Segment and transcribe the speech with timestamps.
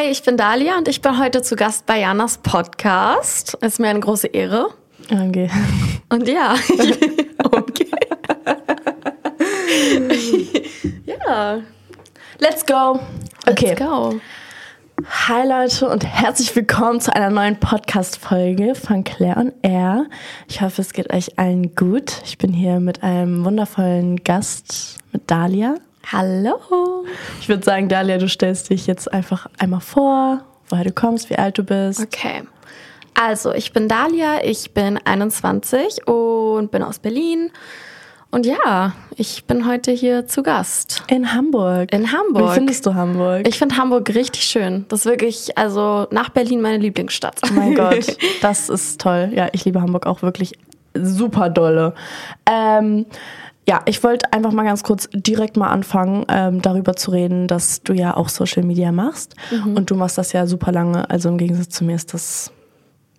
[0.00, 3.58] Hi, ich bin Dalia und ich bin heute zu Gast bei Janas Podcast.
[3.60, 4.70] Es ist mir eine große Ehre.
[5.10, 5.50] Okay.
[6.08, 6.54] Und ja,
[7.44, 7.90] okay.
[11.04, 11.58] ja,
[12.38, 12.98] Let's go.
[13.46, 13.74] Okay.
[13.74, 14.18] let's go.
[15.28, 20.06] Hi Leute und herzlich willkommen zu einer neuen Podcast-Folge von Claire und Air.
[20.48, 22.22] Ich hoffe, es geht euch allen gut.
[22.24, 25.74] Ich bin hier mit einem wundervollen Gast, mit Dalia.
[26.06, 27.04] Hallo.
[27.40, 31.36] Ich würde sagen, Dalia, du stellst dich jetzt einfach einmal vor, woher du kommst, wie
[31.36, 32.00] alt du bist.
[32.00, 32.42] Okay.
[33.14, 37.50] Also, ich bin Dalia, ich bin 21 und bin aus Berlin.
[38.32, 41.02] Und ja, ich bin heute hier zu Gast.
[41.08, 41.92] In Hamburg.
[41.92, 42.50] In Hamburg.
[42.50, 43.46] Wie findest du Hamburg?
[43.48, 44.86] Ich finde Hamburg richtig schön.
[44.88, 47.40] Das ist wirklich, also nach Berlin meine Lieblingsstadt.
[47.44, 49.32] Oh mein Gott, das ist toll.
[49.34, 50.52] Ja, ich liebe Hamburg auch wirklich
[50.94, 51.94] super dolle.
[52.46, 53.06] Ähm,
[53.70, 57.84] ja, ich wollte einfach mal ganz kurz direkt mal anfangen, ähm, darüber zu reden, dass
[57.84, 59.36] du ja auch Social Media machst.
[59.76, 61.08] Und du machst das ja super lange.
[61.08, 62.50] Also im Gegensatz zu mir ist das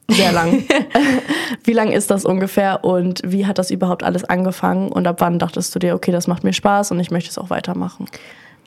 [0.10, 0.66] sehr lang.
[1.64, 4.92] wie lang ist das ungefähr und wie hat das überhaupt alles angefangen?
[4.92, 7.38] Und ab wann dachtest du dir, okay, das macht mir Spaß und ich möchte es
[7.38, 8.08] auch weitermachen?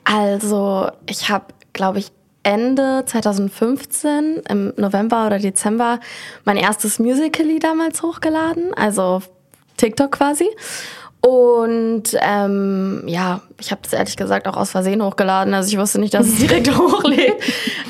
[0.05, 2.11] Also, ich habe, glaube ich,
[2.41, 5.99] Ende 2015, im November oder Dezember,
[6.45, 9.21] mein erstes Musical.ly damals hochgeladen, also
[9.77, 10.47] TikTok quasi.
[11.25, 15.55] Und ähm, ja, ich habe das ehrlich gesagt auch aus Versehen hochgeladen.
[15.55, 17.33] Also ich wusste nicht, dass es direkt hochlädt.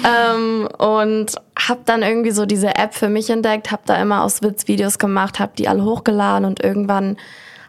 [0.06, 4.42] ähm, und habe dann irgendwie so diese App für mich entdeckt, habe da immer aus
[4.42, 7.18] Witz Videos gemacht, habe die alle hochgeladen und irgendwann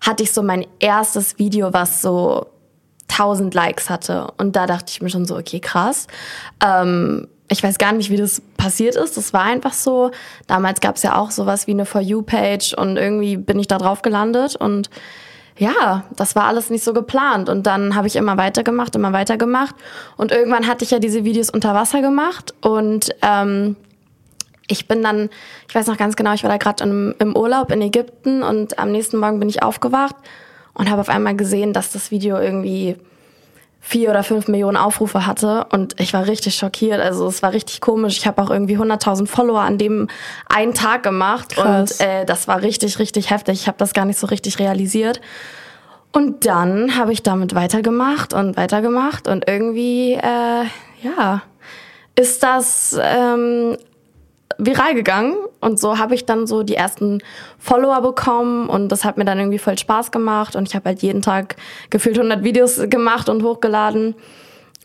[0.00, 2.46] hatte ich so mein erstes Video, was so
[3.08, 4.28] 1000 Likes hatte.
[4.38, 6.06] Und da dachte ich mir schon so, okay, krass.
[6.64, 9.16] Ähm, ich weiß gar nicht, wie das passiert ist.
[9.16, 10.12] Das war einfach so.
[10.46, 13.78] Damals gab es ja auch sowas wie eine For You-Page und irgendwie bin ich da
[13.78, 14.90] drauf gelandet und
[15.58, 17.48] ja, das war alles nicht so geplant.
[17.48, 19.74] Und dann habe ich immer weitergemacht, immer weitergemacht.
[20.16, 23.76] Und irgendwann hatte ich ja diese Videos unter Wasser gemacht und ähm,
[24.68, 25.30] ich bin dann,
[25.68, 28.78] ich weiß noch ganz genau, ich war da gerade im, im Urlaub in Ägypten und
[28.78, 30.16] am nächsten Morgen bin ich aufgewacht
[30.74, 32.96] und habe auf einmal gesehen, dass das Video irgendwie
[33.86, 37.00] vier oder fünf Millionen Aufrufe hatte und ich war richtig schockiert.
[37.00, 38.18] Also es war richtig komisch.
[38.18, 40.08] Ich habe auch irgendwie 100.000 Follower an dem
[40.48, 42.00] einen Tag gemacht Krass.
[42.00, 43.60] und äh, das war richtig, richtig heftig.
[43.60, 45.20] Ich habe das gar nicht so richtig realisiert.
[46.10, 50.64] Und dann habe ich damit weitergemacht und weitergemacht und irgendwie, äh,
[51.02, 51.42] ja,
[52.16, 53.76] ist das ähm,
[54.58, 57.22] viral gegangen und so habe ich dann so die ersten
[57.58, 61.02] Follower bekommen und das hat mir dann irgendwie voll Spaß gemacht und ich habe halt
[61.02, 61.56] jeden Tag
[61.90, 64.14] gefühlt 100 Videos gemacht und hochgeladen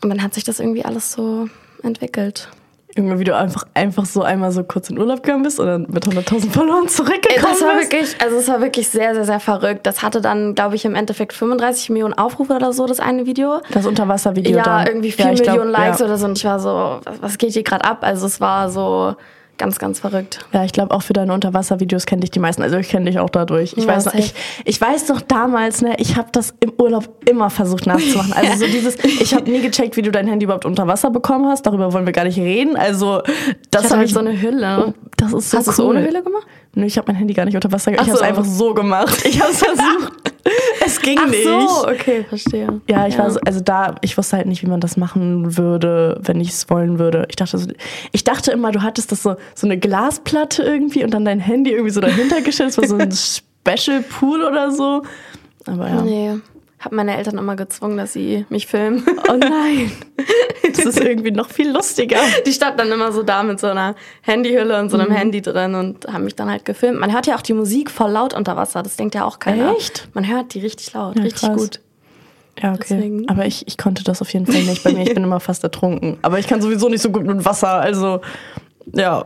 [0.02, 1.48] und dann hat sich das irgendwie alles so
[1.82, 2.48] entwickelt.
[2.94, 5.86] Irgendwie, wie du einfach, einfach so einmal so kurz in Urlaub gegangen bist und dann
[5.88, 7.90] mit 100.000 Followern zurückgekommen Das war bist.
[7.90, 9.86] wirklich, also es war wirklich sehr, sehr, sehr verrückt.
[9.86, 13.60] Das hatte dann, glaube ich, im Endeffekt 35 Millionen Aufrufe oder so, das eine Video.
[13.70, 14.86] Das Unterwasservideo Ja, dann.
[14.88, 16.04] irgendwie 4 Ja, ich glaub, Millionen Likes ja.
[16.04, 18.00] oder so und ich war so, was, was geht hier gerade ab?
[18.02, 19.16] Also es war so
[19.62, 20.40] ganz, ganz verrückt.
[20.52, 22.62] Ja, ich glaube auch für deine Unterwasservideos kenne dich die meisten.
[22.62, 23.74] Also ich kenne dich auch dadurch.
[23.76, 24.34] Ich Ja, weiß noch, ich,
[24.64, 28.32] ich weiß noch damals, ne, ich habe das im Urlaub immer versucht nachzumachen.
[28.32, 31.46] Also so dieses, ich habe nie gecheckt, wie du dein Handy überhaupt unter Wasser bekommen
[31.46, 31.62] hast.
[31.64, 32.76] Darüber wollen wir gar nicht reden.
[32.76, 33.22] Also
[33.70, 34.84] das Ich habe halt ich so eine Hülle.
[34.88, 35.74] Oh, das ist so Hast du cool.
[35.74, 36.46] es ohne Hülle gemacht?
[36.74, 37.92] Nö, ich habe mein Handy gar nicht unter Wasser.
[37.92, 39.22] Ich Ach habe es einfach so gemacht.
[39.24, 40.12] Ich habe es versucht.
[40.84, 41.44] es ging Ach nicht.
[41.44, 42.80] so, okay, verstehe.
[42.88, 46.20] Ja, ich war so, also da, ich wusste halt nicht, wie man das machen würde,
[46.22, 47.26] wenn ich es wollen würde.
[47.28, 47.68] Ich dachte so,
[48.12, 51.70] ich dachte immer, du hattest das so, so eine Glasplatte irgendwie und dann dein Handy
[51.70, 52.70] irgendwie so dahinter gestellt.
[52.70, 53.12] Das war so ein
[53.66, 55.02] Special Pool oder so.
[55.66, 56.02] Aber ja.
[56.02, 56.40] Nee,
[56.84, 59.04] habe meine Eltern immer gezwungen, dass sie mich filmen.
[59.28, 59.90] Oh nein.
[60.74, 62.16] Das ist irgendwie noch viel lustiger.
[62.46, 65.74] Die standen dann immer so da mit so einer Handyhülle und so einem Handy drin
[65.74, 66.98] und haben mich dann halt gefilmt.
[66.98, 69.76] Man hört ja auch die Musik voll laut unter Wasser, das denkt ja auch keiner.
[69.76, 70.08] Echt?
[70.14, 71.56] Man hört die richtig laut, Ja, richtig krass.
[71.56, 71.80] gut.
[72.62, 72.84] Ja, okay.
[72.90, 73.28] Deswegen.
[73.28, 74.82] Aber ich, ich konnte das auf jeden Fall nicht.
[74.82, 76.16] Bei mir, ich bin immer fast ertrunken.
[76.22, 77.72] Aber ich kann sowieso nicht so gut mit Wasser.
[77.80, 78.20] Also,
[78.94, 79.24] ja.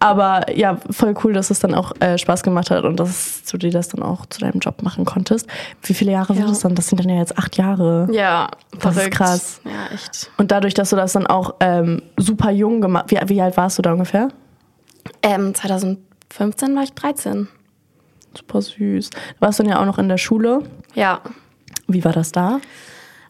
[0.00, 3.56] Aber ja, voll cool, dass es dann auch äh, Spaß gemacht hat und dass du
[3.58, 5.46] dir das dann auch zu deinem Job machen konntest.
[5.82, 6.48] Wie viele Jahre sind Ja.
[6.48, 6.74] das dann?
[6.74, 8.08] Das sind dann ja jetzt acht Jahre.
[8.10, 8.48] Ja,
[8.78, 9.14] Das ist verrückt.
[9.16, 9.60] krass.
[9.64, 10.30] Ja, echt.
[10.38, 13.78] Und dadurch, dass du das dann auch ähm, super jung gemacht wie, wie alt warst
[13.78, 14.28] du da ungefähr?
[15.22, 17.48] Ähm, 2015 war ich 13.
[18.36, 19.10] Super süß.
[19.10, 20.62] Du warst dann ja auch noch in der Schule.
[20.94, 21.20] Ja.
[21.88, 22.58] Wie war das da?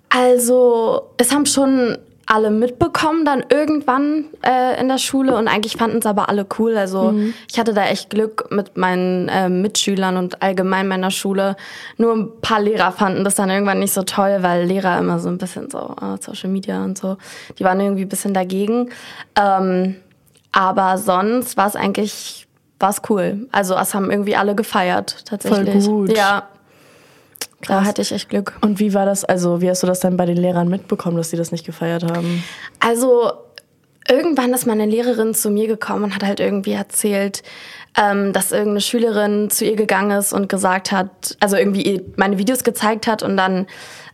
[0.09, 5.99] Also, es haben schon alle mitbekommen dann irgendwann äh, in der Schule und eigentlich fanden
[5.99, 6.77] es aber alle cool.
[6.77, 7.15] Also
[7.51, 11.57] ich hatte da echt Glück mit meinen äh, Mitschülern und allgemein meiner Schule.
[11.99, 15.29] Nur ein paar Lehrer fanden das dann irgendwann nicht so toll, weil Lehrer immer so
[15.29, 17.17] ein bisschen so äh, Social Media und so,
[17.59, 18.91] die waren irgendwie ein bisschen dagegen.
[19.41, 19.97] Ähm,
[20.51, 22.47] aber sonst war es eigentlich
[22.79, 23.47] war's cool.
[23.53, 25.85] Also es haben irgendwie alle gefeiert tatsächlich.
[25.85, 26.17] Voll gut.
[26.17, 26.49] Ja,
[27.67, 27.89] da Krass.
[27.89, 28.57] hatte ich echt Glück.
[28.61, 31.31] Und wie war das, also wie hast du das dann bei den Lehrern mitbekommen, dass
[31.31, 32.45] sie das nicht gefeiert haben?
[32.81, 33.33] Also
[34.09, 37.43] irgendwann ist meine Lehrerin zu mir gekommen und hat halt irgendwie erzählt,
[37.97, 42.63] ähm, dass irgendeine Schülerin zu ihr gegangen ist und gesagt hat, also irgendwie meine Videos
[42.63, 43.67] gezeigt hat und dann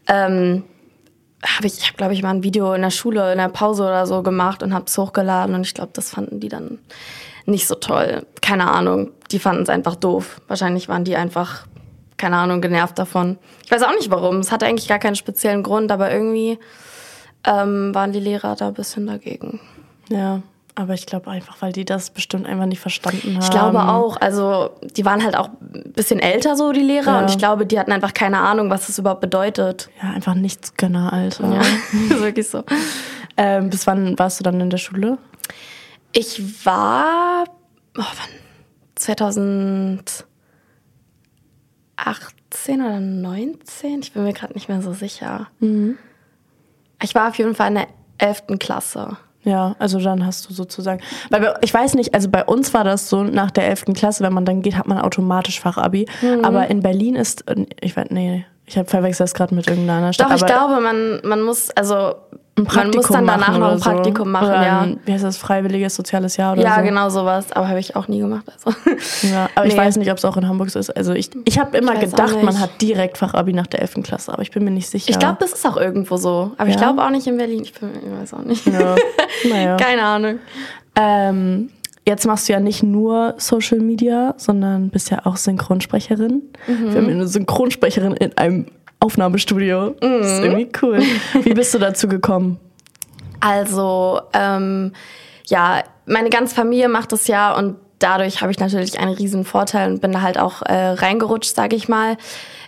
[0.09, 0.65] ähm,
[1.45, 3.83] habe ich, ich habe glaube ich mal ein Video in der Schule in der Pause
[3.83, 6.79] oder so gemacht und habe es hochgeladen und ich glaube, das fanden die dann
[7.45, 8.25] nicht so toll.
[8.41, 10.41] Keine Ahnung, die fanden es einfach doof.
[10.47, 11.67] Wahrscheinlich waren die einfach
[12.23, 13.37] keine Ahnung genervt davon.
[13.65, 14.37] Ich weiß auch nicht warum.
[14.37, 16.57] Es hatte eigentlich gar keinen speziellen Grund, aber irgendwie
[17.43, 19.59] ähm, waren die Lehrer da ein bisschen dagegen.
[20.09, 20.41] Ja,
[20.77, 23.43] aber ich glaube einfach, weil die das bestimmt einfach nicht verstanden haben.
[23.43, 24.21] Ich glaube auch.
[24.21, 27.11] Also die waren halt auch ein bisschen älter so, die Lehrer.
[27.11, 27.19] Ja.
[27.23, 29.91] Und ich glaube, die hatten einfach keine Ahnung, was das überhaupt bedeutet.
[30.01, 31.53] Ja, einfach Nichtsgönner, Alter.
[31.53, 31.61] Ja,
[32.15, 32.63] ist wirklich so.
[33.37, 35.19] Ähm, bis wann warst du dann in der Schule?
[36.13, 37.47] Ich war
[37.99, 38.31] oh, wann?
[42.03, 44.01] 2018 oder 19?
[44.01, 45.49] Ich bin mir gerade nicht mehr so sicher.
[47.03, 47.89] Ich war auf jeden Fall in der
[48.19, 48.59] 11.
[48.59, 49.17] Klasse.
[49.45, 51.01] Ja, also dann hast du sozusagen.
[51.31, 53.87] Weil ich weiß nicht, also bei uns war das so, nach der 11.
[53.95, 56.07] Klasse, wenn man dann geht, hat man automatisch Fachabi.
[56.43, 57.45] Aber in Berlin ist.
[57.81, 60.31] Ich weiß, nee, ich habe verwechselt das gerade mit irgendeiner Stadt.
[60.31, 62.15] Doch, ich glaube, man, man muss, also
[62.55, 63.91] ein man muss dann danach noch ein oder so.
[63.91, 64.81] Praktikum machen, oder ja.
[64.83, 66.83] Ein, wie heißt das, freiwilliges soziales Jahr oder Ja, so?
[66.83, 67.51] genau sowas.
[67.53, 68.45] Aber habe ich auch nie gemacht.
[68.53, 68.77] Also.
[69.33, 69.79] Ja, aber ich Nee.
[69.81, 70.91] weiß nicht, ob es auch in Hamburg so ist.
[70.95, 74.03] Also ich, ich habe immer Ich gedacht, man hat direkt Fachabi nach der 11.
[74.03, 75.09] Klasse, aber ich bin mir nicht sicher.
[75.11, 76.53] Ich glaube, das ist auch irgendwo so.
[76.59, 76.83] Aber ich Ja?
[76.83, 77.63] glaube auch nicht in Berlin.
[77.63, 78.67] Ich, bin, ich weiß auch nicht.
[78.67, 78.97] Ja.
[79.49, 79.77] Naja.
[79.79, 80.39] Keine Ahnung.
[80.95, 81.71] Ähm,
[82.07, 86.43] jetzt machst du ja nicht nur Social Media, sondern bist ja auch Synchronsprecherin.
[86.67, 86.93] Mhm.
[86.93, 88.67] Wir haben eine Synchronsprecherin in einem
[89.01, 89.95] Aufnahmestudio.
[90.01, 90.23] Das Mhm.
[90.23, 91.01] ist irgendwie cool.
[91.45, 92.59] Wie bist du dazu gekommen?
[93.41, 94.93] Also, ähm,
[95.47, 99.91] ja, meine ganze Familie macht das ja und dadurch habe ich natürlich einen riesen Vorteil
[99.91, 102.17] und bin da halt auch äh, reingerutscht, sage ich mal.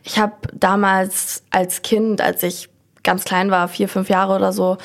[0.03, 2.69] Ich habe damals als Kind, als ich
[3.03, 4.79] ganz klein war, vier, fünf Jahre oder so,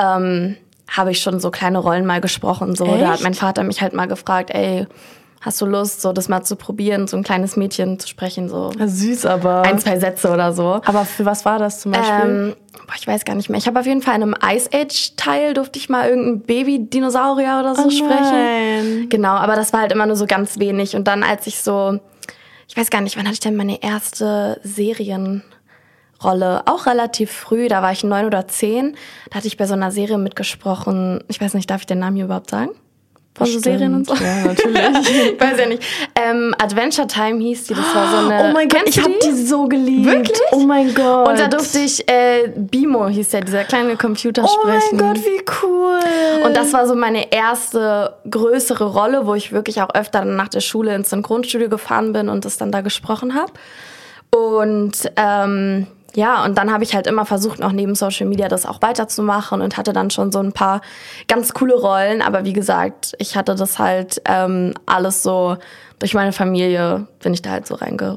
[0.00, 0.56] ähm,
[0.88, 2.74] habe ich schon so kleine Rollen mal gesprochen.
[2.74, 4.86] So, da hat mein Vater mich halt mal gefragt, ey,
[5.40, 8.72] hast du Lust, so das mal zu probieren, so ein kleines Mädchen zu sprechen, so
[8.78, 9.62] Süß, aber.
[9.62, 10.80] ein, zwei Sätze oder so.
[10.84, 12.30] aber für was war das zum Beispiel?
[12.30, 13.58] Ähm, boah, ich weiß gar nicht mehr.
[13.58, 17.58] Ich habe auf jeden Fall in einem Ice Age Teil durfte ich mal irgendein Baby-Dinosaurier
[17.60, 19.08] oder so Oh sprechen.
[19.08, 20.96] Genau, aber das war halt immer nur so ganz wenig.
[20.96, 22.00] Und dann, als ich so,
[22.68, 24.60] ich weiß gar nicht, wann hatte ich denn meine erste
[26.20, 26.62] Serienrolle?
[26.66, 28.96] Auch relativ früh, da war ich neun oder zehn.
[29.30, 31.22] Da hatte ich bei so einer Serie mitgesprochen.
[31.28, 32.70] Ich weiß nicht, darf ich den Namen hier überhaupt sagen?
[33.36, 34.14] Von so Serien und so?
[34.14, 34.76] Ja, natürlich.
[35.32, 35.80] ich weiß ja nicht.
[36.16, 37.74] Ähm, Adventure Time hieß die.
[37.74, 38.48] Das war so eine.
[38.50, 40.06] oh mein Gott, ich habe die so geliebt.
[40.06, 40.40] Wirklich?
[40.50, 41.28] Oh mein Gott.
[41.28, 44.96] Und da durfte ich, äh, Bimo hieß der, dieser kleine Computer Oh sprechen.
[44.96, 46.00] mein Gott, wie cool.
[46.46, 50.60] Und das war so meine erste größere Rolle, wo ich wirklich auch öfter nach der
[50.60, 53.52] Schule ins Synchronstudio gefahren bin und das dann da gesprochen habe.
[54.36, 58.66] Und ähm, ja, und dann habe ich halt immer versucht, noch neben Social Media das
[58.66, 60.80] auch weiterzumachen und hatte dann schon so ein paar
[61.28, 62.22] ganz coole Rollen.
[62.22, 65.56] Aber wie gesagt, ich hatte das halt ähm, alles so
[65.98, 68.16] durch meine Familie, bin ich da halt so reinge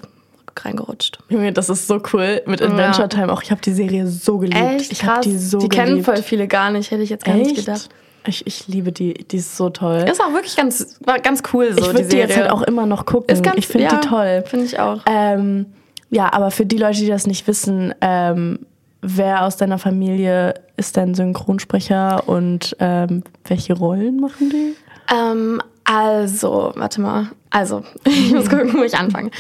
[0.59, 1.19] reingerutscht.
[1.29, 3.41] Junge, das ist so cool mit Adventure Time auch.
[3.41, 4.81] Ich habe die Serie so geliebt.
[4.81, 5.87] Echt ich habe die so die geliebt.
[5.87, 7.65] kennen voll viele gar nicht, hätte ich jetzt gar nicht Echt?
[7.65, 7.89] gedacht.
[8.27, 10.05] Ich, ich liebe die, die ist so toll.
[10.09, 12.27] Ist auch wirklich ganz, ganz cool so, ich die würde die Serie.
[12.27, 13.33] jetzt halt auch immer noch gucken.
[13.33, 14.44] Ist ganz, ich finde ja, die toll.
[14.45, 14.99] Finde ich auch.
[15.07, 15.68] Ähm,
[16.11, 18.59] ja, aber für die Leute, die das nicht wissen, ähm,
[19.01, 24.75] wer aus deiner Familie ist dein Synchronsprecher und ähm, welche Rollen machen die?
[25.11, 27.31] Ähm, also, warte mal.
[27.49, 29.31] Also, ich muss gucken, wo ich anfange.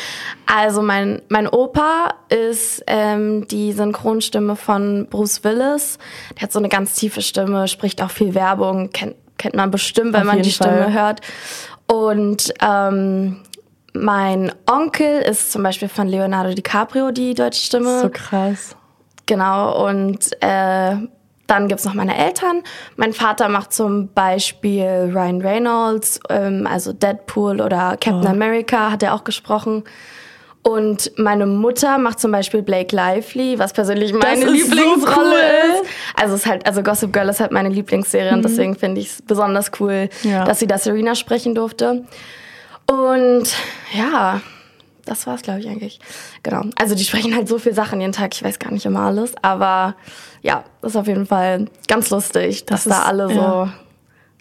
[0.45, 5.99] Also, mein, mein Opa ist ähm, die Synchronstimme von Bruce Willis.
[6.35, 10.13] Der hat so eine ganz tiefe Stimme, spricht auch viel Werbung, kennt, kennt man bestimmt,
[10.13, 10.93] wenn Auf man die Stimme Fall.
[10.93, 11.21] hört.
[11.87, 13.41] Und ähm,
[13.93, 18.01] mein Onkel ist zum Beispiel von Leonardo DiCaprio die deutsche Stimme.
[18.01, 18.75] So krass.
[19.25, 20.95] Genau, und äh,
[21.47, 22.63] dann gibt's noch meine Eltern.
[22.95, 29.13] Mein Vater macht zum Beispiel Ryan Reynolds, ähm, also Deadpool oder Captain America hat er
[29.13, 29.83] auch gesprochen.
[30.63, 35.81] Und meine Mutter macht zum Beispiel Blake Lively, was persönlich meine ist so Lieblingsrolle cool.
[35.81, 35.89] ist.
[36.15, 39.07] Also es ist halt, also Gossip Girl ist halt meine Lieblingsserie und deswegen finde ich
[39.07, 40.43] es besonders cool, Ja.
[40.45, 42.05] dass sie da Serena sprechen durfte.
[42.87, 43.43] Und
[43.93, 44.41] ja,
[45.05, 45.99] das war's, glaube ich, eigentlich.
[46.43, 46.63] Genau.
[46.75, 49.33] Also die sprechen halt so viel Sachen jeden Tag, ich weiß gar nicht immer alles,
[49.41, 49.95] aber
[50.41, 53.65] ja, das ist auf jeden Fall ganz lustig, dass Das da ist- alle ja.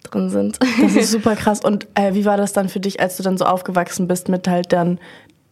[0.03, 0.59] so drin sind.
[0.81, 1.61] Das ist super krass.
[1.63, 4.47] Und äh, wie war das dann für dich, als du dann so aufgewachsen bist mit
[4.47, 4.99] halt dann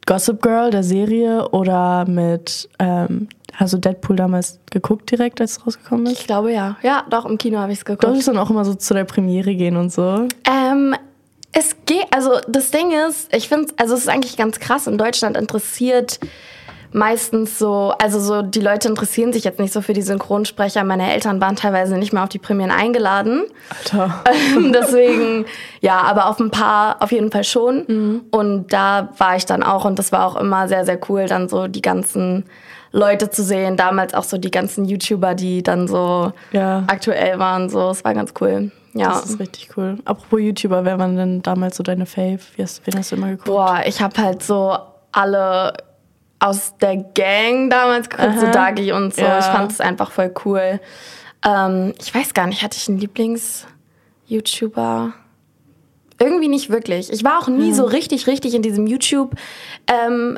[0.05, 5.65] Gossip Girl, der Serie, oder mit, ähm, hast du Deadpool damals geguckt direkt, als es
[5.67, 6.13] rausgekommen ist?
[6.21, 6.77] Ich glaube ja.
[6.81, 8.03] Ja, doch, im Kino habe ich es geguckt.
[8.03, 10.27] Durftest du dann auch immer so zu der Premiere gehen und so?
[10.49, 10.95] Ähm,
[11.51, 14.97] es geht, also das Ding ist, ich finde, also es ist eigentlich ganz krass, in
[14.97, 16.19] Deutschland interessiert
[16.91, 20.83] meistens so, also so die Leute interessieren sich jetzt nicht so für die Synchronsprecher.
[20.83, 23.43] Meine Eltern waren teilweise nicht mehr auf die Premieren eingeladen.
[23.69, 24.23] Alter.
[24.73, 25.45] Deswegen,
[25.81, 27.85] ja, aber auf ein paar auf jeden Fall schon.
[27.87, 28.21] Mhm.
[28.31, 31.47] Und da war ich dann auch und das war auch immer sehr, sehr cool, dann
[31.47, 32.45] so die ganzen
[32.91, 33.77] Leute zu sehen.
[33.77, 36.85] Damals auch so die ganzen YouTuber, die dann so Ja.
[36.87, 37.69] aktuell waren.
[37.69, 38.71] So, es war ganz cool.
[38.93, 39.09] Ja.
[39.09, 39.97] Das ist richtig cool.
[40.05, 42.39] Apropos YouTuber, wer waren denn damals so deine Fave?
[42.55, 43.45] Wie hast, wen hast du immer geguckt?
[43.45, 44.77] Boah, ich habe halt so
[45.11, 45.73] alle
[46.39, 48.51] aus der Gang damals geguckt, so Aha.
[48.51, 49.21] Dagi und so.
[49.21, 49.39] Ja.
[49.39, 50.79] Ich fand es einfach voll cool.
[51.45, 55.13] Ähm, ich weiß gar nicht, hatte ich einen Lieblings-YouTuber?
[56.19, 57.11] Irgendwie nicht wirklich.
[57.13, 60.37] Ich war auch nie so richtig, richtig in diesem YouTube-Film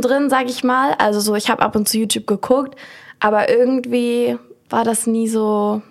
[0.00, 0.94] drin, sag ich mal.
[0.98, 2.76] Also so, ich habe ab und zu YouTube geguckt,
[3.18, 4.38] aber irgendwie
[4.70, 5.82] war das nie so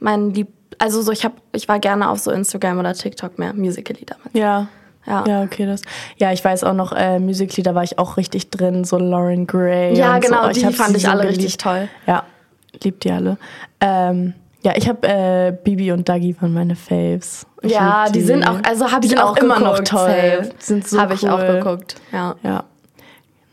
[0.00, 0.48] mein Lieb.
[0.78, 4.30] Also so, ich hab, ich war gerne auf so Instagram oder TikTok mehr, Musical.ly damals.
[4.32, 4.68] Ja.
[5.06, 5.24] Ja.
[5.26, 5.82] Ja, okay, das.
[6.16, 9.96] Ja, ich weiß auch noch, äh, da war ich auch richtig drin, so Lauren Gray.
[9.96, 10.50] Ja, genau, so.
[10.50, 11.38] die hab fand ich alle geliebt.
[11.38, 11.88] richtig toll.
[12.08, 12.24] Ja,
[12.82, 13.38] liebt die alle.
[13.80, 17.46] Ähm, ja, ich habe äh, Bibi und Dagi waren meine Faves.
[17.62, 19.84] Ich Ja, lieb die sind auch, also habe Die ich auch auch immer geguckt, noch
[19.84, 20.08] toll.
[20.10, 20.50] safe.
[20.58, 21.60] Die sind so Habe ich auch cool.
[21.60, 22.34] geguckt, ja.
[22.42, 22.64] Ja,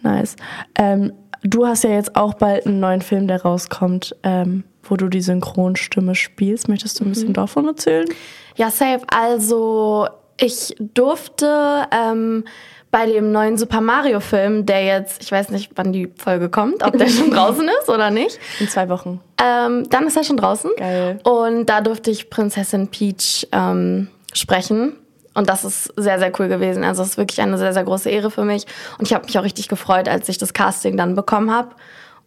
[0.02, 0.36] nice.
[0.76, 1.14] Ähm,
[1.44, 5.22] du hast ja jetzt auch bald einen neuen Film, der rauskommt, ähm, wo du die
[5.22, 6.68] Synchronstimme spielst.
[6.70, 7.14] Möchtest du ein Mhm.
[7.14, 8.08] bisschen davon erzählen?
[8.56, 9.02] Ja, safe.
[9.16, 12.44] Also ich durfte ähm,
[12.92, 16.84] bei dem neuen Super Mario Film, der jetzt, ich weiß nicht, wann die Folge kommt,
[16.84, 18.40] ob der schon draußen ist oder nicht.
[18.60, 19.20] In zwei Wochen.
[19.42, 20.72] Ähm, dann ist er schon draußen.
[20.78, 21.20] Geil.
[21.24, 24.94] Und da durfte ich Prinzessin Peach ähm, sprechen.
[25.36, 26.84] Und das ist sehr, sehr cool gewesen.
[26.84, 28.66] Also es ist wirklich eine sehr, sehr große Ehre für mich.
[29.00, 31.70] Und ich habe mich auch richtig gefreut, als ich das Casting dann bekommen habe.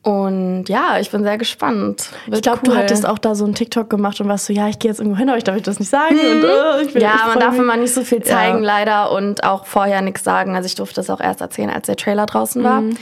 [0.06, 2.10] Und ja, ich bin sehr gespannt.
[2.26, 2.75] Wird Ich glaube, cool.
[2.75, 5.00] du hattest auch da so einen TikTok gemacht und warst so, ja, ich gehe jetzt
[5.00, 6.14] irgendwo hin, aber ich darf das nicht sagen.
[6.14, 7.08] Und, äh, ich bin, Mhm.
[7.08, 8.64] Ja, ich man darf immer nicht so viel zeigen, Ja.
[8.64, 10.54] leider, und auch vorher nichts sagen.
[10.54, 12.78] Also ich durfte das auch erst erzählen, als der Trailer draußen war.
[12.78, 12.96] Ähm, Mhm.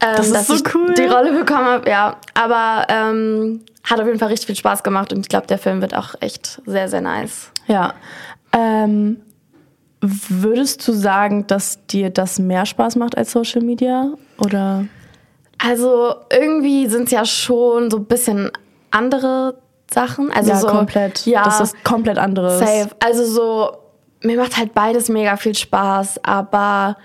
[0.00, 0.94] Das ist dass so ich cool.
[0.94, 2.16] die Rolle bekommen habe, ja.
[2.32, 5.82] Aber ähm, hat auf jeden Fall richtig viel Spaß gemacht und ich glaube, der Film
[5.82, 7.50] wird auch echt sehr, sehr nice.
[7.66, 7.92] Ja.
[8.52, 9.18] Ähm,
[10.00, 14.12] würdest du sagen, dass dir das mehr Spaß macht als Social Media?
[14.38, 14.84] Oder?
[15.58, 18.50] Also irgendwie sind es ja schon so ein bisschen
[18.90, 19.58] andere
[19.92, 20.30] Sachen.
[20.32, 21.26] Also ja, so, komplett.
[21.26, 22.58] Ja, Das ist komplett anderes.
[22.58, 22.90] Safe.
[23.00, 23.72] Also so,
[24.22, 26.96] mir macht halt beides mega viel Spaß, aber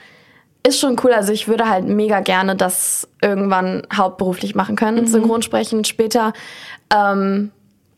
[0.66, 1.12] ist schon cool.
[1.14, 5.08] Also ich würde halt mega gerne das irgendwann hauptberuflich machen können, Mhm.
[5.08, 6.34] Synchronsprechen später.
[6.94, 7.52] Ähm,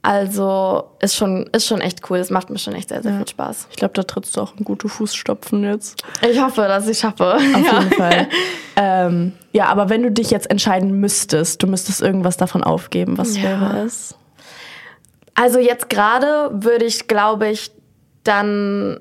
[0.05, 2.17] also ist schon, ist schon echt cool.
[2.19, 3.67] Es macht mir schon echt sehr, sehr viel Spaß.
[3.71, 6.03] Ich glaube, da trittst du auch in gute Fußstapfen jetzt.
[6.29, 7.35] Ich hoffe, dass ich schaffe.
[7.35, 8.27] Auf jeden Fall.
[8.75, 13.35] Ähm, ja, aber wenn du dich jetzt entscheiden müsstest, du müsstest irgendwas davon aufgeben, was
[13.37, 13.43] Ja.
[13.43, 14.15] wäre es?
[15.33, 17.71] Also jetzt gerade würde ich, glaube ich,
[18.23, 18.99] dann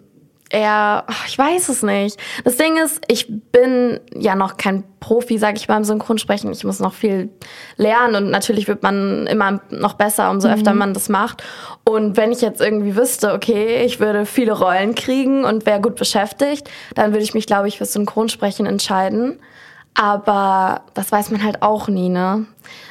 [0.54, 2.18] eher, ich weiß es nicht.
[2.44, 6.50] Das Ding ist, ich bin ja noch kein Profi, sage ich beim Synchronsprechen.
[6.52, 7.28] Ich muss noch viel
[7.76, 11.42] lernen und natürlich wird man immer noch besser, umso öfter man das macht.
[11.84, 15.96] Und wenn ich jetzt irgendwie wüsste, okay, ich würde viele Rollen kriegen und wäre gut
[15.96, 19.38] beschäftigt, dann würde ich mich, glaube ich, fürs Synchronsprechen entscheiden.
[19.94, 22.46] Aber das weiß man halt auch nie, ne?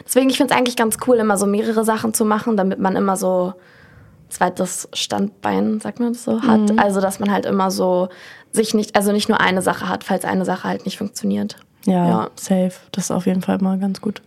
[0.05, 2.95] Deswegen, ich finde es eigentlich ganz cool, immer so mehrere Sachen zu machen, damit man
[2.95, 3.53] immer so
[4.33, 6.77] zweites Standbein, sagt man das so, hat.
[6.77, 8.09] Also, dass man halt immer so
[8.51, 11.57] sich nicht, also nicht nur eine Sache hat, falls eine Sache halt nicht funktioniert.
[11.85, 12.29] Ja, Ja.
[12.35, 12.73] safe.
[12.91, 14.21] Das ist auf jeden Fall mal ganz gut.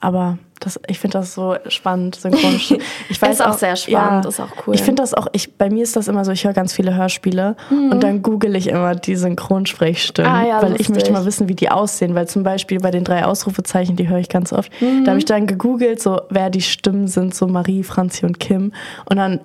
[0.00, 2.54] Aber das, ich finde das so spannend, synchron.
[3.08, 4.74] Ich Ist auch sehr spannend, ist auch cool.
[4.74, 6.94] Ich finde das auch, ich, bei mir ist das immer so, ich höre ganz viele
[6.94, 10.36] Hörspiele und dann google ich immer die Synchronsprechstimmen, Mhm.
[10.38, 10.94] Ah, ja, weil ich lustig.
[10.94, 14.18] möchte mal wissen, wie die aussehen, weil zum Beispiel bei den drei Ausrufezeichen, die höre
[14.18, 15.04] ich ganz oft, Mhm.
[15.04, 18.72] da habe ich dann gegoogelt, so wer die Stimmen sind, so Marie, Franzi und Kim
[19.06, 19.40] und dann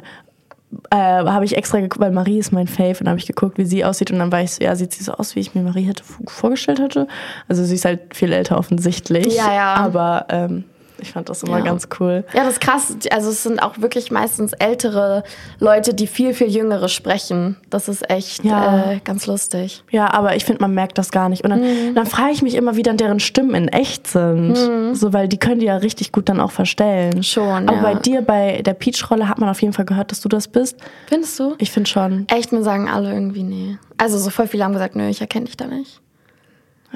[0.89, 3.65] äh, habe ich extra geguckt, weil Marie ist mein Fave und habe ich geguckt, wie
[3.65, 5.61] sie aussieht und dann war ich so, ja, sieht sie so aus, wie ich mir
[5.61, 7.07] Marie hätte vorgestellt hätte.
[7.47, 9.73] Also sie ist halt viel älter offensichtlich, Ja, ja.
[9.75, 10.63] aber ähm,
[10.99, 11.63] ich fand das immer Ja.
[11.63, 12.23] ganz cool.
[12.33, 12.95] Ja, das ist krass.
[13.11, 15.23] Also, es sind auch wirklich meistens ältere
[15.59, 17.57] Leute, die viel, viel Jüngere sprechen.
[17.69, 18.91] Das ist echt Ja.
[18.91, 19.83] äh, ganz lustig.
[19.91, 21.43] Ja, aber ich finde, man merkt das gar nicht.
[21.43, 21.95] Und dann, Mhm.
[21.95, 24.55] dann frage ich mich immer, wie dann deren Stimmen in echt sind.
[24.93, 27.23] So, weil die können die ja richtig gut dann auch verstellen.
[27.23, 27.81] Schon, Aber ja.
[27.81, 30.77] bei dir, bei der Peach-Rolle, hat man auf jeden Fall gehört, dass du das bist.
[31.07, 31.55] Findest du?
[31.57, 32.25] Ich finde schon.
[32.29, 33.77] Echt, mir sagen alle irgendwie nee.
[33.97, 36.01] Also, so voll viele haben gesagt, nö, ich erkenne dich da nicht.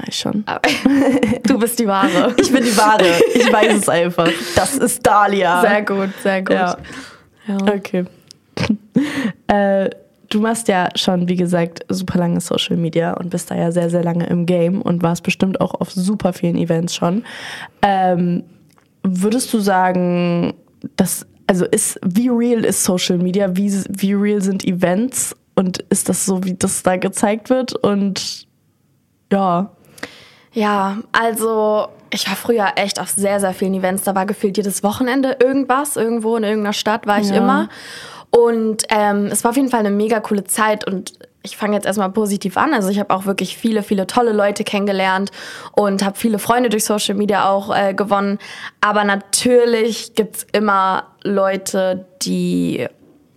[0.05, 0.43] Ich schon.
[0.45, 0.61] Aber
[1.43, 2.35] du bist die Wahre.
[2.39, 3.05] Ich bin die Wahre.
[3.33, 4.29] Ich weiß es einfach.
[4.55, 5.61] Das ist Dahlia.
[5.61, 6.55] Sehr gut, sehr gut.
[6.55, 6.77] Ja.
[7.47, 7.57] Ja.
[7.61, 8.05] Okay.
[9.47, 9.89] äh,
[10.29, 13.89] du machst ja schon, wie gesagt, super lange Social Media und bist da ja sehr,
[13.89, 17.23] sehr lange im Game und warst bestimmt auch auf super vielen Events schon.
[17.81, 18.43] Ähm,
[19.03, 20.53] würdest du sagen,
[20.95, 23.55] dass, also ist, wie real ist Social Media?
[23.55, 25.35] Wie, wie real sind Events?
[25.55, 27.73] Und ist das so, wie das da gezeigt wird?
[27.73, 28.47] Und
[29.31, 29.71] ja,
[30.57, 34.01] Ja, also ich war früher echt auf sehr, sehr vielen Events.
[34.05, 35.97] Da war gefühlt jedes Wochenende irgendwas.
[35.97, 37.35] Irgendwo in irgendeiner Stadt war ich Ja.
[37.37, 37.69] immer.
[38.31, 40.87] Und ähm, es war auf jeden Fall eine mega coole Zeit.
[40.87, 42.73] Und ich fange jetzt erstmal positiv an.
[42.73, 45.29] Also ich habe auch wirklich viele, viele tolle Leute kennengelernt
[45.73, 48.39] und habe viele Freunde durch Social Media auch äh, gewonnen.
[48.81, 52.87] Aber natürlich gibt's immer Leute, die,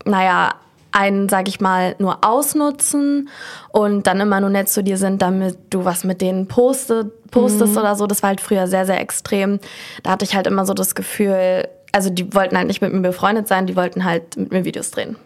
[0.07, 0.55] naja,
[0.93, 3.29] einen, sag ich mal, nur ausnutzen
[3.71, 7.77] und dann immer nur nett zu dir sind, damit du was mit denen postet, postest
[7.77, 8.07] oder so.
[8.07, 9.61] Das war halt früher sehr, sehr extrem.
[10.03, 13.01] Da hatte ich halt immer so das Gefühl, also die wollten halt nicht mit mir
[13.01, 15.17] befreundet sein, die wollten halt mit mir Videos drehen.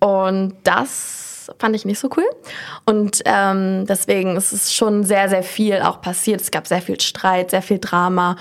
[0.00, 2.26] Und das fand ich nicht so cool.
[2.84, 6.40] Und ähm, deswegen ist es schon sehr, sehr viel auch passiert.
[6.40, 8.36] Es gab sehr viel Streit, sehr viel Drama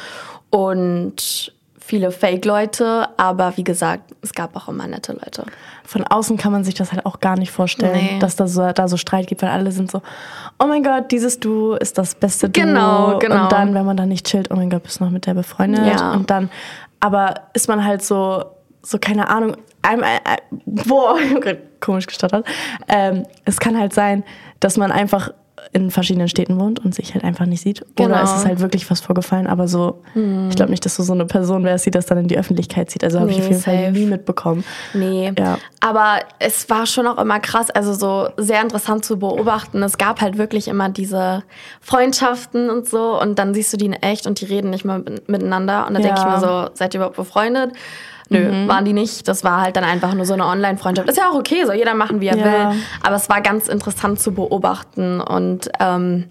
[0.49, 1.53] und
[1.85, 3.07] viele Fake-Leute.
[3.17, 5.45] Aber wie gesagt, es gab auch immer nette Leute.
[5.83, 8.19] Von außen kann man sich das halt auch gar nicht vorstellen, Nee.
[8.19, 10.01] dass da so, da so Streit gibt, weil alle sind so,
[10.59, 12.63] oh mein Gott, dieses Duo ist das beste Duo.
[12.63, 13.43] Genau, genau.
[13.43, 15.33] Und dann, wenn man da nicht chillt, oh mein Gott, bist du noch mit der
[15.33, 15.85] befreundet.
[15.85, 16.13] Ja.
[16.13, 16.49] Und dann,
[17.01, 18.45] aber ist man halt so,
[18.81, 22.45] so keine Ahnung, einmal, äh, boah, grad komisch gestottert.
[22.87, 24.23] Ähm, es kann halt sein,
[24.61, 25.31] dass man einfach
[25.73, 27.81] in verschiedenen Städten wohnt und sich halt einfach nicht sieht.
[27.99, 28.23] Oder Genau.
[28.23, 30.01] es ist halt wirklich was vorgefallen, aber so,
[30.49, 32.89] ich glaube nicht, dass du so eine Person wärst, die das dann in die Öffentlichkeit
[32.91, 33.03] zieht.
[33.03, 33.91] Also habe ich auf jeden Fall safe.
[33.91, 34.63] nie mitbekommen.
[34.93, 35.33] Nee.
[35.37, 35.57] Ja.
[35.81, 39.81] Aber es war schon auch immer krass, also so sehr interessant zu beobachten.
[39.83, 41.43] Es gab halt wirklich immer diese
[41.81, 44.99] Freundschaften und so und dann siehst du die in echt und die reden nicht mal
[44.99, 45.87] mit- miteinander.
[45.87, 46.31] Und dann denke ich Ja.
[46.31, 47.71] mir so, seid ihr überhaupt befreundet?
[48.29, 49.27] Nö, waren die nicht.
[49.27, 51.09] Das war halt dann einfach nur so eine Online-Freundschaft.
[51.09, 52.43] Ist ja auch okay, soll jeder machen, wie er Ja.
[52.45, 52.79] will.
[53.03, 56.25] Aber es war ganz interessant zu beobachten und ähm,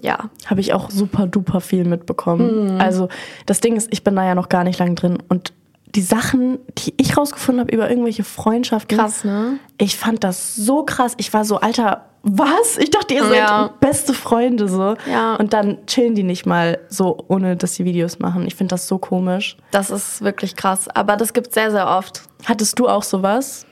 [0.00, 0.30] ja.
[0.46, 2.74] habe ich auch super duper viel mitbekommen.
[2.74, 2.80] Mhm.
[2.80, 3.08] Also
[3.46, 5.52] das Ding ist, ich bin da ja noch gar nicht lang drin und
[5.94, 9.58] die Sachen, die ich rausgefunden habe über irgendwelche Freundschaften, Krass, ne?
[9.78, 11.12] ich fand das so krass.
[11.18, 12.78] Ich war so, Alter, was?
[12.78, 13.70] Ich dachte, ihr seid Ja.
[13.80, 14.94] beste Freunde so.
[15.10, 15.34] Ja.
[15.34, 18.46] Und dann chillen die nicht mal so, ohne dass die Videos machen.
[18.46, 19.56] Ich finde das so komisch.
[19.70, 20.88] Das ist wirklich krass.
[20.88, 22.22] Aber das gibt sehr, sehr oft.
[22.46, 23.66] Hattest du auch sowas?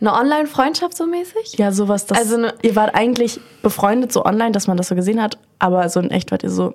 [0.00, 1.58] Eine Online-Freundschaft so mäßig?
[1.58, 4.94] Ja, sowas, dass Also ne- ihr wart eigentlich befreundet so online, dass man das so
[4.94, 6.72] gesehen hat, aber so in echt wart ihr so,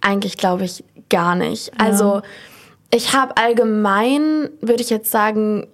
[0.00, 1.70] Eigentlich glaube ich gar nicht.
[1.78, 2.22] Also
[2.90, 5.66] ich habe allgemein, würde ich jetzt sagen,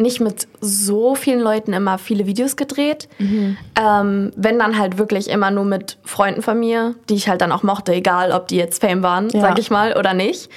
[0.00, 3.08] nicht mit so vielen Leuten immer viele Videos gedreht.
[3.18, 7.50] Ähm, wenn dann halt wirklich immer nur mit Freunden von mir, die ich halt dann
[7.50, 9.40] auch mochte, egal ob die jetzt Fame waren, Ja.
[9.40, 10.50] sag ich mal, oder nicht.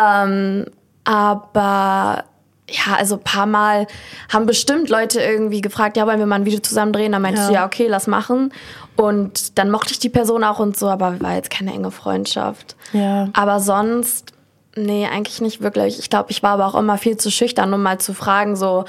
[0.00, 0.66] Ähm,
[1.02, 2.24] aber
[2.70, 3.86] ja, also ein paar Mal
[4.32, 7.12] haben bestimmt Leute irgendwie gefragt, ja, wollen wir mal ein Video zusammen drehen?
[7.12, 7.46] Dann meinte Ja.
[7.48, 8.52] ich, ja, okay, lass machen.
[8.94, 12.76] Und dann mochte ich die Person auch und so, aber war jetzt keine enge Freundschaft.
[12.92, 13.28] ja.
[13.32, 14.32] Aber sonst,
[14.78, 15.98] nee, eigentlich nicht wirklich.
[15.98, 18.84] Ich glaube, ich war aber auch immer viel zu schüchtern, um mal zu fragen, so,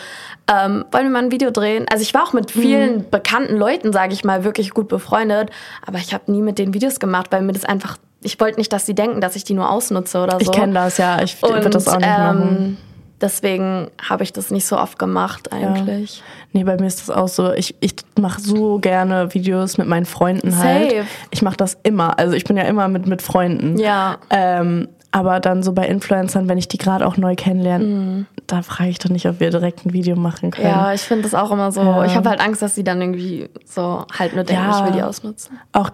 [0.47, 1.86] ähm, wollen wir mal ein Video drehen?
[1.91, 5.49] Also ich war auch mit vielen bekannten Leuten, sage ich mal, wirklich gut befreundet,
[5.86, 8.71] aber ich habe nie mit denen Videos gemacht, weil mir das einfach, ich wollte nicht,
[8.73, 10.39] dass sie denken, dass ich die nur ausnutze oder so.
[10.39, 11.21] Ich kenne das, ja.
[11.21, 12.58] Ich würde das auch nicht machen.
[12.58, 12.78] ähm,
[13.21, 16.23] Deswegen habe ich das nicht so oft gemacht eigentlich.
[16.54, 17.52] Nee, bei mir ist das auch so.
[17.52, 20.91] Ich, ich mache so gerne Videos mit meinen Freunden halt.
[20.91, 21.06] Safe.
[21.30, 22.17] Ich mache das immer.
[22.17, 23.78] Also ich bin ja immer mit, mit Freunden.
[23.78, 24.19] Ja.
[24.30, 28.91] Ähm, aber dann so bei Influencern, wenn ich die gerade auch neu kennenlerne, da frage
[28.91, 30.67] ich dann nicht, ob wir direkt ein Video machen können.
[30.67, 30.73] Mhm.
[30.73, 31.81] Ja, ich finde das auch immer so.
[31.81, 32.05] Ja.
[32.05, 34.77] Ich habe halt Angst, dass sie dann irgendwie so halt nur denken, Ja.
[34.79, 35.57] ich will die ausnutzen.
[35.73, 35.89] Auch,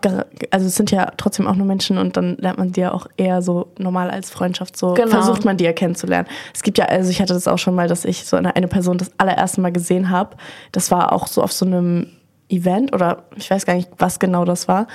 [0.51, 3.07] also es sind ja trotzdem auch nur Menschen und dann lernt man die ja auch
[3.15, 5.09] eher so normal als Freundschaft so, Genau.
[5.09, 6.27] versucht man die ja kennenzulernen.
[6.53, 8.67] Es gibt ja, also ich hatte das auch schon mal, dass ich so eine, eine
[8.67, 10.35] Person das allererste Mal gesehen habe.
[10.73, 12.07] Das war auch so auf so einem
[12.47, 14.85] Event oder ich weiß gar nicht, was genau das war.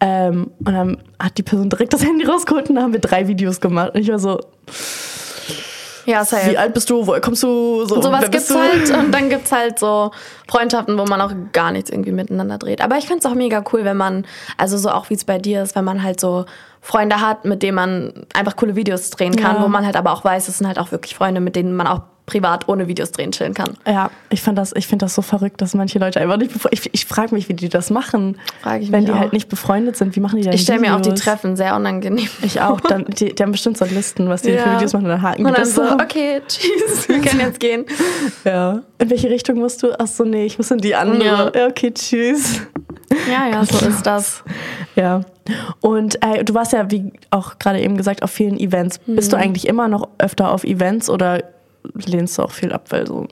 [0.00, 3.28] Ähm, und dann hat die Person direkt das Handy rausgeholt und dann haben wir drei
[3.28, 3.94] Videos gemacht.
[3.94, 4.38] Und ich war so,
[6.04, 6.50] Ja, safe.
[6.50, 7.84] wie alt bist du, woher kommst du?
[7.86, 8.58] So, Und sowas gibt's du?
[8.58, 10.12] halt und dann gibt's halt so
[10.48, 12.80] Freundschaften, wo man auch gar nichts irgendwie miteinander dreht.
[12.80, 14.24] Aber ich find's auch mega cool, wenn man,
[14.56, 16.44] also so auch wie es bei dir ist, wenn man halt so
[16.80, 19.62] Freunde hat, mit denen man einfach coole Videos drehen kann, Ja.
[19.64, 21.88] wo man halt aber auch weiß, es sind halt auch wirklich Freunde, mit denen man
[21.88, 23.70] auch privat ohne Videos drehen chillen kann.
[23.86, 26.92] Ja, ich fand das, ich finde das so verrückt, dass manche Leute einfach nicht Ich,
[26.92, 28.36] ich frage mich, wie die das machen.
[28.62, 29.20] Frag ich Wenn mich die auch.
[29.20, 31.14] halt nicht befreundet sind, wie machen die denn Ich stelle mir auch die?
[31.14, 32.28] Treffen sehr unangenehm.
[32.42, 32.80] Ich auch.
[32.80, 34.74] Dann, die, die haben bestimmt so Listen, was die für Ja.
[34.74, 35.04] Videos machen.
[35.04, 36.00] Und dann haken die Und dann das so, ab.
[36.02, 37.84] okay, tschüss, wir können jetzt gehen.
[38.44, 38.82] Ja.
[38.98, 39.92] In welche Richtung musst du?
[39.98, 41.24] Ach so, nee, ich muss in die andere.
[41.24, 41.52] Ja.
[41.54, 42.60] Ja, okay, tschüss.
[43.30, 44.42] Ja, ja, so ist das.
[44.96, 45.20] Ja.
[45.80, 48.98] Und äh, du warst ja, wie auch gerade eben gesagt, auf vielen Events.
[49.06, 49.36] Bist Mhm.
[49.36, 51.42] du eigentlich immer noch öfter auf Events oder
[51.94, 53.26] lehnst du auch viel ab, weil so,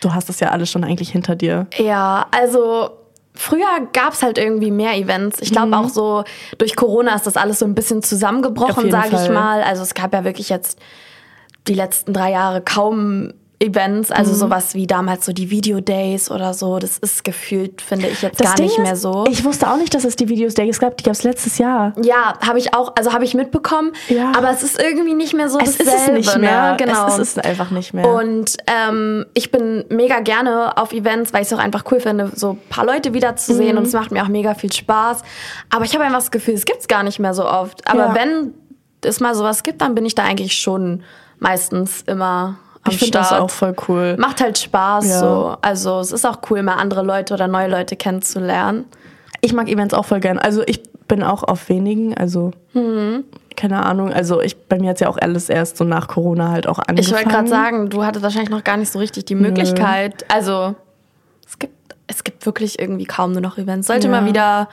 [0.00, 1.66] du hast das ja alles schon eigentlich hinter dir?
[1.76, 2.90] Ja, also
[3.34, 5.40] früher gab's halt irgendwie mehr Events.
[5.40, 6.24] Ich glaube auch so
[6.58, 9.62] durch Corona ist das alles so ein bisschen zusammengebrochen, sage ich mal.
[9.62, 10.78] Also es gab ja wirklich jetzt
[11.68, 16.54] die letzten drei Jahre kaum Events, also sowas wie damals so die Video Days oder
[16.54, 19.26] so, das ist gefühlt, finde ich jetzt gar Ding nicht mehr ist, so.
[19.28, 20.96] Ich wusste auch nicht, dass es die Videos Days gab.
[20.96, 21.92] Die gab es letztes Jahr.
[22.02, 24.32] ja, habe ich auch, also habe ich mitbekommen, Ja.
[24.34, 26.70] aber es ist irgendwie nicht mehr so Es ist dasselbe, es nicht mehr.
[26.70, 26.76] ne?
[26.78, 27.06] Genau.
[27.08, 28.08] Es ist es einfach nicht mehr.
[28.08, 32.32] Und ähm, ich bin mega gerne auf Events, weil ich es auch einfach cool finde,
[32.34, 33.78] so ein paar Leute wiederzusehen Mhm.
[33.78, 35.22] und es macht mir auch mega viel Spaß.
[35.68, 37.86] Aber ich habe einfach das Gefühl, es gibt es gar nicht mehr so oft.
[37.86, 38.14] Aber Ja.
[38.14, 38.54] wenn
[39.02, 41.02] es mal sowas gibt, dann bin ich da eigentlich schon
[41.38, 43.40] meistens immer am ich finde das Start.
[43.42, 44.16] auch voll cool.
[44.18, 45.18] Macht halt Spaß Ja.
[45.20, 45.56] so.
[45.60, 48.84] Also es ist auch cool, mal andere Leute oder neue Leute kennenzulernen.
[49.42, 50.38] Ich mag Events auch voll gern.
[50.38, 53.24] Also ich bin auch auf wenigen, also Mhm.
[53.56, 54.12] keine Ahnung.
[54.12, 56.98] Also ich bei mir hat ja auch alles erst so nach Corona halt auch angefangen.
[57.00, 60.24] Ich wollte gerade sagen, du hattest wahrscheinlich noch gar nicht so richtig die Möglichkeit.
[60.32, 60.74] Also
[61.46, 61.74] es gibt,
[62.06, 63.88] es gibt wirklich irgendwie kaum nur noch Events.
[63.88, 64.20] Sollte Ja.
[64.20, 64.68] mal wieder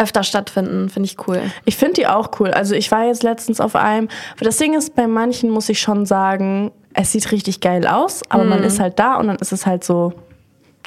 [0.00, 1.40] öfter stattfinden, finde ich cool.
[1.64, 2.50] Ich finde die auch cool.
[2.52, 4.08] Also ich war jetzt letztens auf einem.
[4.36, 8.22] Aber das Ding ist, bei manchen muss ich schon sagen, es sieht richtig geil aus,
[8.28, 10.12] aber man ist halt da und dann ist es halt so,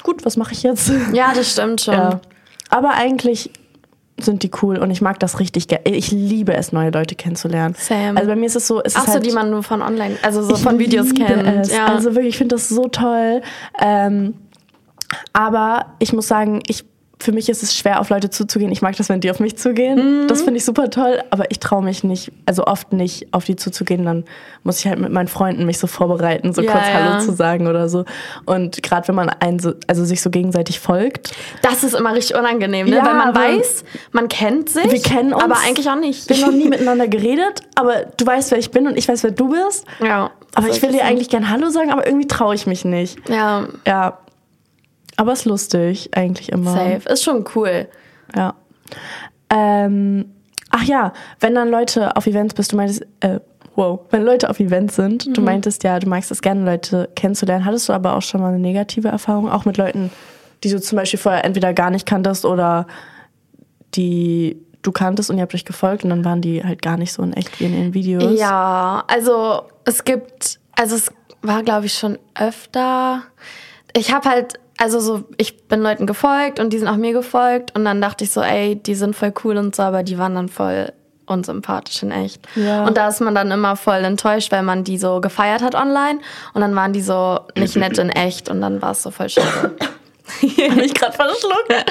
[0.02, 0.92] gut, was mache ich jetzt?
[1.12, 1.94] Ja, das stimmt schon.
[1.94, 2.20] Ja.
[2.68, 3.50] Aber eigentlich
[4.20, 5.88] sind die cool und ich mag das richtig gerne.
[5.88, 7.74] Ich liebe es, neue Leute kennenzulernen.
[7.78, 8.18] Same.
[8.18, 9.80] Also bei mir ist es so, es Ach ist so, halt, die man nur von
[9.80, 11.68] online, also so von Videos kennt.
[11.68, 11.86] Ja.
[11.86, 13.40] Also wirklich, ich finde das so toll.
[13.80, 14.34] Ähm,
[15.32, 16.84] aber ich muss sagen, ich
[17.22, 18.70] für mich ist es schwer, auf Leute zuzugehen.
[18.72, 20.22] Ich mag das, wenn die auf mich zugehen.
[20.24, 20.28] Mhm.
[20.28, 21.20] Das finde ich super toll.
[21.30, 24.04] Aber ich traue mich nicht, also oft nicht, auf die zuzugehen.
[24.04, 24.24] Dann
[24.64, 26.94] muss ich halt mit meinen Freunden mich so vorbereiten, so Ja, kurz ja.
[26.94, 28.04] Hallo zu sagen oder so.
[28.44, 31.32] Und gerade wenn man einen so, also sich so gegenseitig folgt,
[31.62, 32.96] das ist immer richtig unangenehm, ne?
[32.96, 35.42] Ja, Weil man aber- weiß, man kennt sich, wir kennen uns.
[35.42, 36.28] aber eigentlich auch nicht.
[36.28, 39.22] Wir haben noch nie miteinander geredet, aber du weißt, wer ich bin und ich weiß,
[39.22, 39.86] wer du bist.
[40.02, 40.30] ja.
[40.54, 43.26] Aber ich will dir eigentlich gern Hallo sagen, aber irgendwie traue ich mich nicht.
[43.30, 44.18] Ja, Ja.
[45.22, 46.72] Aber ist lustig, eigentlich immer.
[46.72, 47.08] safe.
[47.08, 47.86] Ist schon cool.
[48.34, 48.54] Ja.
[49.50, 50.32] Ähm,
[50.70, 53.38] ach ja, wenn dann Leute auf Events bist, du meintest, äh,
[53.76, 57.64] wow, wenn Leute auf Events sind, du meintest ja, du magst es gerne, Leute kennenzulernen.
[57.64, 60.10] Hattest du aber auch schon mal eine negative Erfahrung, auch mit Leuten,
[60.64, 62.88] die du zum Beispiel vorher entweder gar nicht kanntest oder
[63.94, 67.12] die du kanntest und ihr habt euch gefolgt und dann waren die halt gar nicht
[67.12, 68.40] so in echt wie in ihren Videos.
[68.40, 73.22] Ja, also es gibt, also es war glaube ich schon öfter.
[73.94, 77.72] Ich habe halt, also so, ich bin Leuten gefolgt und die sind auch mir gefolgt
[77.76, 80.34] und dann dachte ich so, ey, die sind voll cool und so, aber die waren
[80.34, 80.92] dann voll
[81.26, 82.40] unsympathisch in echt.
[82.56, 82.84] Ja.
[82.84, 86.18] Und da ist man dann immer voll enttäuscht, weil man die so gefeiert hat online
[86.52, 89.28] und dann waren die so nicht nett in echt und dann war es so voll
[89.28, 89.76] schade.
[90.42, 91.72] Hab ich gerade verschluckt.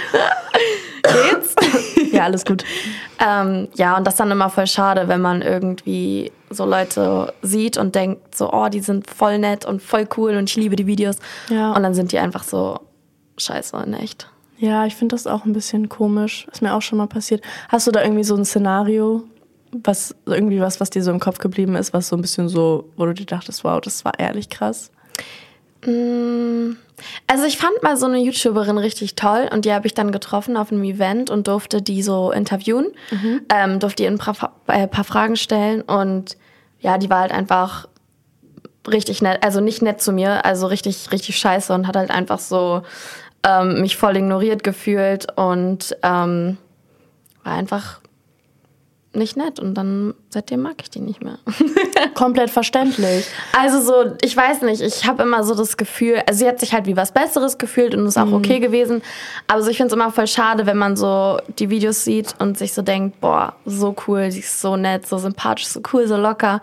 [1.03, 1.55] Geht's?
[2.11, 2.65] Ja, alles gut.
[3.25, 7.77] Ähm, ja, und das ist dann immer voll schade, wenn man irgendwie so Leute sieht
[7.77, 10.87] und denkt so, oh, die sind voll nett und voll cool und ich liebe die
[10.87, 11.15] Videos.
[11.47, 11.71] Ja.
[11.71, 12.79] Und dann sind die einfach so
[13.37, 14.29] scheiße in echt.
[14.57, 16.47] Ja, ich finde das auch ein bisschen komisch.
[16.51, 17.41] Ist mir auch schon mal passiert.
[17.69, 19.23] Hast du da irgendwie so ein Szenario,
[19.71, 22.89] was irgendwie was, was dir so im Kopf geblieben ist, was so ein bisschen so,
[22.97, 24.91] wo du dir dachtest, wow, das war ehrlich krass?
[27.27, 30.55] Also ich fand mal so eine YouTuberin richtig toll und die habe ich dann getroffen
[30.57, 32.87] auf einem Event und durfte die so interviewen,
[33.49, 36.37] ähm, durfte ihr ein paar, äh, paar Fragen stellen und
[36.79, 37.87] ja, die war halt einfach
[38.87, 42.39] richtig nett, also nicht nett zu mir, also richtig, richtig scheiße und hat halt einfach
[42.39, 42.83] so
[43.47, 46.57] ähm, mich voll ignoriert gefühlt und ähm,
[47.43, 48.00] war einfach
[49.13, 51.37] nicht nett und dann seitdem mag ich die nicht mehr.
[52.13, 53.27] Komplett verständlich.
[53.57, 56.73] Also so, ich weiß nicht, ich habe immer so das Gefühl, also sie hat sich
[56.73, 59.01] halt wie was Besseres gefühlt und ist auch okay gewesen.
[59.47, 62.57] Aber so, ich finde es immer voll schade, wenn man so die Videos sieht und
[62.57, 66.15] sich so denkt, boah, so cool, sie ist so nett, so sympathisch, so cool, so
[66.15, 66.61] locker.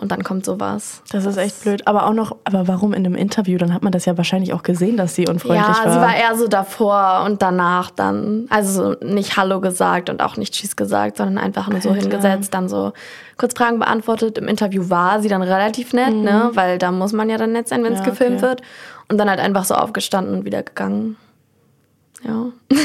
[0.00, 1.02] Und dann kommt sowas.
[1.12, 1.86] Das ist echt blöd.
[1.86, 3.58] Aber auch noch, aber warum in einem Interview?
[3.58, 5.92] Dann hat man das ja wahrscheinlich auch gesehen, dass sie unfreundlich Ja, war.
[5.92, 8.46] sie war eher so davor und danach dann.
[8.48, 12.00] Also so nicht Hallo gesagt und auch nicht Tschüss gesagt, sondern einfach nur so Alter.
[12.00, 12.92] hingesetzt, dann so
[13.36, 14.38] kurz Fragen beantwortet.
[14.38, 16.50] Im Interview war sie dann relativ nett, ne?
[16.54, 18.42] Weil da muss man ja dann nett sein, wenn es Ja, gefilmt okay.
[18.48, 18.62] wird.
[19.10, 21.16] Und dann halt einfach so aufgestanden und wieder gegangen.
[22.24, 22.46] Ja.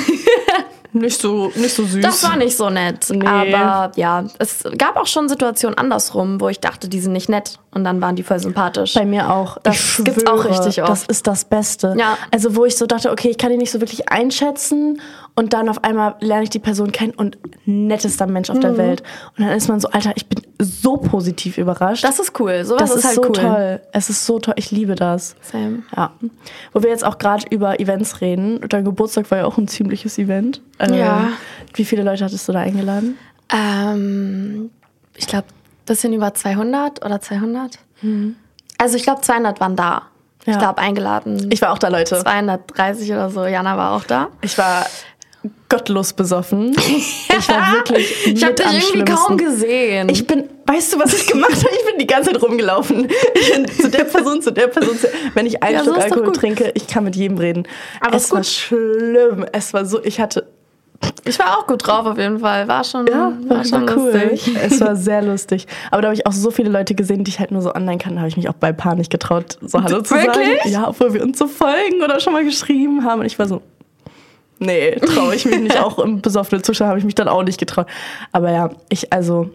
[0.96, 2.02] nicht so, nicht so süß.
[2.02, 3.08] Das war nicht so nett.
[3.10, 3.26] Nee.
[3.26, 7.60] Aber ja, es gab auch schon Situationen andersrum, wo ich dachte, die sind nicht nett.
[7.72, 8.94] Und dann waren die voll sympathisch.
[8.94, 9.58] Bei mir auch.
[9.64, 10.92] Das ich gibt's auch richtig oft.
[10.92, 11.96] Das ist das Beste.
[11.98, 12.18] Ja.
[12.32, 15.02] Also wo ich so dachte, okay, ich kann die nicht so wirklich einschätzen
[15.36, 18.62] und dann auf einmal lerne ich die Person kennen und nettester Mensch auf Mhm.
[18.62, 19.04] der Welt.
[19.38, 22.04] Und dann ist man so, Alter, ich bin so positiv überrascht.
[22.04, 22.64] das ist cool.
[22.64, 23.32] Sowas das ist, ist, halt so cool.
[23.34, 23.82] toll.
[23.92, 24.54] Es ist so toll.
[24.58, 25.36] Ich liebe das.
[25.42, 25.84] Same.
[25.96, 26.12] Ja.
[26.72, 28.62] Wo wir jetzt auch gerade über Events reden.
[28.70, 30.62] Dein Geburtstag war ja auch ein ziemliches Event.
[30.80, 31.28] Ähm, Ja.
[31.74, 33.18] Wie viele Leute hattest du da eingeladen?
[33.52, 34.72] Ähm,
[35.16, 35.46] ich glaube,
[35.86, 37.80] bisschen über 200 oder 200.
[38.78, 40.04] Also ich glaube, 200 waren da.
[40.48, 40.60] Ich Ja.
[40.60, 41.48] glaube, eingeladen.
[41.52, 42.20] Ich war auch da, Leute.
[42.20, 43.46] 230 oder so.
[43.46, 44.28] Jana war auch da.
[44.42, 44.86] Ich war
[45.70, 46.76] gottlos besoffen.
[46.78, 50.10] Ich war wirklich Ich habe dich irgendwie kaum gesehen.
[50.10, 51.70] Ich bin, weißt du, was ich gemacht habe?
[51.80, 53.08] Ich bin die ganze Zeit rumgelaufen.
[53.34, 54.98] Ich bin zu der Person, zu der Person.
[54.98, 57.64] Zu, wenn ich einen Ja, doch Alkohol trinke, ich kann mit jedem reden.
[58.02, 59.46] Aber es war schlimm.
[59.52, 60.48] Es war so, ich hatte,
[61.26, 62.68] Ich war auch gut drauf auf jeden Fall.
[62.68, 64.12] War schon, ja, war, war schon cool.
[64.32, 64.56] lustig.
[64.62, 65.68] Es war sehr lustig.
[65.92, 67.98] Aber da habe ich auch so viele Leute gesehen, die ich halt nur so online
[67.98, 70.58] kannte, habe ich mich auch bei Paar nicht getraut, so Hallo zu Wirklich?
[70.64, 70.70] sagen.
[70.72, 73.20] Ja, obwohl wir uns so folgen oder schon mal geschrieben haben.
[73.22, 73.62] Und ich war so,
[74.60, 75.78] nee, traue ich mich nicht.
[75.78, 77.88] Auch im besoffenen Zustand habe ich mich dann auch nicht getraut.
[78.32, 79.50] Aber ja, ich, also,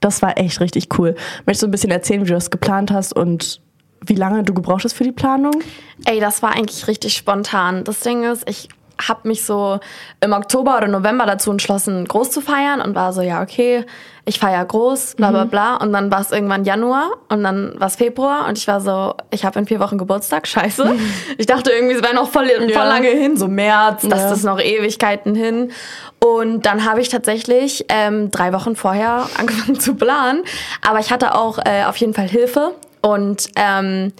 [0.00, 1.14] das war echt richtig cool.
[1.46, 3.60] Möchtest du ein bisschen erzählen, wie du das geplant hast und
[4.04, 5.62] wie lange du gebraucht hast für die Planung?
[6.04, 7.84] Ey, das war eigentlich richtig spontan.
[7.84, 8.68] Das Ding ist, ich
[9.06, 9.78] habe mich so
[10.20, 13.84] im Oktober oder November dazu entschlossen, groß zu feiern und war so, ja, okay,
[14.24, 15.76] ich feiere groß, bla bla bla.
[15.76, 19.14] Und dann war es irgendwann Januar und dann war es Februar und ich war so,
[19.30, 20.90] ich habe in vier Wochen Geburtstag, scheiße.
[21.38, 22.84] Ich dachte irgendwie, es wäre noch voll, voll Ja.
[22.84, 24.32] lange hin, so März, das Ja.
[24.32, 25.70] ist noch Ewigkeiten hin.
[26.18, 30.42] Und dann habe ich tatsächlich ähm, drei Wochen vorher angefangen zu planen.
[30.88, 34.12] Aber ich hatte auch äh, auf jeden Fall Hilfe und ähm,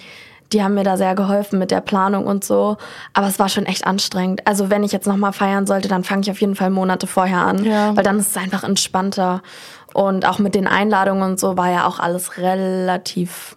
[0.53, 2.77] die haben mir da sehr geholfen mit der Planung und so.
[3.13, 4.47] Aber es war schon echt anstrengend.
[4.47, 7.41] Also wenn ich jetzt nochmal feiern sollte, dann fange ich auf jeden Fall Monate vorher
[7.41, 7.65] an.
[7.65, 7.97] Ja.
[7.97, 9.43] Weil dann ist es einfach entspannter.
[9.93, 13.57] Und auch mit den Einladungen und so war ja auch alles relativ,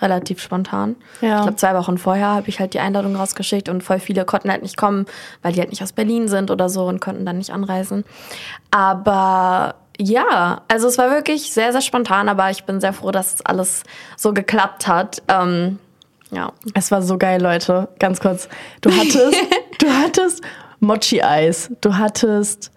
[0.00, 0.96] relativ spontan.
[1.20, 1.36] Ja.
[1.36, 4.50] Ich glaube, zwei Wochen vorher habe ich halt die Einladung rausgeschickt und voll viele konnten
[4.50, 5.06] halt nicht kommen,
[5.42, 8.04] weil die halt nicht aus Berlin sind oder so und konnten dann nicht anreisen.
[8.70, 13.44] Aber ja, also es war wirklich sehr, sehr spontan, aber ich bin sehr froh, dass
[13.46, 13.84] alles
[14.16, 15.22] so geklappt hat.
[15.28, 15.78] Ähm,
[16.30, 16.52] ja.
[16.74, 17.88] Es war so geil, Leute.
[17.98, 18.48] Ganz kurz.
[18.80, 19.36] Du hattest,
[19.78, 20.42] du hattest
[20.80, 21.70] Mochi-Eis.
[21.80, 22.70] Du hattest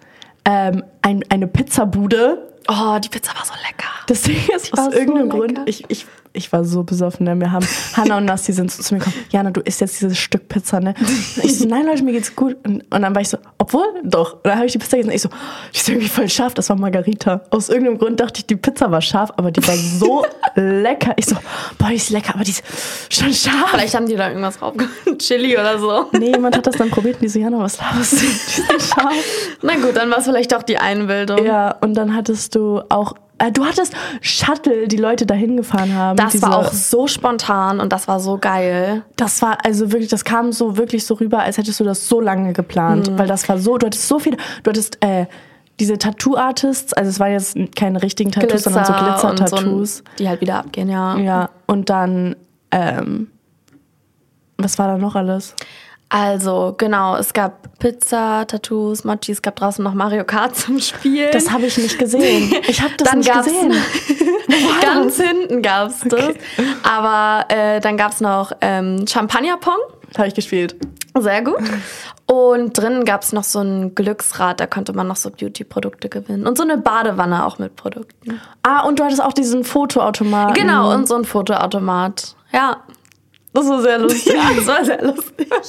[0.46, 2.48] ähm, ein, eine Pizzabude.
[2.68, 3.90] Oh, die Pizza war so lecker.
[4.08, 5.38] Das Ding ist, aus so irgendeinem lecker.
[5.38, 7.40] Grund, ich, ich, ich war so besoffen, ne?
[7.40, 7.66] Wir haben,
[7.96, 10.94] Hannah und Nasti sind zu, mir gekommen, Jana, du isst jetzt dieses Stück Pizza, ne?
[11.00, 12.56] Und ich so, nein, Leute, mir geht's gut.
[12.66, 14.34] Und, und dann war ich so, obwohl, doch.
[14.34, 15.30] Und dann habe ich die Pizza gegessen und ich so,
[15.74, 17.42] die ist irgendwie voll scharf, das war Margarita.
[17.50, 21.14] Aus irgendeinem Grund dachte ich, die Pizza war scharf, aber die war so lecker.
[21.18, 21.36] Ich so,
[21.78, 22.64] boah, die ist lecker, aber die ist
[23.10, 23.70] schon scharf.
[23.72, 24.94] Vielleicht haben die da irgendwas draufgemacht.
[25.20, 26.08] Chili oder so.
[26.12, 28.18] Nee, jemand hat das dann probiert und die so, Jana, was laberst du?
[28.18, 29.14] Die ist scharf.
[29.62, 31.46] Na gut, dann war es vielleicht doch die Einbildung.
[31.46, 33.14] Ja, und dann hattest du auch,
[33.54, 36.18] du hattest Shuttle, die Leute dahin gefahren haben.
[36.18, 39.04] Das Diese- war auch so spontan und das war so geil.
[39.16, 42.20] Das war also wirklich, das kam so wirklich so rüber, als hättest du das so
[42.22, 43.12] lange geplant.
[43.18, 45.26] Weil das war so, du hattest so viele, du hattest äh,
[45.80, 49.98] diese Tattoo-Artists, also es waren jetzt keine richtigen Tattoos, sondern so Glitzer-Tattoos.
[49.98, 51.18] So, die halt wieder abgehen, ja.
[51.18, 52.36] ja, und dann,
[52.72, 53.28] ähm,
[54.58, 55.56] was war da noch alles?
[56.10, 61.30] Also, genau, es gab Pizza, Tattoos, Mochi, es gab draußen noch Mario Kart zum Spielen.
[61.32, 62.52] Das habe ich nicht gesehen.
[62.68, 63.72] Ich habe das Dann nicht gesehen.
[64.82, 66.34] Ganz hinten gab es das.
[66.84, 69.78] Aber äh, dann gab es noch ähm, Champagner-Pong.
[70.18, 70.76] Habe ich gespielt.
[71.18, 71.62] Sehr gut.
[72.26, 76.48] Und drinnen gab es noch so ein Glücksrad, da konnte man noch so Beauty-Produkte gewinnen.
[76.48, 78.40] Und so eine Badewanne auch mit Produkten.
[78.64, 80.54] Ah, und du hattest auch diesen Fotoautomaten.
[80.54, 82.36] Genau, und so ein Fotoautomat.
[82.52, 82.78] Ja.
[83.54, 84.34] Das war sehr lustig.
[84.34, 85.48] Ja, das war sehr lustig.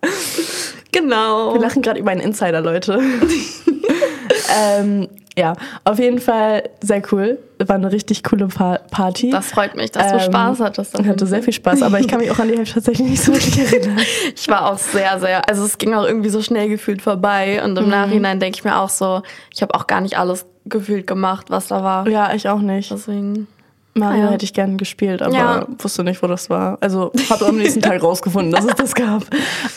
[0.92, 1.54] genau.
[1.54, 3.00] Wir lachen gerade über einen Insider, Leute.
[4.56, 7.38] ähm, ja, auf jeden Fall sehr cool.
[7.58, 9.30] War eine richtig coole Pa- Party.
[9.30, 10.98] Das freut mich, dass du Ähm, Spaß hattest.
[10.98, 13.22] Ich hatte sehr viel Spaß, aber ich kann mich auch an die Hälfte tatsächlich nicht
[13.22, 13.98] so wirklich erinnern.
[14.34, 17.62] Ich war auch sehr, sehr, also es ging auch irgendwie so schnell gefühlt vorbei.
[17.62, 17.90] Und im Mhm.
[17.90, 19.22] Nachhinein denke ich mir auch so,
[19.54, 22.08] ich habe auch gar nicht alles gefühlt gemacht, was da war.
[22.08, 22.90] Ja, ich auch nicht.
[22.90, 23.46] Deswegen.
[23.94, 24.30] Mario ja.
[24.30, 25.66] hätte ich gerne gespielt, aber Ja.
[25.78, 26.78] wusste nicht, wo das war.
[26.80, 29.24] Also habe am nächsten Tag rausgefunden, dass es das gab.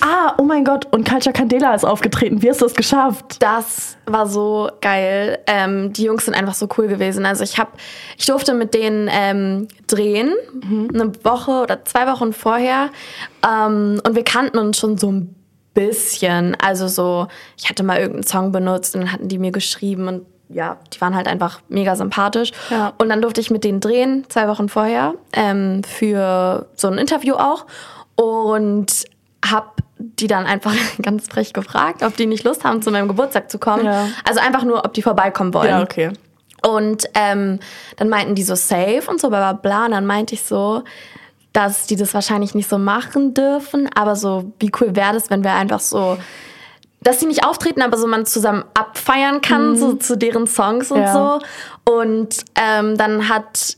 [0.02, 2.42] Ah, oh mein Gott, und Culture Candela ist aufgetreten.
[2.42, 3.38] Wie hast du das geschafft?
[3.42, 5.40] Das war so geil.
[5.48, 7.26] Ähm, die Jungs sind einfach so cool gewesen.
[7.26, 7.72] Also ich habe,
[8.18, 10.32] ich durfte mit denen ähm, drehen,
[10.64, 12.90] eine Woche oder zwei Wochen vorher.
[13.44, 15.36] Ähm, und wir kannten uns schon so ein
[15.74, 16.56] bisschen.
[16.62, 20.22] Also so, ich hatte mal irgendeinen Song benutzt und dann hatten die mir geschrieben und
[20.50, 22.52] ja, die waren halt einfach mega sympathisch.
[22.70, 22.94] Ja.
[22.98, 27.36] Und dann durfte ich mit denen drehen, zwei Wochen vorher, ähm, für so ein Interview
[27.36, 27.66] auch.
[28.16, 29.06] Und
[29.44, 33.50] hab die dann einfach ganz frech gefragt, ob die nicht Lust haben, zu meinem Geburtstag
[33.50, 33.86] zu kommen.
[33.86, 34.08] Ja.
[34.28, 35.70] Also einfach nur, ob die vorbeikommen wollen.
[35.70, 36.12] Ja, okay.
[36.66, 37.60] Und ähm,
[37.98, 39.86] dann meinten die so safe und so, bla bla bla.
[39.86, 40.84] Und dann meinte ich so,
[41.52, 45.44] dass die das wahrscheinlich nicht so machen dürfen, aber so, wie cool wäre das, wenn
[45.44, 46.18] wir einfach so,
[47.02, 48.64] dass sie nicht auftreten, aber so man zusammen
[49.04, 51.14] abfeiern kann, so zu deren Songs und Ja.
[51.14, 51.92] so.
[51.94, 53.78] Und ähm, dann hat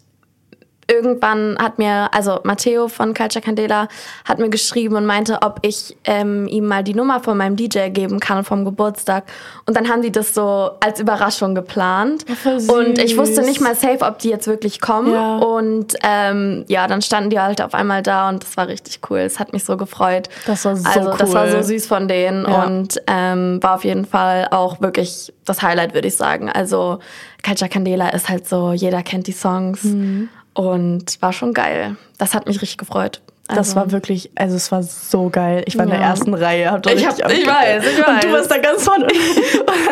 [0.88, 3.88] irgendwann hat mir, also Matteo von Culture Candela
[4.24, 7.90] hat mir geschrieben und meinte, ob ich ähm, ihm mal die Nummer von meinem DJ
[7.90, 9.24] geben kann vom Geburtstag.
[9.66, 12.26] Und dann haben die das so als Überraschung geplant.
[12.68, 15.12] und ich wusste nicht mal safe, ob die jetzt wirklich kommen.
[15.14, 15.38] Ja.
[15.38, 19.20] Und ähm, ja, dann standen die halt auf einmal da und das war richtig cool.
[19.20, 20.30] Es hat mich so gefreut.
[20.46, 21.52] Das war so Also das war cool.
[21.52, 22.64] so süß von denen Ja.
[22.64, 26.50] und ähm, war auf jeden Fall auch wirklich das Highlight, würde ich sagen.
[26.50, 27.00] Also
[27.44, 30.30] Culture Candela ist halt so, jeder kennt die Songs Mhm.
[30.56, 31.96] Und war schon geil.
[32.18, 33.22] Das hat mich richtig gefreut.
[33.48, 35.64] Das Also, war wirklich, also es war so geil.
[35.68, 36.08] Ich war in der Ja.
[36.08, 36.72] ersten Reihe.
[36.72, 38.34] Hab da Ich hab- ich weiß, ich Und du weiß.
[38.34, 39.06] warst da ganz vorne.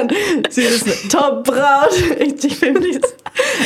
[0.02, 1.91] Und sie ist eine Top-Braut.
[2.19, 2.99] Ich, ich film dies.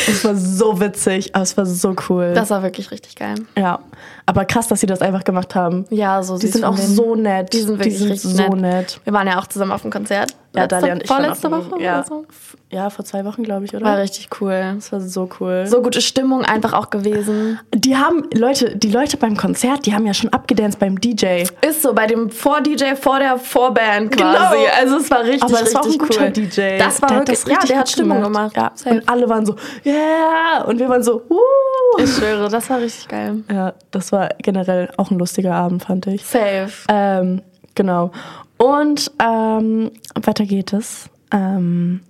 [0.08, 2.34] Es war so witzig, aber es war so cool.
[2.34, 3.36] das war wirklich richtig geil.
[3.58, 3.80] ja,
[4.28, 5.86] aber krass, dass sie das einfach gemacht haben.
[5.90, 6.88] Ja, so Die sind auch denen.
[6.96, 7.52] so nett.
[7.54, 8.62] Die sind wirklich richtig so nett.
[8.62, 9.02] nett.
[9.06, 10.36] Wir waren ja auch zusammen auf dem Konzert.
[10.56, 12.26] Ja, Letzte- Dalia und ich Vorletzte Woche ja, oder so.
[12.30, 13.86] f- ja, vor zwei Wochen, glaube ich, oder?
[13.86, 14.74] War richtig cool.
[14.76, 15.66] das war so cool.
[15.68, 17.60] So gute Stimmung einfach auch gewesen.
[17.74, 21.44] Die haben, Leute, die Leute beim Konzert, die haben ja schon abgedanced beim DJ.
[21.62, 24.32] Ist so, bei dem Vor-DJ vor der Vorband Genau.
[24.32, 24.58] quasi.
[24.80, 26.32] Also es war richtig, Aber das war auch ein richtig guter cool.
[26.32, 26.78] DJ.
[26.80, 28.56] Das war Der wirklich, das ja, richtig der hat Stimmung gemacht.
[28.58, 28.72] Ja.
[28.74, 28.96] Safe.
[28.96, 30.64] Und alle waren so, yeah!
[30.66, 32.00] Und wir waren so, uh!
[32.00, 33.44] Ich schwöre, das war richtig geil.
[33.52, 36.26] Ja, das war generell auch ein lustiger Abend, fand ich.
[36.26, 36.72] Safe.
[36.90, 37.42] Ähm,
[37.76, 38.12] genau.
[38.58, 41.10] Und ähm, weiter geht es.
[41.32, 42.02] Ähm,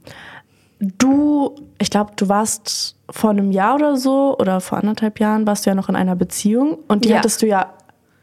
[0.80, 5.66] du, ich glaube, du warst vor einem Jahr oder so oder vor anderthalb Jahren warst
[5.66, 7.18] du ja noch in einer Beziehung und die Ja.
[7.18, 7.74] hattest du ja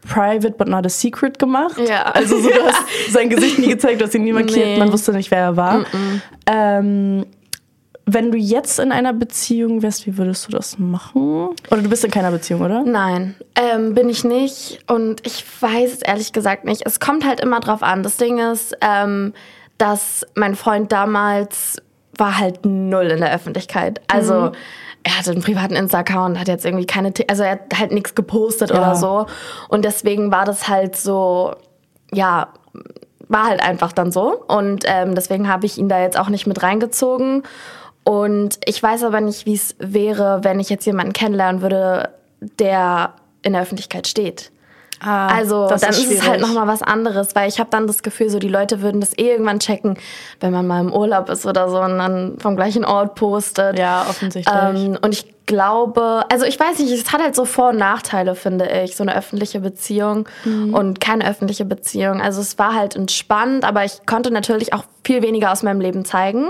[0.06, 1.78] private but not a secret gemacht.
[1.88, 2.02] Ja.
[2.12, 4.78] Also so, du hast sein Gesicht nie gezeigt, du hast ihn nie markiert, Nee.
[4.78, 5.84] man wusste nicht, wer er war.
[6.46, 7.24] Ähm,
[8.06, 11.48] wenn du jetzt in einer Beziehung wärst, wie würdest du das machen?
[11.70, 12.82] Oder du bist in keiner Beziehung, oder?
[12.84, 14.78] Nein, ähm, bin ich nicht.
[14.90, 16.82] Und ich weiß es ehrlich gesagt nicht.
[16.84, 18.02] Es kommt halt immer drauf an.
[18.02, 19.32] Das Ding ist, ähm,
[19.78, 21.80] dass mein Freund damals
[22.16, 24.00] war halt null in der Öffentlichkeit.
[24.08, 24.52] Also
[25.02, 28.70] er hatte einen privaten Insta-Account, hat jetzt irgendwie keine, also er hat halt nichts gepostet
[28.70, 28.76] Ja.
[28.76, 29.26] oder so.
[29.68, 31.54] Und deswegen war das halt so,
[32.12, 32.48] ja,
[33.28, 34.42] war halt einfach dann so.
[34.46, 37.42] Und ähm, deswegen habe ich ihn da jetzt auch nicht mit reingezogen.
[38.04, 42.10] Und ich weiß aber nicht, wie es wäre, wenn ich jetzt jemanden kennenlernen würde,
[42.58, 44.50] der in der Öffentlichkeit steht.
[45.00, 46.28] Ah, Also das dann ist, es schwierig.
[46.28, 49.12] halt nochmal was anderes, weil ich habe dann das Gefühl, so die Leute würden das
[49.18, 49.98] eh irgendwann checken,
[50.40, 53.78] wenn man mal im Urlaub ist oder so und dann vom gleichen Ort postet.
[53.78, 54.54] Ja, offensichtlich.
[54.58, 58.34] Ähm, und ich glaube, also ich weiß nicht, es hat halt so Vor- und Nachteile,
[58.34, 60.72] finde ich, so eine öffentliche Beziehung Mhm.
[60.72, 62.22] und keine öffentliche Beziehung.
[62.22, 66.06] Also es war halt entspannt, aber ich konnte natürlich auch viel weniger aus meinem Leben
[66.06, 66.46] zeigen,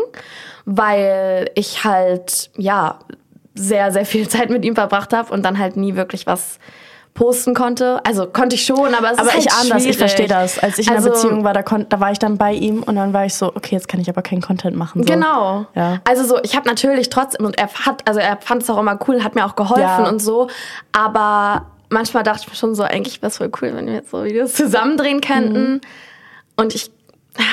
[0.65, 2.99] weil ich halt, ja,
[3.55, 6.59] sehr, sehr viel Zeit mit ihm verbracht habe und dann halt nie wirklich was
[7.15, 8.01] posten konnte.
[8.05, 10.59] Also konnte ich schon, aber es aber ist halt ich ahne das, ich verstehe das.
[10.59, 12.97] Als ich in Also- einer Beziehung war, da, da war ich dann bei ihm und
[12.97, 15.05] dann war ich so, okay, jetzt kann ich aber keinen Content machen.
[15.05, 15.13] So.
[15.13, 15.67] Genau.
[15.77, 16.01] Ja.
[16.09, 18.99] Also so, ich habe natürlich trotzdem und er hat, also er fand es auch immer
[19.07, 20.09] cool, hat mir auch geholfen Ja.
[20.09, 20.49] und so.
[20.91, 24.11] Aber manchmal dachte ich mir schon so, eigentlich wäre es voll cool, wenn wir jetzt
[24.11, 25.75] so Videos zusammendrehen könnten.
[25.75, 25.81] Mhm.
[26.57, 26.91] Und ich,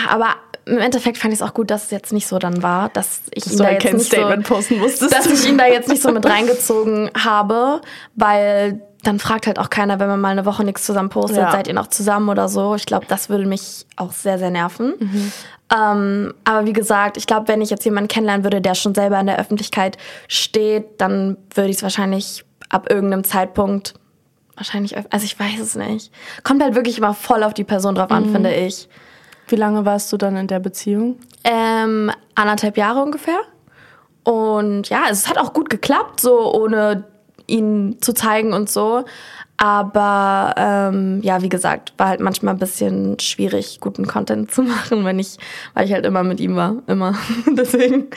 [0.09, 0.29] aber
[0.71, 3.21] im Endeffekt fand ich es auch gut, dass es jetzt nicht so dann war, dass
[3.33, 5.13] ich Dass ihn da jetzt kein nicht Statement so, posten musstest.
[5.13, 7.81] dass ich ihn da jetzt nicht so mit reingezogen habe,
[8.15, 11.51] weil dann fragt halt auch keiner, wenn man mal eine Woche nichts zusammen postet, Ja.
[11.51, 12.75] seid ihr noch zusammen oder so.
[12.75, 14.93] Ich glaube, das würde mich auch sehr, sehr nerven.
[14.99, 15.31] Mhm.
[15.75, 19.19] Ähm, aber wie gesagt, ich glaube, wenn ich jetzt jemanden kennenlernen würde, der schon selber
[19.19, 23.93] in der Öffentlichkeit steht, dann würde ich es wahrscheinlich ab irgendeinem Zeitpunkt
[24.55, 26.11] wahrscheinlich, also ich weiß es nicht.
[26.43, 28.15] Kommt halt wirklich immer voll auf die Person drauf Mhm.
[28.15, 28.87] an, finde ich.
[29.51, 31.17] Wie lange warst du dann in der Beziehung?
[31.43, 33.39] Ähm, anderthalb Jahre ungefähr.
[34.23, 37.03] Und ja, es hat auch gut geklappt, so ohne
[37.47, 39.03] ihn zu zeigen und so.
[39.57, 45.05] Aber ähm, ja, wie gesagt, war halt manchmal ein bisschen schwierig, guten Content zu machen,
[45.05, 45.37] wenn ich,
[45.73, 46.77] weil ich halt immer mit ihm war.
[46.87, 47.15] Immer.
[47.51, 48.07] Deswegen.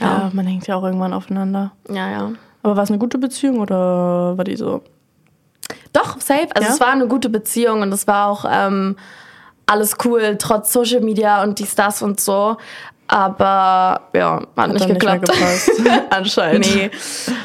[0.00, 0.06] Ja.
[0.06, 0.30] Ja.
[0.32, 1.72] man hängt ja auch irgendwann aufeinander.
[1.88, 2.32] Ja, ja.
[2.62, 4.82] Aber war es eine gute Beziehung oder war die so?
[5.92, 6.48] Doch, safe.
[6.54, 6.74] Also Ja?
[6.74, 8.96] es war eine gute Beziehung und es war auch ähm,
[9.68, 12.56] alles cool, trotz Social Media und dies, das und so.
[13.06, 15.28] Aber ja, hat, nicht dann geklappt.
[15.28, 15.90] Nicht.
[16.10, 16.74] Anscheinend.
[16.74, 16.90] nee,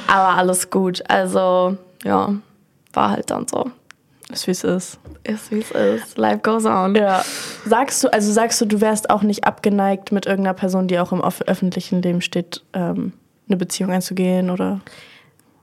[0.07, 1.01] aber alles gut.
[1.07, 2.33] Also, ja,
[2.91, 3.71] war halt dann so.
[4.31, 4.99] Ist wie es ist.
[5.23, 6.17] Ist wie es ist.
[6.17, 6.95] Life goes on.
[6.95, 7.23] Ja.
[7.65, 11.11] Sagst du, also sagst du, du wärst auch nicht abgeneigt mit irgendeiner Person, die auch
[11.11, 13.13] im öffentlichen Leben steht, ähm,
[13.47, 14.81] eine Beziehung einzugehen oder?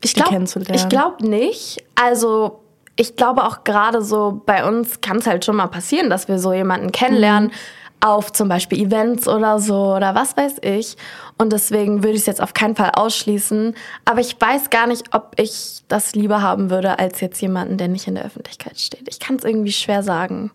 [0.02, 0.76] Ich die glaube kennenzulernen.
[0.76, 1.84] ich glaub nicht.
[1.94, 2.60] Also,
[3.00, 6.38] ich glaube auch gerade so bei uns kann es halt schon mal passieren, dass wir
[6.38, 7.48] so jemanden kennenlernen.
[7.48, 7.54] Mhm.
[8.02, 10.96] Auf zum Beispiel Events oder so oder was weiß ich.
[11.36, 13.74] Und deswegen würde ich es jetzt auf keinen Fall ausschließen.
[14.06, 17.88] Aber ich weiß gar nicht, ob ich das lieber haben würde, als jetzt jemanden, der
[17.88, 19.06] nicht in der Öffentlichkeit steht.
[19.08, 20.50] Ich kann es irgendwie schwer sagen.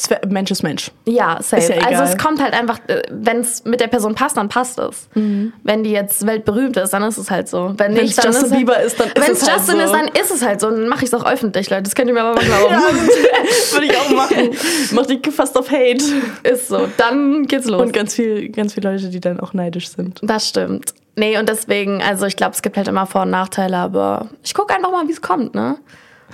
[0.00, 0.92] Es Mensch ist Mensch.
[1.06, 1.74] Ja, safe.
[1.74, 2.78] Ja also es kommt halt einfach,
[3.10, 5.08] wenn es mit der Person passt, dann passt es.
[5.14, 7.74] Wenn die jetzt weltberühmt ist, dann ist es halt so.
[7.76, 9.82] Wenn dann Justin ist es Bieber ist, dann ist Wenn es es halt Justin so.
[9.82, 10.70] ist, dann ist es halt so.
[10.70, 11.82] Dann mache ich es auch öffentlich, Leute.
[11.82, 12.74] Das könnt ihr mir aber mal glauben.
[12.74, 14.50] Ja, würde ich auch machen.
[14.92, 16.04] Mach dich gefasst auf Hate.
[16.44, 16.88] Ist so.
[16.96, 17.82] Dann geht's los.
[17.82, 20.20] Und ganz viel, ganz viele Leute, die dann auch neidisch sind.
[20.22, 20.94] Das stimmt.
[21.16, 24.54] Nee, und deswegen, also ich glaube, es gibt halt immer Vor- und Nachteile, aber ich
[24.54, 25.76] gucke einfach mal, wie es kommt, ne?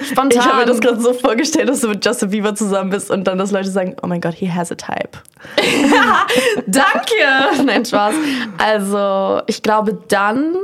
[0.02, 0.30] Spontan.
[0.40, 3.24] Ich habe mir das gerade so vorgestellt, dass du mit Justin Bieber zusammen bist und
[3.24, 5.18] dann, dass Leute sagen, oh mein Gott, he has a type.
[6.66, 7.64] Danke!
[7.64, 8.14] Nein, Spaß.
[8.58, 10.54] Also, ich glaube dann,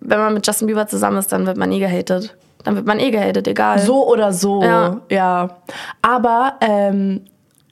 [0.00, 2.34] wenn man mit Justin Bieber zusammen ist, dann wird man eh gehatet.
[2.64, 3.78] Dann wird man eh gehatet, egal.
[3.78, 5.00] So oder so, Ja.
[5.10, 5.58] ja.
[6.02, 7.22] Aber ähm,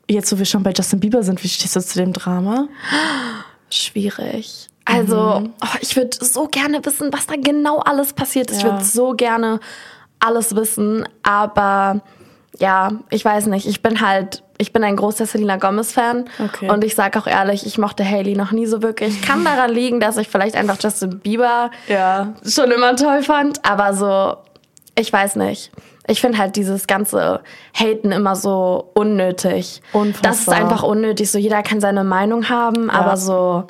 [0.08, 2.68] jetzt, wo wir schon bei Justin Bieber sind, wie stehst du zu dem Drama?
[3.70, 4.68] schwierig.
[4.84, 5.52] Also, Mhm.
[5.60, 8.58] oh, ich würde so gerne wissen, was da genau alles passiert ist.
[8.58, 8.72] Ich Ja.
[8.72, 9.58] würde so gerne
[10.26, 12.00] alles wissen, aber
[12.58, 13.66] ja, ich weiß nicht.
[13.66, 16.70] Ich bin halt, ich bin ein großer Selena Gomez-Fan Okay.
[16.70, 19.20] und ich sage auch ehrlich, ich mochte Hailey noch nie so wirklich.
[19.22, 22.32] Kann daran liegen, dass ich vielleicht einfach Justin Bieber Ja.
[22.46, 24.36] schon immer toll fand, aber so,
[24.98, 25.70] ich weiß nicht.
[26.08, 27.40] Ich finde halt dieses ganze
[27.74, 29.82] Haten immer so unnötig.
[29.92, 30.30] Unfassbar.
[30.30, 31.30] Das ist einfach unnötig.
[31.30, 33.64] So jeder kann seine Meinung haben, aber so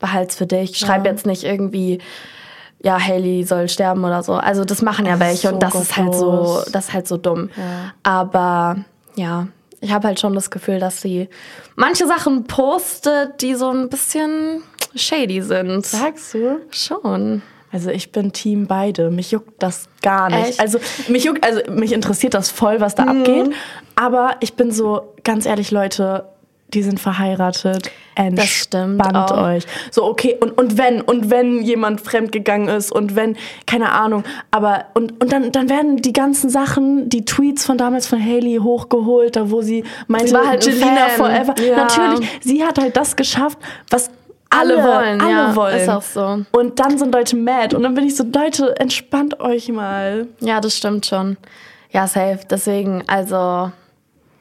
[0.00, 0.76] behalt's für dich.
[0.76, 2.00] Schreib jetzt nicht irgendwie,
[2.82, 4.34] ja, Haley soll sterben oder so.
[4.34, 7.16] Also das machen ja welche so und das ist halt so, das ist halt so
[7.16, 7.50] dumm.
[7.56, 7.92] Ja.
[8.02, 8.76] Aber
[9.16, 9.48] ja,
[9.80, 11.28] ich habe halt schon das Gefühl, dass sie
[11.76, 14.62] manche Sachen postet, die so ein bisschen
[14.94, 15.86] shady sind.
[15.86, 16.60] Sagst du?
[16.70, 17.42] Schon.
[17.70, 19.10] Also ich bin Team beide.
[19.10, 20.50] Mich juckt das gar nicht.
[20.50, 20.60] Echt?
[20.60, 23.50] Also mich juckt, also mich interessiert das voll, was da abgeht.
[23.94, 26.24] Aber ich bin so, ganz ehrlich, Leute,
[26.74, 27.90] die sind verheiratet.
[28.14, 29.42] Entspannt Das stimmt auch.
[29.42, 29.64] euch.
[29.90, 34.86] So, okay, und, und wenn, und wenn jemand fremdgegangen ist und wenn, keine Ahnung, aber
[34.94, 39.36] und, und dann, dann werden die ganzen Sachen, die Tweets von damals von Haley hochgeholt,
[39.36, 41.54] da wo sie meinte, Sie war halt Jelena forever.
[41.62, 41.76] Ja.
[41.76, 43.58] Natürlich, sie hat halt das geschafft,
[43.90, 44.10] was
[44.50, 45.76] alle, Alle wollen, alle ja, wollen.
[45.76, 46.44] ist auch so.
[46.52, 47.76] Und dann sind Leute mad.
[47.76, 50.26] Und dann bin ich so, Leute, entspannt euch mal.
[50.40, 51.36] Ja, das stimmt schon.
[51.90, 52.40] Ja, safe.
[52.50, 53.70] Deswegen, also,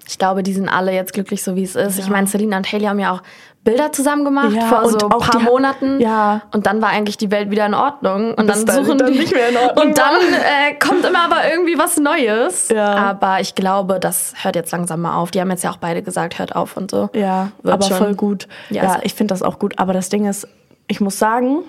[0.07, 1.99] ich glaube, die sind alle jetzt glücklich, so wie es ist.
[1.99, 3.21] Ich meine, Selina und Haley haben ja auch
[3.63, 5.99] Bilder zusammen gemacht Ja, vor so ein paar Monaten.
[5.99, 6.41] ja.
[6.53, 8.33] Und dann war eigentlich die Welt wieder in Ordnung.
[8.33, 9.19] Und Bis dann suchen dann die.
[9.19, 12.69] nicht mehr in Ordnung Und dann äh, kommt immer aber irgendwie was Neues.
[12.69, 12.95] Ja.
[12.95, 15.31] Aber ich glaube, das hört jetzt langsam mal auf.
[15.31, 17.09] Die haben jetzt ja auch beide gesagt, hört auf und so.
[17.13, 17.97] Ja, Wird aber schon.
[17.97, 18.47] voll gut.
[18.69, 19.73] Ja, Ja, ich finde das auch gut.
[19.77, 20.47] Aber das Ding ist,
[20.87, 21.63] ich muss sagen,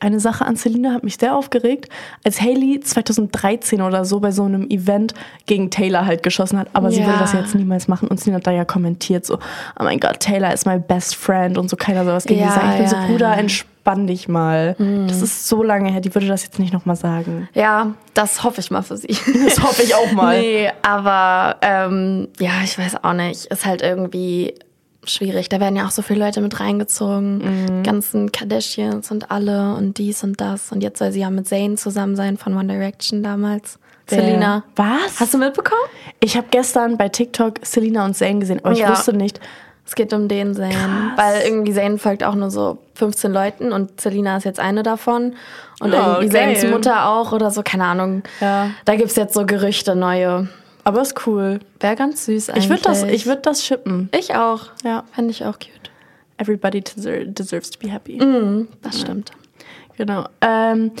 [0.00, 1.88] eine Sache an Selina hat mich sehr aufgeregt,
[2.24, 5.14] als Haley 2013 oder so bei so einem Event
[5.46, 6.68] gegen Taylor halt geschossen hat.
[6.72, 7.06] Aber sie Ja.
[7.06, 8.08] würde das jetzt niemals machen.
[8.08, 9.34] Und Selina hat da ja kommentiert so,
[9.78, 12.46] oh mein Gott, Taylor ist my best friend und so keiner soll was gegen Ja,
[12.48, 12.70] die sagen.
[12.72, 13.32] Ich bin so, ja, Bruder, ja.
[13.34, 13.38] Mhm.
[13.40, 14.76] entspann dich mal.
[15.08, 17.48] Das ist so lange her, die würde das jetzt nicht nochmal sagen.
[17.54, 19.08] Ja, das hoffe ich mal für sie.
[19.44, 20.38] Das hoffe ich auch mal.
[20.40, 23.46] Nee, aber ähm, ja, ich weiß auch nicht.
[23.46, 24.54] Ist halt irgendwie
[25.04, 25.48] schwierig.
[25.48, 27.38] Da werden ja auch so viele Leute mit reingezogen.
[27.38, 27.66] Mhm.
[27.82, 30.72] Die ganzen Kardashians und alle und dies und das.
[30.72, 33.78] Und jetzt soll sie ja mit Zayn zusammen sein von One Direction damals.
[34.08, 34.64] Selina.
[34.74, 35.20] Was?
[35.20, 35.80] Hast du mitbekommen?
[36.18, 38.90] Ich habe gestern bei TikTok Selina und Zayn gesehen, aber ich Ja.
[38.90, 39.38] wusste nicht.
[39.86, 40.70] Es geht um den Zayn.
[40.70, 40.80] Krass.
[41.16, 45.34] Weil irgendwie Zayn folgt auch nur so 15 Leuten und Selina ist jetzt eine davon.
[45.80, 46.56] Und Ja, irgendwie geil.
[46.56, 48.22] Zayns Mutter auch oder so, keine Ahnung.
[48.40, 48.70] Ja.
[48.84, 50.48] Da gibt es jetzt so Gerüchte, neue.
[50.84, 51.60] Aber ist cool.
[51.78, 52.64] Wäre ganz süß eigentlich.
[52.64, 54.08] Ich würde das, ich würd das shippen.
[54.16, 54.66] Ich auch.
[54.84, 55.04] Ja.
[55.12, 55.90] Fände ich auch cute.
[56.38, 58.18] Everybody deser deserves to be happy.
[58.82, 59.30] Das stimmt.
[59.96, 60.26] Genau.
[60.40, 60.92] Ähm,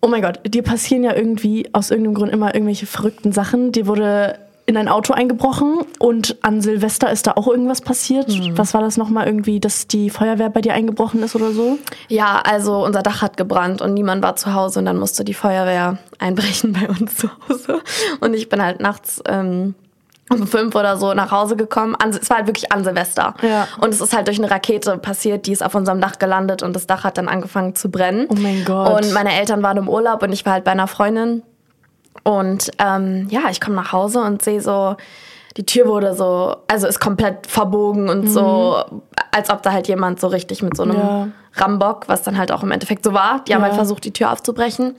[0.00, 3.72] oh mein Gott, dir passieren ja irgendwie aus irgendeinem Grund immer irgendwelche verrückten Sachen.
[3.72, 4.38] Dir wurde
[4.68, 8.26] in ein Auto eingebrochen und an Silvester ist da auch irgendwas passiert.
[8.54, 11.78] Was war das nochmal irgendwie, dass die Feuerwehr bei dir eingebrochen ist oder so?
[12.08, 15.32] Ja, also unser Dach hat gebrannt und niemand war zu Hause und dann musste die
[15.32, 17.80] Feuerwehr einbrechen bei uns zu Hause.
[18.20, 19.74] Und ich bin halt nachts ähm,
[20.28, 21.94] um fünf oder so nach Hause gekommen.
[21.94, 23.32] An, es war halt wirklich an Silvester.
[23.40, 23.66] Ja.
[23.80, 26.76] Und es ist halt durch eine Rakete passiert, die ist auf unserem Dach gelandet und
[26.76, 28.26] das Dach hat dann angefangen zu brennen.
[28.28, 29.02] Oh mein Gott.
[29.02, 31.42] Und meine Eltern waren im Urlaub und ich war halt bei einer Freundin.
[32.24, 34.96] Und ähm, ja, ich komme nach Hause und sehe so,
[35.56, 38.82] die Tür wurde so, also ist komplett verbogen und so,
[39.32, 40.98] als ob da halt jemand so richtig mit so einem Mhm.
[40.98, 41.28] Ja.
[41.54, 43.66] Rambock, was dann halt auch im Endeffekt so war, die haben Ja.
[43.68, 44.94] halt versucht, die Tür aufzubrechen.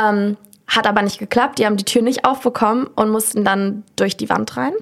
[0.00, 0.36] Ähm,
[0.66, 4.28] hat aber nicht geklappt, die haben die Tür nicht aufbekommen und mussten dann durch die
[4.30, 4.72] Wand rein.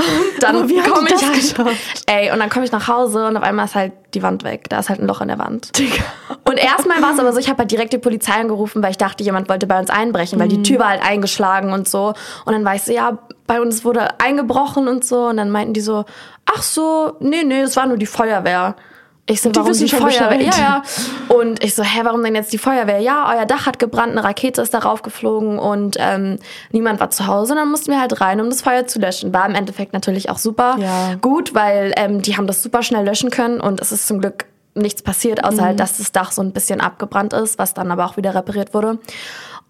[0.00, 2.02] Und dann Aber wie haben komm die ich das halt, geschafft?
[2.06, 4.68] Ey, und dann komme ich nach Hause und auf einmal ist halt die Wand weg.
[4.68, 5.76] Da ist halt ein Loch in der Wand.
[5.78, 6.02] Digga.
[6.44, 8.98] Und erstmal war es aber so, ich habe halt direkt die Polizei angerufen, weil ich
[8.98, 12.14] dachte, jemand wollte bei uns einbrechen, weil die Tür war halt eingeschlagen und so.
[12.44, 15.26] Und dann war ich so, ja, bei uns wurde eingebrochen und so.
[15.26, 16.04] Und dann meinten die so,
[16.46, 18.76] ach so, nee, nee, es war nur die Feuerwehr.
[19.30, 20.40] Ich so, Die warum die Feuerwehr?
[20.42, 20.82] Ja, ja.
[21.28, 22.98] Und ich so, hä, warum denn jetzt die Feuerwehr?
[22.98, 26.38] Ja, euer Dach hat gebrannt, eine Rakete ist darauf geflogen und ähm,
[26.72, 27.52] niemand war zu Hause.
[27.52, 29.32] Und dann mussten wir halt rein, um das Feuer zu löschen.
[29.32, 31.14] War im Endeffekt natürlich auch super Ja.
[31.20, 34.46] gut, weil ähm, die haben das super schnell löschen können und es ist zum Glück
[34.74, 35.66] nichts passiert, außer Mhm.
[35.66, 38.74] halt, dass das Dach so ein bisschen abgebrannt ist, was dann aber auch wieder repariert
[38.74, 38.98] wurde.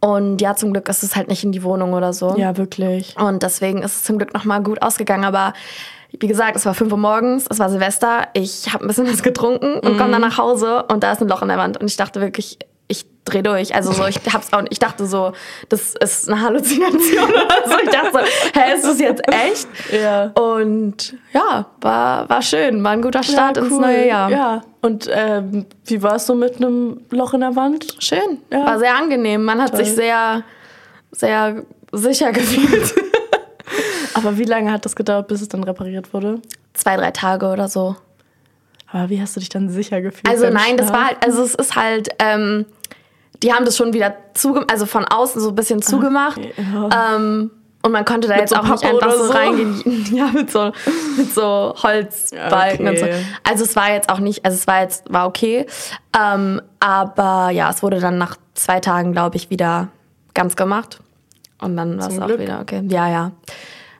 [0.01, 2.35] Und ja, zum Glück ist es halt nicht in die Wohnung oder so.
[2.39, 3.15] Ja, wirklich.
[3.19, 5.25] Und deswegen ist es zum Glück nochmal gut ausgegangen.
[5.25, 5.53] Aber
[6.19, 8.29] wie gesagt, es war 5 Uhr morgens, es war Silvester.
[8.35, 11.29] Ich habe ein bisschen was getrunken und komme dann nach Hause und da ist ein
[11.29, 11.79] Loch in der Wand.
[11.81, 12.59] Und ich dachte wirklich,
[12.89, 13.73] ich drehe durch.
[13.77, 15.31] Also so, ich hab's auch, ich dachte so,
[15.69, 17.79] das ist eine Halluzination oder so.
[17.85, 18.19] Ich dachte so,
[18.61, 19.69] hä, ist das jetzt echt?
[19.93, 20.25] Ja.
[20.31, 24.31] Und ja, war, war schön, war ein guter Start ja, ins neue Jahr.
[24.31, 24.63] Ja.
[24.83, 27.95] Und ähm, wie war es so mit einem Loch in der Wand?
[28.01, 28.67] Schön, Ja.
[28.67, 29.45] war sehr angenehm.
[29.45, 29.85] Man hat Toll.
[29.85, 30.43] sich sehr,
[31.13, 32.95] sehr sicher gefühlt.
[34.14, 36.41] Aber wie lange hat das gedauert, bis es dann repariert wurde?
[36.75, 37.97] Zwei, drei Tage oder so.
[38.93, 40.29] Aber wie hast du dich dann sicher gefühlt?
[40.29, 41.01] Also nein, das Start?
[41.01, 42.66] war halt, also es ist halt, ähm,
[43.43, 46.41] die haben das schon wieder zugemacht, also von außen so ein bisschen zugemacht.
[46.57, 47.16] ja.
[47.16, 47.51] Ähm,
[47.83, 49.33] und man konnte da jetzt so auch nicht Pappe einfach oder so, so?
[49.33, 50.07] reingehen.
[50.12, 50.71] Ja, mit so,
[51.16, 53.07] mit so Holzbalken und so.
[53.07, 53.25] Okay.
[53.49, 55.66] Also es war jetzt auch nicht, also es war jetzt, war okay.
[56.18, 59.89] Ähm, aber ja, es wurde dann nach zwei Tagen, glaube ich, wieder
[60.35, 61.01] ganz gemacht.
[61.61, 62.41] Und dann war es auch Glück.
[62.41, 62.83] wieder okay.
[62.89, 63.33] Ja, ja.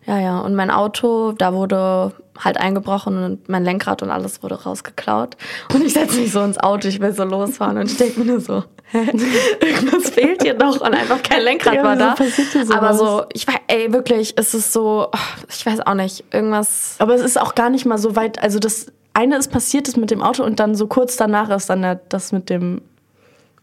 [0.07, 0.39] Ja, ja.
[0.41, 5.37] Und mein Auto, da wurde halt eingebrochen und mein Lenkrad und alles wurde rausgeklaut.
[5.75, 8.27] Und ich setze mich so ins Auto, ich will so losfahren und ich denke mir
[8.27, 9.07] nur so, hä,
[9.61, 12.15] irgendwas fehlt hier noch und einfach kein Lenkrad Ja, war da.
[12.15, 12.75] dir?
[12.75, 15.09] Aber so, ich weiß, ey, wirklich, es ist so,
[15.49, 16.97] ich weiß auch nicht, irgendwas.
[16.99, 18.43] Aber es ist auch gar nicht mal so weit.
[18.43, 21.69] Also das eine ist passiert, das mit dem Auto und dann so kurz danach ist
[21.69, 22.81] dann das mit dem.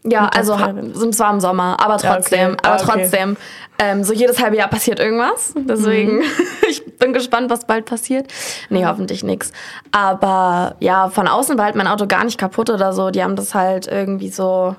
[0.04, 2.56] Ja, Mit also es war im Sommer, aber Ja, trotzdem, okay.
[2.62, 3.00] aber Ah, okay.
[3.02, 3.36] trotzdem.
[3.80, 5.54] Ähm, so jedes halbe Jahr passiert irgendwas.
[5.56, 6.22] Deswegen, Mhm.
[6.68, 8.26] ich bin gespannt, was bald passiert.
[8.70, 9.52] Nee, hoffentlich nichts.
[9.92, 13.10] Aber ja, von außen war halt mein Auto gar nicht kaputt oder so.
[13.10, 14.74] Die haben das halt irgendwie so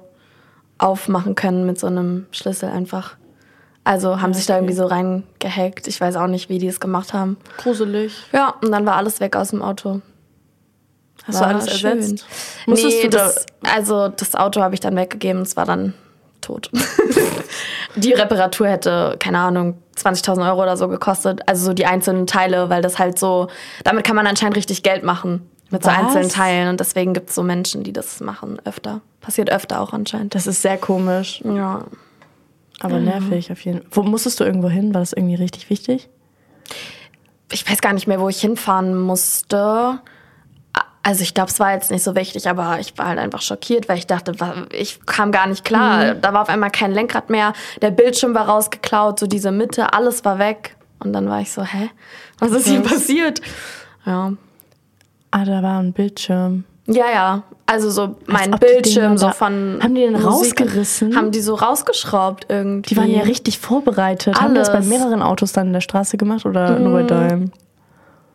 [0.78, 3.16] aufmachen können mit so einem Schlüssel einfach.
[3.84, 4.64] Also haben sich da okay.
[4.64, 5.88] irgendwie so reingehackt.
[5.88, 7.38] Ich weiß auch nicht, wie die es gemacht haben.
[7.58, 8.14] Gruselig.
[8.32, 10.02] Ja, und dann war alles weg aus dem Auto.
[11.30, 11.98] Hast War du alles schön.
[12.00, 12.26] ersetzt?
[12.66, 15.94] Musstest nee, du da- das, also das Auto habe ich dann weggegeben, es war dann
[16.42, 16.70] tot.
[17.96, 21.42] die Reparatur hätte, keine Ahnung, 20.000 Euro oder so gekostet.
[21.48, 23.48] Also so die einzelnen Teile, weil das halt so,
[23.84, 25.50] damit kann man anscheinend richtig Geld machen.
[25.72, 25.98] Mit so Was?
[25.98, 26.68] einzelnen Teilen.
[26.70, 29.02] Und deswegen gibt es so Menschen, die das machen öfter.
[29.22, 30.34] Passiert öfter auch anscheinend.
[30.34, 31.84] Das ist sehr komisch, Ja.
[32.80, 33.88] aber nervig auf jeden Fall.
[33.92, 34.94] Wo musstest du irgendwo hin?
[34.96, 36.10] War das irgendwie richtig wichtig?
[37.52, 40.00] Ich weiß gar nicht mehr, wo ich hinfahren musste.
[41.10, 43.90] Also ich glaube, es war jetzt nicht so wichtig, aber ich war halt einfach schockiert,
[43.90, 44.34] weil ich dachte,
[44.72, 46.14] ich kam gar nicht klar.
[46.14, 50.24] Da war auf einmal kein Lenkrad mehr, der Bildschirm war rausgeklaut, so diese Mitte, alles
[50.24, 50.76] war weg.
[51.00, 51.90] Und dann war ich so, hä?
[52.38, 52.92] Was ist hier Was?
[52.94, 53.42] passiert?
[54.06, 54.34] Ja.
[55.32, 56.66] Ah, da war ein Bildschirm.
[56.86, 57.44] Ja, ja.
[57.66, 59.80] Also so mein die Bildschirm so von.
[59.82, 61.16] Haben die den Musik- rausgerissen?
[61.16, 62.90] Haben die so rausgeschraubt irgendwie.
[62.94, 64.40] Die waren ja richtig vorbereitet.
[64.40, 64.86] Haben die das bei Alles.
[64.86, 64.92] Mhm.
[64.92, 67.52] mehreren Autos dann in der Straße gemacht oder nur bei deinem?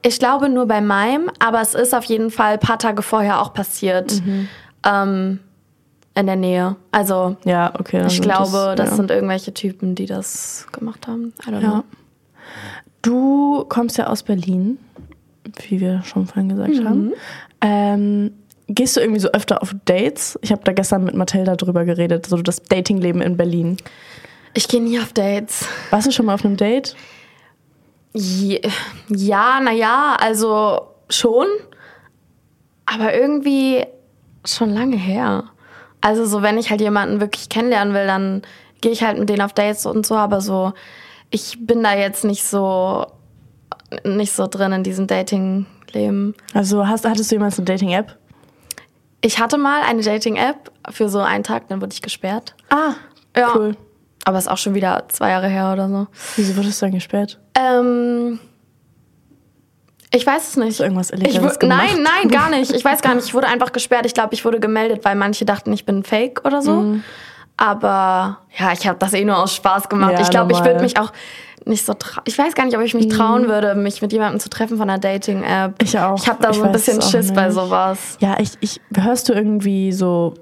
[0.06, 3.40] Ich glaube nur bei meinem, aber es ist auf jeden Fall ein paar Tage vorher
[3.40, 4.22] auch passiert.
[4.24, 4.48] Mhm.
[4.86, 5.40] Ähm,
[6.14, 6.76] in der Nähe.
[6.92, 8.04] Also Ja, okay.
[8.06, 8.96] ich glaube, das, ja.
[8.96, 11.32] sind irgendwelche Typen, die das gemacht haben.
[11.44, 11.70] I don't Ja.
[11.70, 11.84] know.
[13.02, 14.78] Du kommst ja aus Berlin,
[15.68, 16.88] wie wir schon vorhin gesagt Mhm.
[16.88, 17.12] haben.
[17.62, 18.30] Ähm,
[18.68, 20.38] gehst du irgendwie so öfter auf Dates?
[20.42, 23.76] Ich habe da gestern mit Mathilda drüber geredet, so das Datingleben in Berlin.
[24.54, 25.66] Ich gehe nie auf Dates.
[25.90, 26.94] Warst du schon mal auf einem Date?
[28.14, 31.46] Ja, naja, also schon.
[32.86, 33.84] Aber irgendwie
[34.44, 35.44] schon lange her.
[36.00, 38.42] Also so, wenn ich halt jemanden wirklich kennenlernen will, dann
[38.80, 40.14] gehe ich halt mit denen auf Dates und so.
[40.16, 40.72] Aber so,
[41.30, 43.06] ich bin da jetzt nicht so,
[44.04, 46.34] nicht so drin in diesem Dating-Leben.
[46.52, 48.18] Also hast, hattest du jemals eine Dating-App?
[49.22, 52.54] Ich hatte mal eine Dating-App für so einen Tag, dann wurde ich gesperrt.
[52.68, 52.92] Ah,
[53.36, 53.52] Ja.
[53.56, 53.76] cool.
[54.24, 56.06] Aber ist auch schon wieder zwei Jahre her oder so.
[56.36, 57.38] Wieso wurdest du dann gesperrt?
[57.58, 58.40] Ähm,
[60.10, 60.80] ich weiß es nicht.
[60.80, 61.80] irgendwas Illegales gemacht?
[61.88, 62.72] Nein, nein, gar nicht.
[62.72, 63.26] Ich weiß gar nicht.
[63.26, 64.06] Ich wurde einfach gesperrt.
[64.06, 66.72] Ich glaube, ich wurde gemeldet, weil manche dachten, ich bin fake oder so.
[66.72, 67.04] Mhm.
[67.56, 70.12] Aber ja, ich habe das eh nur aus Spaß gemacht.
[70.12, 71.12] Ja, ich glaube, ich würde mich auch
[71.66, 74.40] nicht so tra Ich weiß gar nicht, ob ich mich trauen würde, mich mit jemandem
[74.40, 75.82] zu treffen von einer Dating-App.
[75.82, 76.18] Ich auch.
[76.18, 78.16] Ich habe da Ich so ein bisschen es Schiss bei sowas.
[78.20, 80.34] Ja, ich, ich hörst du irgendwie so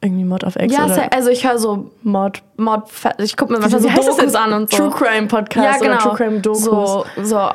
[0.00, 2.82] irgendwie Mod auf Ex Ja, oder also ich höre so Mod Mod,
[3.18, 4.76] ich gucke mir manchmal so Dokus an und so.
[4.76, 5.94] True Crime Podcast ja, genau.
[5.94, 6.64] oder True Crime Dokus.
[6.64, 7.50] So, so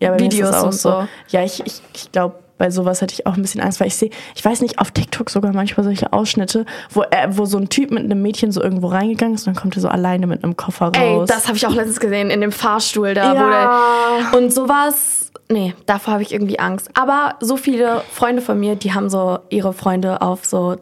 [0.00, 1.06] ja, Videos auch und so.
[1.28, 3.96] Ja, ich, ich, ich glaube, bei sowas hätte ich auch ein bisschen Angst, weil ich
[3.96, 7.68] sehe, ich weiß nicht, auf TikTok sogar manchmal solche Ausschnitte, wo, er, wo so ein
[7.68, 10.42] Typ mit einem Mädchen so irgendwo reingegangen ist und dann kommt er so alleine mit
[10.42, 10.96] einem Koffer raus.
[10.96, 13.34] Ey, das habe ich auch letztens gesehen in dem Fahrstuhl da.
[13.34, 14.30] Ja.
[14.32, 16.90] Der, und sowas, nee, davor habe ich irgendwie Angst.
[16.94, 20.76] Aber so viele Freunde von mir, die haben so ihre Freunde auf so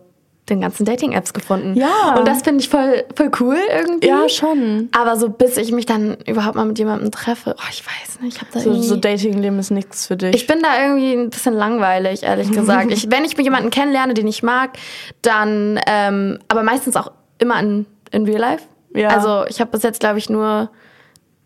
[0.49, 1.75] den ganzen Dating-Apps gefunden.
[1.75, 2.15] Ja.
[2.17, 4.07] Und das finde ich voll, voll cool irgendwie.
[4.07, 4.89] Ja, schon.
[4.97, 8.37] Aber so bis ich mich dann überhaupt mal mit jemandem treffe, oh, ich weiß nicht,
[8.37, 8.87] ich habe da So, irgendwie...
[8.87, 10.35] so Dating-Leben ist nichts für dich.
[10.35, 12.87] Ich bin da irgendwie ein bisschen langweilig, ehrlich gesagt.
[12.97, 14.79] Ich, wenn ich mir jemanden kennenlerne, den ich mag,
[15.21, 18.65] dann, ähm, aber meistens auch immer in, in Real Life.
[18.95, 19.09] Ja.
[19.09, 20.71] Also ich habe bis jetzt, glaube ich, nur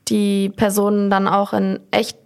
[0.09, 2.19] die Personen dann auch in echt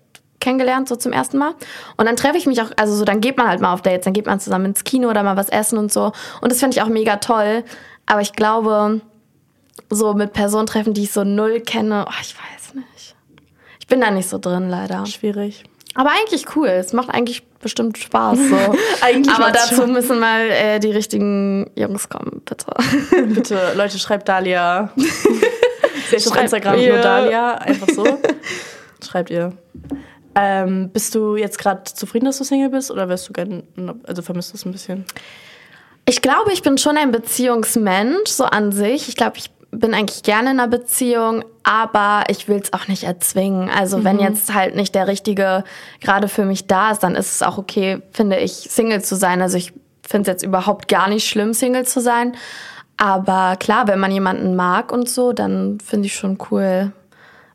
[0.44, 1.54] kennengelernt, so zum ersten Mal.
[1.96, 4.04] Und dann treffe ich mich auch, also so, dann geht man halt mal auf Dates,
[4.04, 6.12] dann geht man zusammen ins Kino oder mal was essen und so.
[6.40, 7.64] Und das finde ich auch mega toll.
[8.06, 9.00] Aber ich glaube,
[9.90, 13.16] so mit Personen treffen, die ich so null kenne, oh, ich weiß nicht.
[13.80, 15.04] Ich bin da nicht so drin, leider.
[15.06, 15.64] Schwierig.
[15.94, 16.68] Aber eigentlich cool.
[16.68, 18.38] Es macht eigentlich bestimmt Spaß.
[18.38, 18.56] So.
[19.00, 19.86] Eigentlich Aber dazu Spaß.
[19.86, 22.66] müssen mal äh, die richtigen Jungs kommen, bitte.
[23.28, 24.90] Bitte, Leute, schreibt Dalia.
[24.96, 26.94] Sie heißt auf Instagram ihr.
[26.94, 28.04] nur Dalia, einfach so.
[29.02, 29.52] Schreibt ihr.
[30.34, 33.62] Ähm, bist du jetzt gerade zufrieden, dass du Single bist oder wärst du gerne,
[34.04, 35.04] also vermisst du es ein bisschen?
[36.06, 39.08] Ich glaube, ich bin schon ein Beziehungsmensch, so an sich.
[39.08, 43.04] Ich glaube, ich bin eigentlich gerne in einer Beziehung, aber ich will es auch nicht
[43.04, 43.70] erzwingen.
[43.70, 45.64] Also wenn jetzt halt nicht der Richtige
[46.00, 49.42] gerade für mich da ist, dann ist es auch okay, finde ich, Single zu sein.
[49.42, 49.72] Also ich
[50.06, 52.36] finde es jetzt überhaupt gar nicht schlimm, Single zu sein.
[52.96, 56.92] Aber klar, wenn man jemanden mag und so, dann finde ich schon cool,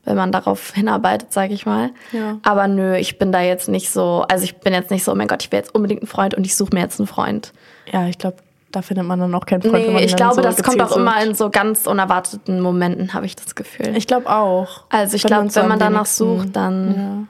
[0.06, 1.92] wenn man darauf hinarbeitet, sage ich mal.
[2.12, 2.40] Ja.
[2.44, 5.16] Aber nö, ich bin da jetzt nicht so, also ich bin jetzt nicht so, oh
[5.16, 7.54] mein Gott, ich will jetzt unbedingt einen Freund und ich suche mir jetzt einen Freund.
[7.92, 8.38] Ja, ich glaube,
[8.72, 9.74] da findet man dann auch keinen Freund.
[9.88, 13.26] wenn Nee, ich glaube, so das kommt auch immer in so ganz unerwarteten Momenten, habe
[13.26, 13.96] ich das Gefühl.
[13.98, 14.84] Ich glaube auch.
[14.90, 17.28] also ich glaube, wenn man danach sucht, dann Ja.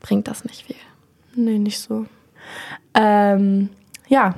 [0.00, 0.76] bringt das nicht viel.
[1.34, 2.06] Nee, nicht so.
[2.94, 3.68] Ähm,
[4.08, 4.34] ja.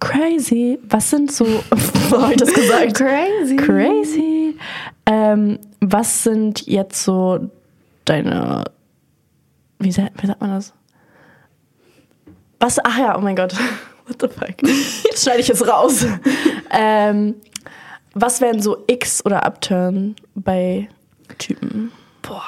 [0.00, 0.78] Crazy.
[0.88, 1.44] Was sind so.
[2.10, 2.94] Wo habe ich das gesagt?
[2.94, 3.56] Crazy.
[3.56, 4.56] Crazy.
[5.06, 7.50] Ähm, was sind jetzt so
[8.04, 8.64] deine.
[9.78, 10.72] Wie, sa- wie sagt man das?
[12.60, 12.78] Was?
[12.84, 13.54] Ach ja, oh mein Gott.
[14.06, 14.62] What the fuck?
[15.04, 16.06] Jetzt schneide ich es raus.
[16.70, 17.34] ähm,
[18.14, 20.88] was wären so X oder Upturn bei
[21.38, 21.90] Typen?
[22.22, 22.42] Boah.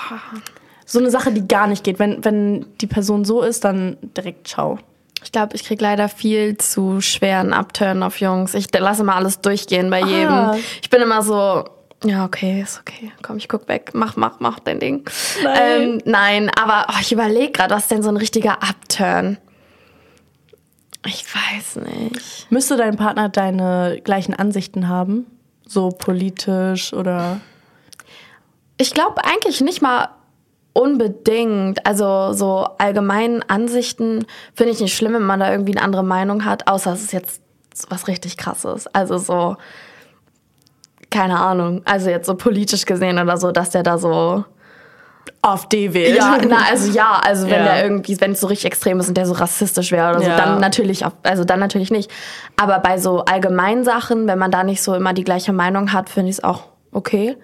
[0.86, 1.98] So eine Sache, die gar nicht geht.
[1.98, 4.78] Wenn, wenn die Person so ist, dann direkt ciao.
[5.22, 8.54] Ich glaube, ich krieg leider viel zu schweren Upturn auf Jungs.
[8.54, 10.32] Ich lasse immer alles durchgehen bei jedem.
[10.32, 10.56] Ah.
[10.80, 11.64] Ich bin immer so,
[12.04, 13.12] ja, okay, ist okay.
[13.22, 13.90] Komm, ich guck weg.
[13.92, 15.04] Mach, mach, mach dein Ding.
[15.42, 15.82] Nein.
[15.82, 19.38] Ähm, nein, aber oh, ich überlege gerade, was ist denn so ein richtiger Upturn?
[21.06, 22.50] Ich weiß nicht.
[22.50, 25.26] Müsste dein Partner deine gleichen Ansichten haben?
[25.66, 27.40] So politisch oder.
[28.76, 30.08] Ich glaube eigentlich nicht mal
[30.78, 31.84] unbedingt.
[31.86, 34.24] Also so allgemeinen Ansichten
[34.54, 37.12] finde ich nicht schlimm, wenn man da irgendwie eine andere Meinung hat, außer es ist
[37.12, 37.42] jetzt
[37.90, 38.86] was richtig krasses.
[38.94, 39.56] Also so,
[41.10, 44.44] keine Ahnung, also jetzt so politisch gesehen oder so, dass der da so.
[45.42, 46.16] AfD wählt.
[46.16, 47.74] Ja, na, also ja, also wenn Ja.
[47.74, 50.28] der irgendwie, wenn es so richtig extrem ist und der so rassistisch wäre oder so,
[50.30, 50.36] Ja.
[50.36, 52.10] dann natürlich, auf, also dann natürlich nicht.
[52.56, 56.08] Aber bei so allgemeinen Sachen, wenn man da nicht so immer die gleiche Meinung hat,
[56.08, 57.36] finde ich es auch okay.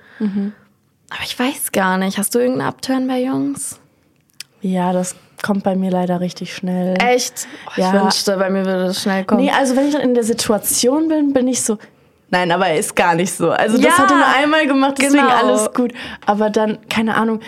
[1.15, 2.19] Aber ich weiß gar nicht.
[2.19, 3.79] Hast du irgendeinen Upturn bei Jungs?
[4.61, 6.95] Ja, das kommt bei mir leider richtig schnell.
[7.01, 7.47] Echt?
[7.67, 7.93] Oh, ich Ja.
[8.03, 9.43] wünschte, bei mir würde das schnell kommen.
[9.45, 11.79] Nee, also wenn ich dann in der Situation bin, bin ich so.
[12.31, 13.51] Nein, aber er ist gar nicht so.
[13.51, 15.37] Also das Ja, hat er nur einmal gemacht, deswegen genau.
[15.37, 15.93] alles gut.
[16.27, 17.41] Aber dann, keine Ahnung.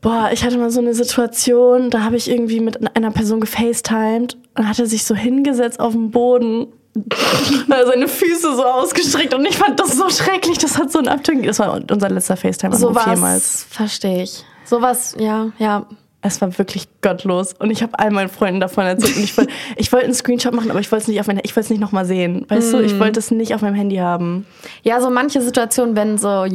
[0.00, 4.36] Boah, ich hatte mal so eine Situation, da habe ich irgendwie mit einer Person gefacetimed
[4.56, 6.66] und hat er sich so hingesetzt auf dem Boden.
[7.68, 10.58] Seine Füße so ausgestreckt und ich fand das so schrecklich.
[10.58, 11.42] Das hat so einen Abturn.
[11.42, 14.44] Das war unser letzter FaceTime so was verstehe ich.
[14.64, 15.86] Sowas, ja, ja.
[16.26, 17.52] Es war wirklich gottlos.
[17.58, 19.18] Und ich habe all meinen Freunden davon erzählt.
[19.18, 21.54] Ich wollte ich wollte einen Screenshot machen, aber ich wollte es nicht auf mein, ich
[21.54, 22.46] wollte es nicht nochmal sehen.
[22.48, 22.84] Weißt du, Mm.
[22.84, 24.46] ich wollte es nicht auf meinem Handy haben.
[24.82, 26.46] Ja, so manche Situationen, wenn so,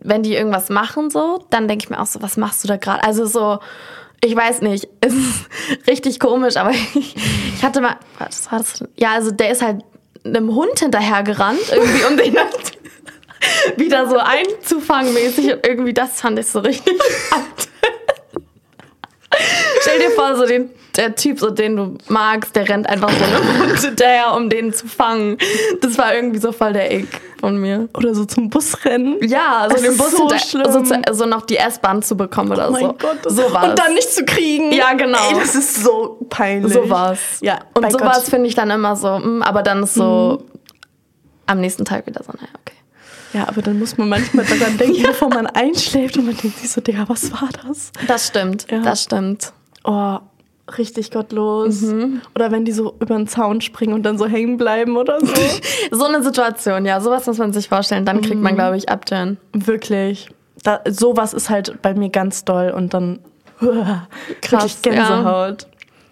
[0.00, 2.76] wenn die irgendwas machen, so, dann denke ich mir auch so, was machst du da
[2.76, 3.02] gerade?
[3.02, 3.60] Also so,
[4.24, 5.46] ich weiß nicht, es ist
[5.86, 7.14] richtig komisch, aber ich,
[7.54, 8.84] ich hatte mal, was war das?
[8.96, 9.82] Ja, also der ist halt
[10.24, 12.78] einem Hund hinterhergerannt, irgendwie, um den halt
[13.76, 16.98] wieder so einzufangen mäßig und irgendwie das fand ich so richtig.
[19.80, 23.24] Stell dir vor, so den, der Typ, so den du magst, der rennt einfach so
[23.24, 25.38] einem Hund hinterher, um den zu fangen.
[25.80, 27.88] Das war irgendwie so voll der Ick von mir.
[27.96, 29.16] Oder so zum Busrennen.
[29.22, 32.50] Ja, so Es den Bus so hinter, so, zu, so noch die S-Bahn zu bekommen
[32.52, 32.92] oder Oh mein so.
[32.98, 33.18] Gott.
[33.22, 33.68] Das so war's.
[33.70, 34.72] Und dann nicht zu kriegen.
[34.72, 35.18] Ja, genau.
[35.30, 36.72] Ey, das ist so peinlich.
[36.72, 37.38] so war's.
[37.40, 38.26] Ja, Und sowas.
[38.26, 38.30] Mhm.
[38.30, 40.42] finde ich dann immer so, mm, aber dann ist so
[41.46, 42.74] am nächsten Tag wieder so, naja, okay.
[43.32, 46.70] Ja, aber dann muss man manchmal daran denken, bevor man einschläft und man denkt sich
[46.70, 47.92] so, Digga, was war das?
[48.06, 48.80] Das stimmt, Ja.
[48.80, 49.52] das stimmt.
[49.84, 50.18] Oh,
[50.76, 51.82] richtig gottlos.
[52.34, 55.32] Oder wenn die so über den Zaun springen und dann so hängen bleiben oder so.
[55.90, 58.04] So eine Situation, ja, sowas muss man sich vorstellen.
[58.04, 59.38] Dann kriegt man, glaube ich, Abturn.
[59.52, 60.28] Wirklich.
[60.62, 63.20] Da, sowas ist halt bei mir ganz doll und dann
[63.60, 65.66] Krass, wirklich Gänsehaut.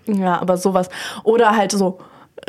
[0.07, 0.41] Ja.
[0.41, 0.89] aber sowas.
[1.25, 1.99] Oder halt so,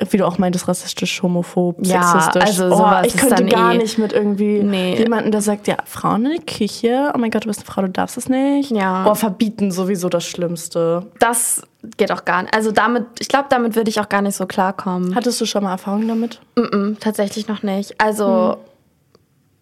[0.09, 2.43] wie du auch meintest, rassistisch, homophob, Ja, sexistisch.
[2.43, 4.95] also oh, sowas ich ist könnte dann gar eh- nicht mit irgendwie Nee.
[4.97, 7.81] jemandem, der sagt, ja, Frauen in der Küche, oh mein Gott, du bist eine Frau,
[7.81, 8.69] du darfst es nicht.
[8.71, 9.05] Ja.
[9.09, 11.07] Oh, verbieten sowieso das Schlimmste.
[11.19, 11.63] Das
[11.97, 12.53] geht auch gar nicht.
[12.53, 15.15] Also damit, ich glaube, damit würde ich auch gar nicht so klarkommen.
[15.15, 16.41] Hattest du schon mal Erfahrung damit?
[16.55, 17.99] Mm-mm, tatsächlich noch nicht.
[17.99, 18.57] Also,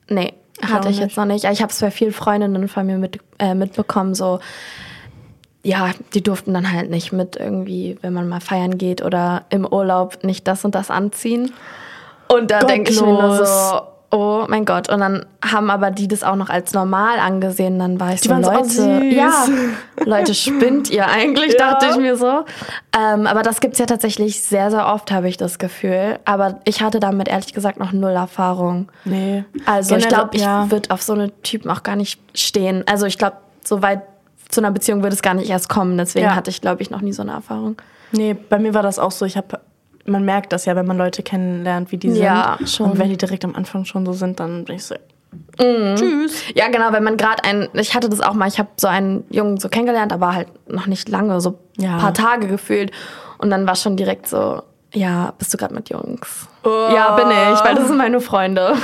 [0.09, 1.45] nee, Ich hatte ich jetzt noch nicht.
[1.45, 4.39] Ich habe es bei vielen Freundinnen von mir mit, äh, mitbekommen, so,
[5.65, 9.65] ja, die durften dann halt nicht mit irgendwie, wenn man mal feiern geht oder im
[9.65, 11.51] Urlaub nicht das und das anziehen.
[12.27, 14.89] Und da denke ich mir nur so, oh mein Gott.
[14.89, 17.79] Und dann haben aber die das auch noch als normal angesehen.
[17.79, 19.13] Dann war ich Die so, so, oh, Leute, süß.
[19.13, 19.45] ja,
[20.05, 21.71] Leute, spinnt ihr eigentlich, Ja.
[21.71, 22.45] dachte ich mir so.
[22.97, 26.19] Ähm, aber das gibt's ja tatsächlich sehr, sehr oft, habe ich das Gefühl.
[26.25, 28.89] Aber ich hatte damit ehrlich gesagt noch null Erfahrung.
[29.03, 29.43] Nee.
[29.65, 30.69] Also ich Generell- glaube, ich ja.
[30.71, 32.83] würde auf so eine Typen auch gar nicht stehen.
[32.87, 34.01] Also ich glaube, so weit
[34.49, 35.97] zu einer Beziehung würde es gar nicht erst kommen.
[35.97, 36.35] Deswegen Ja.
[36.35, 37.77] hatte ich, glaube ich, noch nie so eine Erfahrung.
[38.11, 39.25] Nee, bei mir war das auch so.
[39.25, 39.59] Ich habe,
[40.05, 42.69] man merkt das ja, wenn man Leute kennenlernt, wie die Ja, sind.
[42.69, 42.91] schon.
[42.91, 44.95] Und wenn die direkt am Anfang schon so sind, dann bin ich so,
[45.59, 45.95] Mhm.
[45.97, 46.43] tschüss.
[46.53, 49.25] Ja, genau, wenn man gerade einen, ich hatte das auch mal, ich habe so einen
[49.29, 51.97] Jungen so kennengelernt, aber halt noch nicht lange, so ein Ja.
[51.97, 52.91] paar Tage gefühlt.
[53.37, 54.61] Und dann war schon direkt so,
[54.93, 56.47] ja, bist du gerade mit Jungs?
[56.63, 56.69] Oh.
[56.93, 58.75] Ja, bin ich, weil das sind meine Freunde.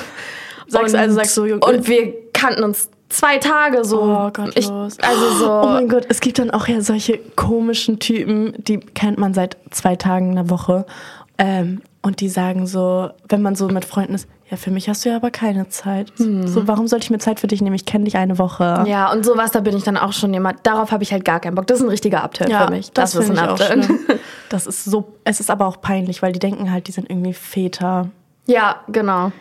[0.68, 4.01] Sagst- und, also sagst du, Und wir kannten uns zwei Tage so.
[4.01, 4.97] Oh, ich, gottlos.
[4.99, 5.51] also so.
[5.51, 9.57] Oh mein Gott, es gibt dann auch ja solche komischen Typen, die kennt man seit
[9.72, 10.86] zwei Tagen in der Woche.
[11.38, 15.05] Ähm, und die sagen so, wenn man so mit Freunden ist, ja, für mich hast
[15.05, 16.12] du ja aber keine Zeit.
[16.18, 17.76] So, warum sollte ich mir Zeit für dich nehmen?
[17.76, 18.80] Ich kenne dich eine Woche.
[18.80, 18.86] Hm.
[18.86, 21.39] Ja, und sowas, da bin ich dann auch schon jemand, darauf habe ich halt gar
[21.39, 21.68] keinen Bock.
[21.68, 22.91] Das ist ein richtiger Abturn für mich.
[22.91, 23.99] das, ist finde ein ich schlimm.
[24.49, 27.34] Das ist so, es ist aber auch peinlich, weil die denken halt, die sind irgendwie
[27.34, 28.09] Väter.
[28.45, 29.32] Ja, genau.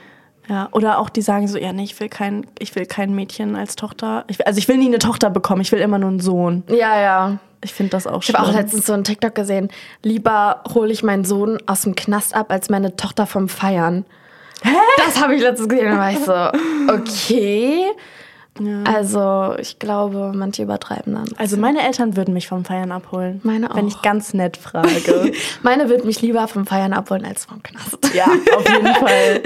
[0.51, 3.55] Ja, oder auch die sagen so, ja, nee, ich will kein, ich will kein Mädchen
[3.55, 4.24] als Tochter.
[4.26, 6.64] Ich, will- also ich will nie eine Tochter bekommen, ich will immer nur einen Sohn.
[6.68, 7.38] Ja, ja.
[7.62, 8.38] Ich finde das auch Ich schlimm.
[8.38, 9.68] habe auch letztens so einen TikTok gesehen.
[10.03, 14.05] Lieber hole ich meinen Sohn aus dem Knast ab, als meine Tochter vom Feiern.
[14.64, 14.70] Hä?
[14.96, 15.92] Das habe ich letztens gesehen.
[15.92, 17.84] Da war ich so, okay.
[18.85, 21.29] Also, ich glaube, manche übertreiben dann.
[21.39, 23.41] also meine Eltern würden mich vom Feiern abholen.
[23.43, 23.89] Meine Wenn auch.
[23.89, 25.33] ich ganz nett frage.
[25.63, 27.99] Meine wird mich lieber vom Feiern abholen als vom Knast.
[28.15, 29.41] ja, auf jeden Fall.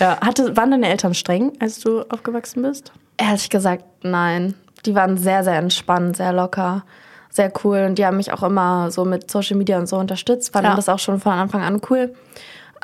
[0.00, 2.92] Ja, hatte, waren deine Eltern streng, als du aufgewachsen bist?
[3.16, 4.54] Ehrlich gesagt, nein.
[4.86, 6.84] Die waren sehr, sehr entspannt, sehr locker,
[7.30, 7.84] sehr cool.
[7.88, 10.52] Und die haben mich auch immer so mit Social Media und so unterstützt.
[10.52, 10.76] Fanden Ja.
[10.76, 12.12] das auch schon von Anfang an cool.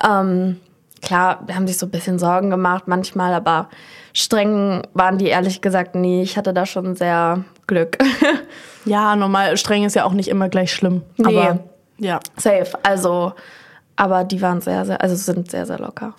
[0.08, 0.60] Ähm,
[1.02, 3.68] klar, haben sich so ein bisschen Sorgen gemacht manchmal, aber
[4.12, 6.22] streng waren die ehrlich gesagt nie.
[6.22, 7.98] Ich hatte da schon sehr Glück.
[8.84, 11.02] Ja, normal, streng ist ja auch nicht immer gleich schlimm.
[11.18, 11.26] Nee.
[11.26, 11.58] Aber
[11.98, 12.70] ja, Safe.
[12.82, 13.34] Also,
[13.96, 16.14] aber die waren sehr, sehr, also sind sehr, sehr locker.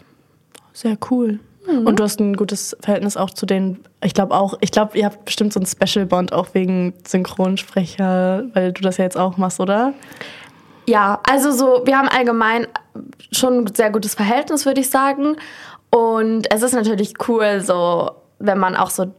[0.71, 1.39] sehr cool.
[1.67, 5.05] Und du hast ein gutes Verhältnis auch zu den, ich glaube auch, ich glaube, ihr
[5.05, 9.37] habt bestimmt so einen Special Bond auch wegen Synchronsprecher, weil du das ja jetzt auch
[9.37, 9.93] machst, oder?
[10.89, 12.67] Ja, also so, wir haben allgemein
[13.31, 15.35] schon ein sehr gutes Verhältnis, würde ich sagen.
[15.91, 19.13] Und es ist natürlich cool, so, wenn man auch so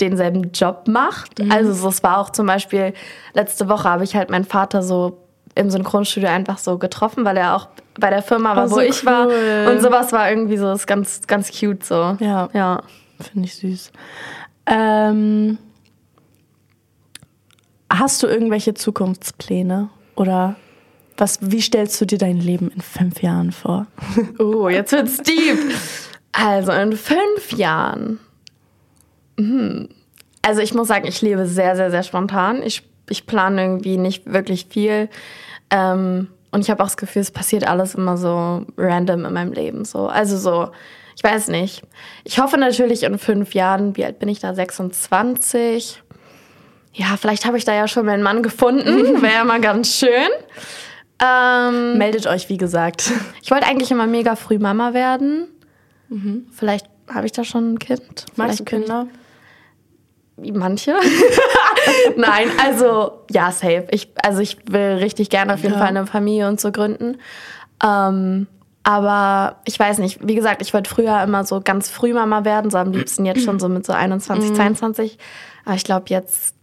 [0.00, 1.40] denselben Job macht.
[1.50, 2.94] Also so, es war auch zum Beispiel,
[3.34, 5.18] letzte Woche habe ich halt meinen Vater so
[5.54, 7.68] im Synchronstudio einfach so getroffen, weil er auch
[7.98, 9.26] bei der Firma war, Oh, wo so ich war.
[9.26, 9.68] cool.
[9.70, 12.16] Und sowas war irgendwie so, ist ganz, ganz cute so.
[12.20, 12.48] Ja.
[12.54, 12.82] Ja.
[13.20, 13.92] Finde ich süß.
[14.66, 15.58] Ähm,
[17.92, 19.90] hast du irgendwelche Zukunftspläne?
[20.16, 20.56] Oder
[21.20, 23.86] was, wie stellst du dir dein Leben in fünf Jahren vor?
[24.38, 25.58] Oh, jetzt wird's deep.
[26.32, 28.18] Also in fünf Jahren.
[29.38, 29.88] Hm.
[30.42, 32.62] Also ich muss sagen, ich lebe sehr, sehr, sehr spontan.
[32.62, 35.08] Ich, ich plane irgendwie nicht wirklich viel.
[35.70, 39.52] Ähm, und ich habe auch das Gefühl, es passiert alles immer so random in meinem
[39.52, 39.84] Leben.
[39.84, 40.06] So.
[40.08, 40.70] Also so,
[41.16, 41.82] ich weiß nicht.
[42.24, 44.54] Ich hoffe natürlich in fünf Jahren, wie alt bin ich da?
[44.54, 46.02] 26.
[46.94, 48.86] Ja, vielleicht habe ich da ja schon meinen Mann gefunden.
[49.22, 50.28] Wäre ja mal ganz schön.
[51.22, 53.10] Ähm, Meldet euch, wie gesagt.
[53.42, 55.48] ich wollte eigentlich immer mega früh Mama werden.
[56.50, 58.00] Vielleicht habe ich da schon ein Kind.
[58.00, 58.32] Mhm.
[58.36, 59.06] Magst du Vielleicht bin Kinder?
[60.42, 60.94] Ich, manche.
[62.16, 63.86] Nein, also ja, safe.
[63.90, 65.78] Ich, also ich will richtig gerne auf jeden Ja.
[65.78, 67.18] Fall eine Familie und so gründen.
[67.84, 68.46] Ähm,
[68.82, 72.70] aber ich weiß nicht, wie gesagt, ich wollte früher immer so ganz früh Mama werden,
[72.70, 73.98] so am liebsten jetzt schon so mit so Mhm.
[73.98, 75.18] 21, 22.
[75.64, 76.54] Aber ich glaube, jetzt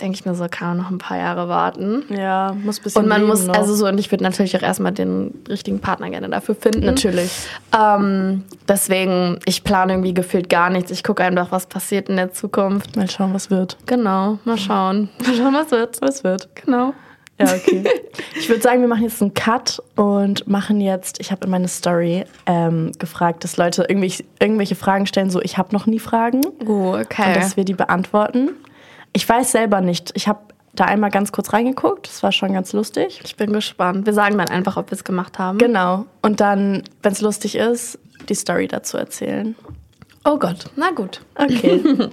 [0.00, 2.04] denke ich mir so, kann man noch ein paar Jahre warten.
[2.08, 3.54] Ja, muss ein bisschen Und man muss, noch.
[3.54, 6.84] also so, und ich würde natürlich auch erstmal den richtigen Partner gerne dafür finden.
[6.84, 7.46] Natürlich.
[7.78, 10.90] Ähm, deswegen, ich plane irgendwie gefühlt gar nichts.
[10.90, 12.96] Ich gucke einfach, was passiert in der Zukunft.
[12.96, 13.76] Mal schauen, was wird.
[13.86, 15.08] Genau, mal schauen.
[15.26, 16.00] Mal schauen, was wird.
[16.00, 16.48] Was wird.
[16.56, 16.94] Genau.
[17.38, 17.84] Ja, okay.
[18.38, 21.68] Ich würde sagen, wir machen jetzt einen Cut und machen jetzt, ich habe in meine
[21.68, 26.42] Story ähm, gefragt, dass Leute irgendwelche, irgendwelche Fragen stellen, so ich habe noch nie Fragen.
[26.66, 27.32] Oh, Und okay.
[27.34, 28.50] dass wir die beantworten.
[29.12, 30.12] Ich weiß selber nicht.
[30.14, 30.40] Ich habe
[30.72, 32.06] da einmal ganz kurz reingeguckt.
[32.06, 33.20] Das war schon ganz lustig.
[33.24, 34.06] Ich bin gespannt.
[34.06, 35.58] Wir sagen dann einfach, ob wir es gemacht haben.
[35.58, 36.06] Genau.
[36.22, 37.98] Und dann, wenn es lustig ist,
[38.28, 39.56] die Story dazu erzählen.
[40.24, 40.66] oh Gott.
[40.76, 41.20] Na gut.
[41.36, 41.82] Okay.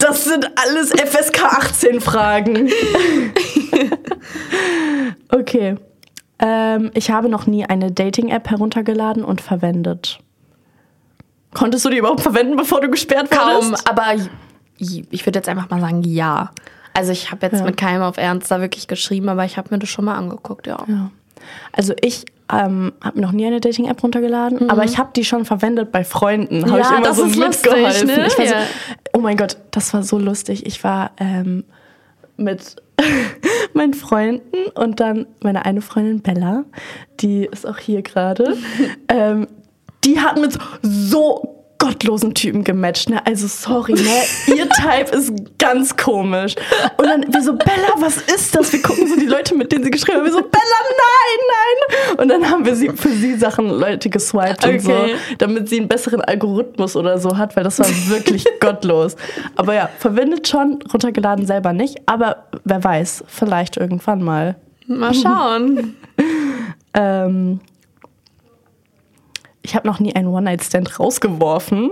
[0.00, 2.70] Das sind alles FSK 18 Fragen.
[5.30, 5.76] okay.
[6.38, 10.18] Ähm, ich habe noch nie eine Dating-App heruntergeladen und verwendet.
[11.52, 13.88] Konntest du die überhaupt verwenden, bevor du gesperrt Kaum, wurdest?
[13.90, 14.28] aber j-
[14.78, 16.50] ich würde jetzt einfach mal sagen, ja.
[16.94, 17.64] Also ich habe jetzt Ja.
[17.64, 20.66] mit keinem auf Ernst da wirklich geschrieben, aber ich habe mir das schon mal angeguckt,
[20.66, 20.78] ja.
[20.88, 21.10] Ja.
[21.72, 25.92] Also ich ähm, habe noch nie eine Dating-App runtergeladen, aber ich habe die schon verwendet
[25.92, 26.62] bei Freunden.
[26.62, 26.78] Habe Mhm.
[26.78, 28.06] Ja, ich immer das so ist lustig, mitgeholfen.
[28.06, 28.26] ne?
[28.26, 28.54] Ich war so,
[29.14, 30.66] oh mein Gott, das war so lustig.
[30.66, 31.64] Ich war ähm,
[32.36, 32.76] mit
[33.74, 36.64] meinen Freunden und dann meine eine Freundin Bella,
[37.20, 38.56] die ist auch hier gerade.
[39.08, 39.46] ähm,
[40.04, 41.57] die hat mit so
[41.88, 43.08] gottlosen Typen gematcht.
[43.10, 43.24] Ne?
[43.26, 44.00] Also sorry, ne?
[44.56, 46.54] ihr Type ist ganz komisch.
[46.96, 48.72] Und dann wir so, Bella, was ist das?
[48.72, 50.24] Wir gucken so die Leute, mit denen sie geschrieben haben.
[50.26, 52.18] Wir so, Bella, nein, nein.
[52.18, 55.14] Und dann haben wir sie für sie Sachen Leute geswiped und so, Okay.
[55.38, 59.16] damit sie einen besseren Algorithmus oder so hat, weil das war wirklich gottlos.
[59.56, 61.96] Aber ja, verwendet schon, runtergeladen selber nicht.
[62.06, 64.56] Aber wer weiß, vielleicht irgendwann mal.
[64.86, 65.94] Mal schauen.
[66.94, 67.60] Ähm,
[69.68, 71.90] ich habe noch nie einen One-Night-Stand rausgeworfen.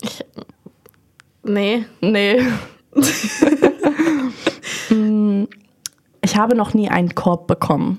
[0.00, 0.24] Ich,
[1.42, 1.84] nee.
[2.00, 2.40] Nee.
[4.90, 5.44] Mm,
[6.22, 7.98] ich habe noch nie einen Korb bekommen.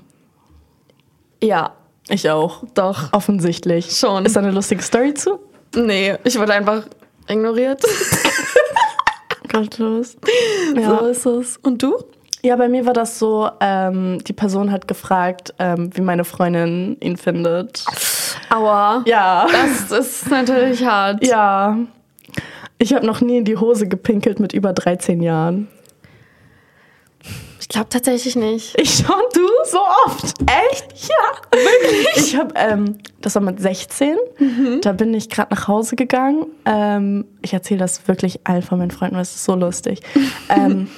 [1.42, 1.72] Ja,
[2.08, 2.62] Ich auch.
[2.74, 3.12] doch.
[3.12, 3.96] Offensichtlich.
[3.96, 4.24] Schon.
[4.26, 5.40] Ist da eine lustige Story zu?
[5.74, 6.86] Nee, ich wurde einfach
[7.28, 7.82] ignoriert.
[9.52, 10.16] Gottlos.
[10.74, 10.96] So Ja.
[11.06, 11.56] ist es.
[11.58, 11.96] Und du?
[12.42, 16.96] ja, bei mir war das so, ähm, die Person hat gefragt, ähm, wie meine Freundin
[17.00, 17.84] ihn findet.
[18.50, 19.02] Aua.
[19.06, 19.46] Ja.
[19.50, 21.24] Das ist natürlich hart.
[21.26, 21.78] Ja.
[22.78, 25.68] Ich habe noch nie in die Hose gepinkelt mit über 13 Jahren.
[27.64, 28.78] Ich glaube tatsächlich nicht.
[28.78, 29.48] Ich schon, du?
[29.64, 30.34] So oft.
[30.70, 31.08] Echt?
[31.08, 31.58] Ja.
[31.58, 32.08] Wirklich?
[32.16, 34.18] Ich habe, ähm, das war mit 16.
[34.82, 36.46] Da bin ich gerade nach Hause gegangen.
[36.66, 40.00] Ähm, ich erzähle das wirklich allen von meinen Freunden, weil es ist so lustig.
[40.50, 40.88] ähm,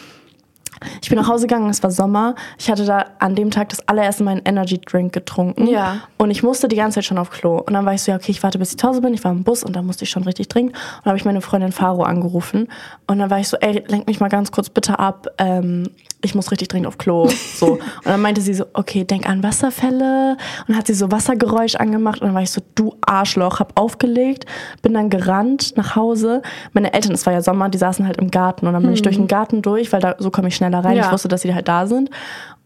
[1.02, 2.34] ich bin nach Hause gegangen, es war Sommer.
[2.58, 5.66] Ich hatte da an dem Tag das allererste Mal einen Energy Drink getrunken.
[5.66, 6.00] Ja.
[6.18, 7.58] Und ich musste die ganze Zeit schon auf Klo.
[7.58, 9.14] Und dann war ich so, ja, okay, ich warte, bis ich zu Hause bin.
[9.14, 10.72] Ich war im Bus und dann musste ich schon richtig trinken.
[10.72, 12.68] Und dann habe ich meine Freundin Faro angerufen.
[13.06, 15.28] Und dann war ich so, ey, lenk mich mal ganz kurz bitte ab.
[15.38, 15.90] Ähm,
[16.22, 17.28] ich muss richtig dringend auf Klo.
[17.56, 17.72] So.
[17.72, 20.32] Und dann meinte sie so, okay, denk an Wasserfälle.
[20.32, 22.20] Und dann hat sie so Wassergeräusch angemacht.
[22.20, 24.44] Und dann war ich so, du Arschloch, hab aufgelegt,
[24.82, 26.42] bin dann gerannt nach Hause.
[26.72, 28.66] Meine Eltern, es war ja Sommer, die saßen halt im Garten.
[28.66, 30.96] Und dann bin ich durch den Garten durch, weil da so komme ich schneller rein.
[30.96, 31.06] Ja.
[31.06, 32.10] Ich wusste, dass sie halt da sind.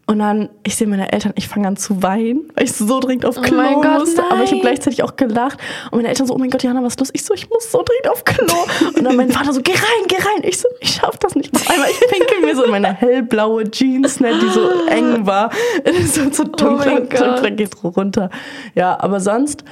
[0.07, 3.25] Und dann, ich sehe meine Eltern, ich fange an zu weinen, weil ich so dringend
[3.25, 4.23] auf Klo mein Gott, musste.
[4.23, 4.61] Aber ich habe nein.
[4.61, 5.57] gleichzeitig auch gelacht.
[5.91, 7.09] Und meine Eltern so, oh mein Gott, Jana, was ist los?
[7.13, 8.55] Ich so, ich muss so dringend auf Klo.
[8.97, 10.43] Und dann mein Vater so, geh rein, geh rein.
[10.43, 11.55] Ich so, ich schaff das nicht.
[11.55, 15.51] Auf einmal, ich pinkel mir so in meine hellblaue Jeans, ne, die so eng war.
[16.05, 18.29] so, so dunkler, Oh dunkler geht so runter.
[18.75, 19.63] Ja, aber sonst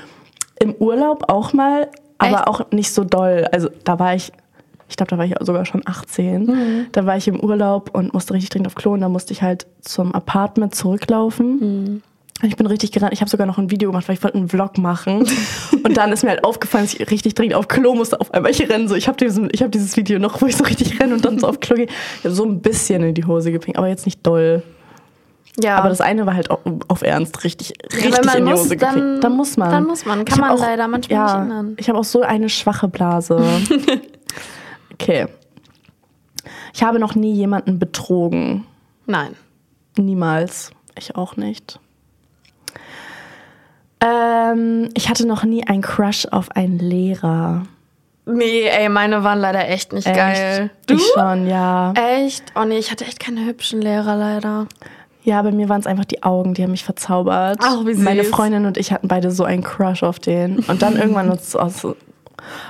[0.59, 2.47] im Urlaub auch mal, aber Echt?
[2.47, 3.47] auch nicht so doll.
[3.51, 4.31] Also da war ich,
[4.89, 6.87] ich glaube, da war ich sogar schon 18.
[6.91, 9.41] Da war ich im Urlaub und musste richtig dringend auf Klo und da musste ich
[9.41, 12.01] halt zum Apartment zurücklaufen.
[12.41, 13.11] Ich bin richtig gerannt.
[13.11, 15.27] Ich habe sogar noch ein Video gemacht, weil ich wollte einen Vlog machen.
[15.83, 18.21] Und dann ist mir halt aufgefallen, dass ich richtig dringend auf Klo musste.
[18.21, 18.95] Auf einmal, ich renne so.
[18.95, 21.59] Ich habe hab dieses Video noch, wo ich so richtig renne und dann so auf
[21.59, 21.87] Klo gehe.
[22.19, 24.63] Ich habe so ein bisschen in die Hose gepinkt, aber jetzt nicht doll.
[25.61, 25.79] Ja.
[25.79, 28.77] Aber das eine war halt auf, auf Ernst richtig, richtig man in die muss, Hose
[28.77, 29.23] dann- gepinkt.
[29.25, 29.71] Dann muss man.
[29.71, 30.23] dann muss man.
[30.23, 31.73] Kann man leider manchmal ja, nicht ändern.
[31.77, 33.37] Ich habe auch so eine schwache Blase.
[34.99, 35.27] okay.
[36.73, 38.65] Ich habe noch nie jemanden betrogen.
[39.05, 39.35] Nein.
[39.97, 40.71] Niemals.
[40.97, 41.79] Ich auch nicht.
[44.01, 47.63] Ähm, ich hatte noch nie einen Crush auf einen Lehrer.
[48.25, 50.15] Nee, ey, meine waren leider echt nicht Echt?
[50.15, 50.69] geil.
[50.85, 50.95] Du?
[50.95, 51.93] Ich schon, ja.
[51.93, 52.43] Echt?
[52.55, 54.67] Oh nee, ich hatte echt keine hübschen Lehrer leider.
[55.23, 57.59] Ja, bei mir waren es einfach die Augen, die haben mich verzaubert.
[57.61, 58.03] Ach, wie süß.
[58.03, 60.59] Meine Freundin und ich hatten beide so einen Crush auf den.
[60.59, 61.85] Und dann irgendwann, uns aus,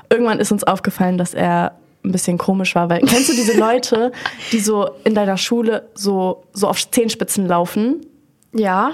[0.09, 1.73] irgendwann ist uns aufgefallen, dass er
[2.03, 2.89] ein bisschen komisch war.
[2.89, 4.11] Weil kennst du diese Leute,
[4.51, 8.05] die so in deiner Schule so, so auf Zehenspitzen laufen?
[8.53, 8.91] Ja.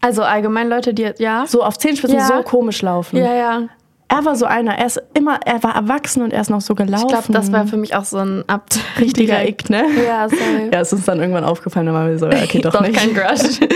[0.00, 1.44] Also allgemein Leute, die, ja?
[1.46, 2.26] So auf Zehenspitzen Ja.
[2.26, 3.16] so komisch laufen.
[3.16, 3.62] Ja, ja.
[4.10, 4.78] Er war so einer.
[4.78, 7.06] Er ist immer, er war erwachsen und er ist noch so gelaufen.
[7.06, 8.78] Ich glaube, das war für mich auch so ein Abt.
[8.98, 9.84] richtiger Ick, ne?
[10.06, 10.70] Ja, sorry.
[10.72, 12.94] Ja, ist uns dann irgendwann aufgefallen, dann waren wir so, okay, doch, Doch nicht.
[12.94, 13.60] kein Crush.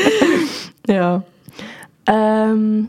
[0.89, 1.23] Ja.
[2.07, 2.89] Ähm,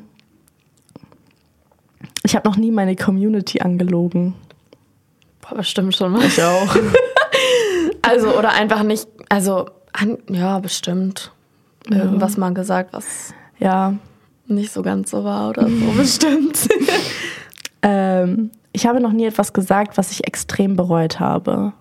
[2.23, 4.33] ich habe noch nie meine Community angelogen.
[5.43, 6.23] Boah, bestimmt schon mal.
[6.25, 6.75] Ich auch.
[8.05, 11.31] Also, oder einfach nicht, also An, ja, bestimmt.
[11.89, 13.93] Irgendwas mal gesagt, was Ja.
[14.45, 16.67] nicht so ganz so war oder so, bestimmt.
[17.81, 21.71] Ähm, ich habe noch nie etwas gesagt, was ich extrem bereut habe.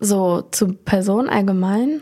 [0.00, 2.00] so zu Personen allgemein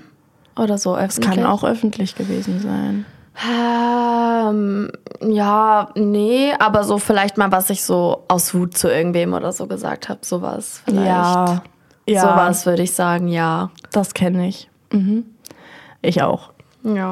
[0.56, 1.34] oder so öffentlich?
[1.34, 3.06] Kann auch öffentlich gewesen sein.
[3.34, 4.90] Ähm,
[5.22, 9.66] ja, nee, aber so vielleicht mal, was ich so aus Wut zu irgendwem oder so
[9.66, 11.06] gesagt habe, sowas vielleicht.
[11.06, 11.62] Ja.
[12.08, 12.20] Ja.
[12.22, 13.70] Sowas würde ich sagen, ja.
[13.92, 14.68] Das kenne ich.
[14.92, 15.24] Mhm.
[16.02, 16.50] Ich auch.
[16.82, 17.08] Ja.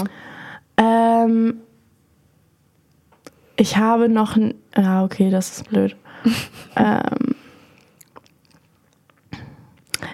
[0.77, 1.61] Ähm,
[3.57, 4.55] ich habe noch ein.
[4.77, 5.97] Ja, okay, das ist blöd.
[6.77, 7.35] ähm,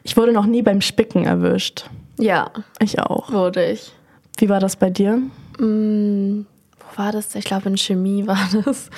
[0.02, 1.88] ich wurde noch nie beim Spicken erwischt.
[2.18, 3.32] Ja, Ich auch.
[3.32, 3.92] wurde ich.
[4.38, 5.20] Wie war das bei dir?
[5.59, 6.42] Mm,
[6.78, 7.34] wo war das?
[7.34, 8.90] Ich glaube, in Chemie war das.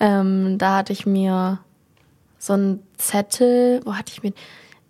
[0.00, 1.58] Ähm, da hatte ich mir
[2.38, 4.32] so einen Zettel, wo hatte ich mir,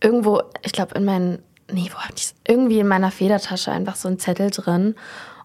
[0.03, 1.39] irgendwo, ich glaube, in meinen,
[1.71, 4.95] nee, wo hatte ich Irgendwie in meiner Federtasche einfach so einen Zettel drin.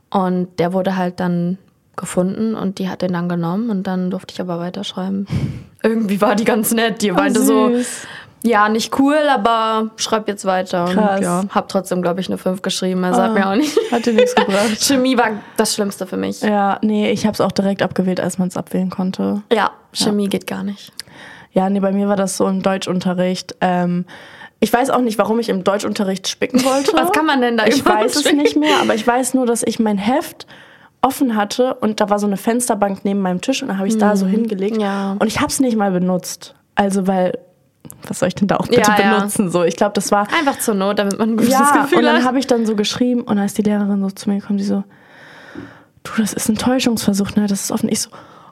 [0.09, 1.57] Und der wurde halt dann
[1.97, 5.28] gefunden und die hat den dann genommen und dann durfte ich aber weiterschreiben.
[5.84, 7.01] Irgendwie war die ganz nett.
[7.01, 8.07] Die meinte so, süß.
[8.43, 10.85] Ja, nicht cool, aber schreib jetzt weiter.
[10.85, 11.17] Krass.
[11.17, 13.03] Und ja, hab trotzdem, glaube ich, eine 5 geschrieben.
[13.03, 13.33] Also hat Ah.
[13.33, 13.77] mir auch nicht.
[13.91, 14.79] Hat dir nichts gebracht.
[14.81, 16.41] Chemie war das Schlimmste für mich.
[16.41, 19.41] Ja, nee, ich habe es auch direkt abgewählt, als man es abwählen konnte.
[19.51, 20.91] Ja, Chemie geht gar nicht.
[21.51, 23.55] Ja, nee, bei mir war das so im Deutschunterricht.
[23.61, 24.05] Ähm,
[24.59, 26.93] ich weiß auch nicht, warum ich im Deutschunterricht spicken wollte.
[26.95, 29.63] Was kann man denn da Ich weiß es nicht mehr, aber ich weiß nur, dass
[29.63, 30.45] ich mein Heft
[31.01, 33.97] offen hatte und da war so eine Fensterbank neben meinem Tisch und da habe ich
[33.97, 34.81] da so hingelegt Mhm.
[34.81, 35.15] Ja.
[35.19, 36.55] und ich habe es nicht mal benutzt.
[36.75, 37.38] Also weil
[38.07, 39.17] was soll ich denn da auch bitte Ja, ja.
[39.17, 39.63] benutzen so?
[39.63, 42.17] Ich glaube, das war Einfach zur Not, damit man ein gutes ja Gefühl und dann
[42.17, 42.25] hat.
[42.25, 44.83] habe ich dann so geschrieben und ist die Lehrerin so zu mir gekommen, die so
[46.03, 47.47] du, das ist ein Täuschungsversuch, ne?
[47.47, 47.89] Das ist offen.
[47.89, 48.09] Ich so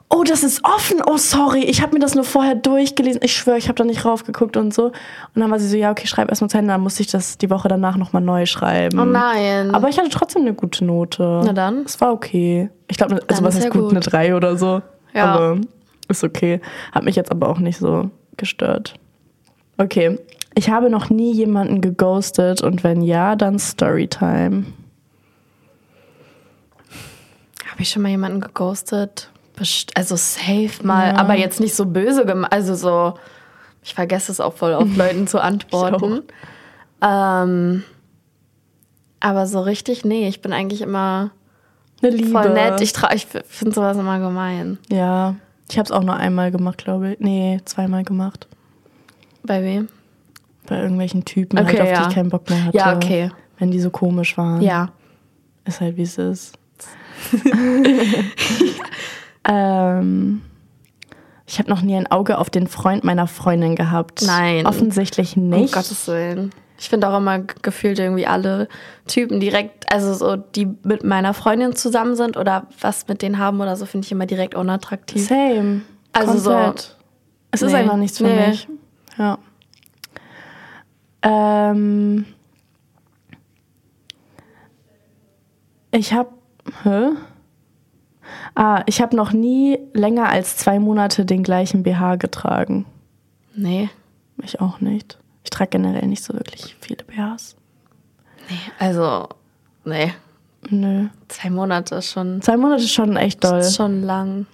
[0.08, 1.02] Oh, das ist offen.
[1.04, 1.64] Oh, sorry.
[1.64, 3.20] Ich habe mir das nur vorher durchgelesen.
[3.24, 4.86] Ich schwöre, ich habe da nicht raufgeguckt und so.
[4.86, 4.94] Und
[5.34, 6.72] dann war sie so, ja, okay, schreib erstmal zu Ende.
[6.72, 9.00] Dann musste ich das die Woche danach nochmal neu schreiben.
[9.00, 9.74] Oh nein.
[9.74, 11.42] Aber ich hatte trotzdem eine gute Note.
[11.44, 11.82] Na dann.
[11.84, 12.70] Es war okay.
[12.86, 13.90] Ich glaube, also was ist ist ja gut, gut.
[13.90, 14.80] eine 3 oder so.
[15.12, 15.24] Ja.
[15.24, 15.58] Aber
[16.06, 16.60] ist okay.
[16.92, 18.94] Hat mich jetzt aber auch nicht so gestört.
[19.78, 20.18] Okay.
[20.54, 24.64] Ich habe noch nie jemanden geghostet und wenn ja, dann Storytime.
[27.70, 29.30] Habe ich schon mal jemanden geghostet?
[29.56, 31.16] Best also safe mal, Ja.
[31.16, 32.52] aber jetzt nicht so böse gemacht.
[32.52, 33.14] Also so,
[33.82, 36.22] ich vergesse es auch voll oft, Leuten zu antworten.
[37.02, 37.84] Ähm,
[39.20, 41.30] aber so richtig, nee, ich bin eigentlich immer
[42.00, 42.80] voll nett.
[42.80, 44.78] Ich, ich finde sowas immer gemein.
[44.90, 45.34] ja.
[45.68, 47.18] Ich habe es auch nur einmal gemacht, glaube ich.
[47.18, 48.46] Nee, zweimal gemacht.
[49.46, 49.88] Bei wem?
[50.68, 52.02] Bei irgendwelchen Typen, Okay, halt, auf ja.
[52.02, 52.76] die ich keinen Bock mehr hatte.
[52.76, 53.30] Ja, okay.
[53.58, 54.60] Wenn die so komisch waren.
[54.60, 54.90] Ja.
[55.64, 56.58] Ist halt wie es ist.
[59.48, 60.42] ähm,
[61.46, 64.22] ich habe noch nie ein Auge auf den Freund meiner Freundin gehabt.
[64.26, 64.66] Nein.
[64.66, 65.72] Offensichtlich Um nicht.
[65.74, 66.50] Gottes Willen.
[66.78, 68.68] Ich finde auch immer gefühlt irgendwie alle
[69.06, 73.60] Typen direkt, also so, die mit meiner Freundin zusammen sind oder was mit denen haben
[73.62, 75.26] oder so, finde ich immer direkt unattraktiv.
[75.26, 75.82] Same.
[76.12, 76.96] Also so- Komplett.
[77.52, 77.78] Es ist Nee.
[77.78, 78.48] einfach nichts für Nee.
[78.48, 78.68] mich.
[79.18, 79.38] Ja.
[81.22, 82.24] Ähm,
[85.90, 86.30] ich habe.
[86.82, 87.08] Hä?
[88.54, 92.86] Ah, ich habe noch nie länger als zwei Monate den gleichen BH getragen.
[93.54, 93.88] Nee.
[94.42, 95.18] Ich auch nicht.
[95.44, 97.56] Ich trage generell nicht so wirklich viele BHs.
[98.48, 98.56] Nee.
[98.78, 99.28] Also,
[99.84, 100.12] nee.
[100.68, 101.06] Nö.
[101.28, 103.60] Zwei Monate ist schon, Zwei Monate ist schon echt doll.
[103.60, 104.46] ist schon lang.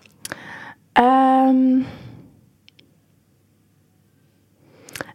[0.94, 1.86] Ähm,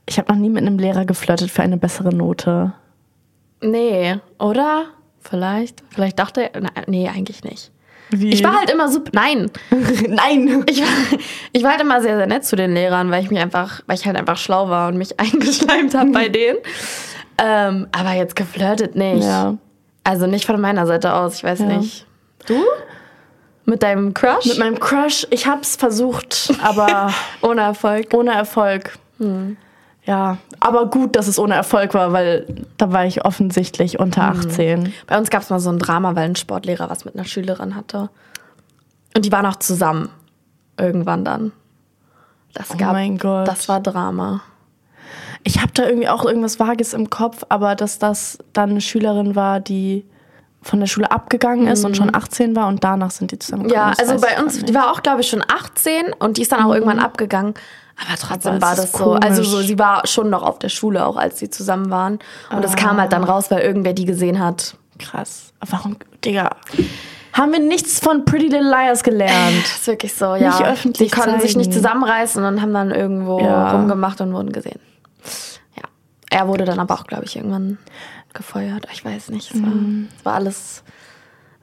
[0.08, 2.74] ich habe noch nie mit einem Lehrer geflirtet für eine bessere Note.
[3.62, 4.86] Nee, oder?
[5.22, 5.84] Vielleicht.
[5.90, 6.62] Vielleicht dachte er.
[6.88, 7.72] Nee, eigentlich nicht.
[8.10, 8.30] Wie?
[8.30, 9.12] Ich war halt immer super.
[9.14, 9.52] Nein.
[10.08, 10.64] Nein.
[10.70, 11.20] Ich war,
[11.52, 13.98] ich war halt immer sehr, sehr nett zu den Lehrern, weil ich mich einfach, weil
[13.98, 16.58] ich halt einfach schlau war und mich eingeschleimt habe bei denen.
[17.38, 19.24] Ähm, aber jetzt geflirtet nicht.
[19.26, 19.58] Ja.
[20.04, 21.66] Also nicht von meiner Seite aus, ich weiß Ja.
[21.66, 22.06] nicht.
[22.48, 22.56] Du?
[23.66, 24.46] Mit deinem Crush?
[24.46, 28.14] Mit meinem Crush, ich hab's versucht, aber Ohne Erfolg.
[28.14, 28.98] ohne Erfolg.
[30.08, 32.46] Ja, aber gut, dass es ohne Erfolg war, weil
[32.78, 34.94] da war ich offensichtlich unter 18.
[35.06, 37.76] Bei uns gab es mal so ein Drama, weil ein Sportlehrer was mit einer Schülerin
[37.76, 38.10] hatte.
[39.16, 40.10] Und die waren auch zusammen.
[40.80, 41.52] Irgendwann dann.
[42.54, 43.48] Das Oh gab, mein Gott.
[43.50, 44.42] Das war Drama.
[45.44, 49.36] Ich habe da irgendwie auch irgendwas Vages im Kopf, aber dass das dann eine Schülerin
[49.36, 50.06] war, die
[50.62, 53.94] von der Schule abgegangen ist und schon 18 war und danach sind die zusammengekommen.
[53.94, 56.64] Ja, also bei uns, die war auch, glaube ich, schon 18 und die ist dann
[56.64, 57.54] auch irgendwann abgegangen.
[58.00, 59.14] Aber trotzdem Aber war das so.
[59.14, 59.68] Also so, komisch.
[59.68, 62.20] sie war schon noch auf der Schule, auch als sie zusammen waren.
[62.52, 63.28] Und das kam halt dann Ah.
[63.34, 64.76] raus, weil irgendwer die gesehen hat.
[65.00, 65.54] krass.
[65.70, 65.96] Warum,
[66.26, 66.50] Digga?
[67.34, 69.62] Haben wir nichts von Pretty Little Liars gelernt?
[69.64, 70.60] Das ist wirklich so, ja.
[70.66, 71.60] öffentlich die konnten sich zeigen.
[71.60, 73.72] nicht zusammenreißen und haben dann irgendwo Ja.
[73.72, 74.80] rumgemacht und wurden gesehen.
[75.76, 75.84] Ja.
[76.32, 77.78] er wurde dann aber auch, glaube ich, irgendwann
[78.34, 78.88] gefeuert.
[78.92, 79.54] Ich weiß nicht.
[79.54, 80.08] Es war, Mhm.
[80.18, 80.84] es war alles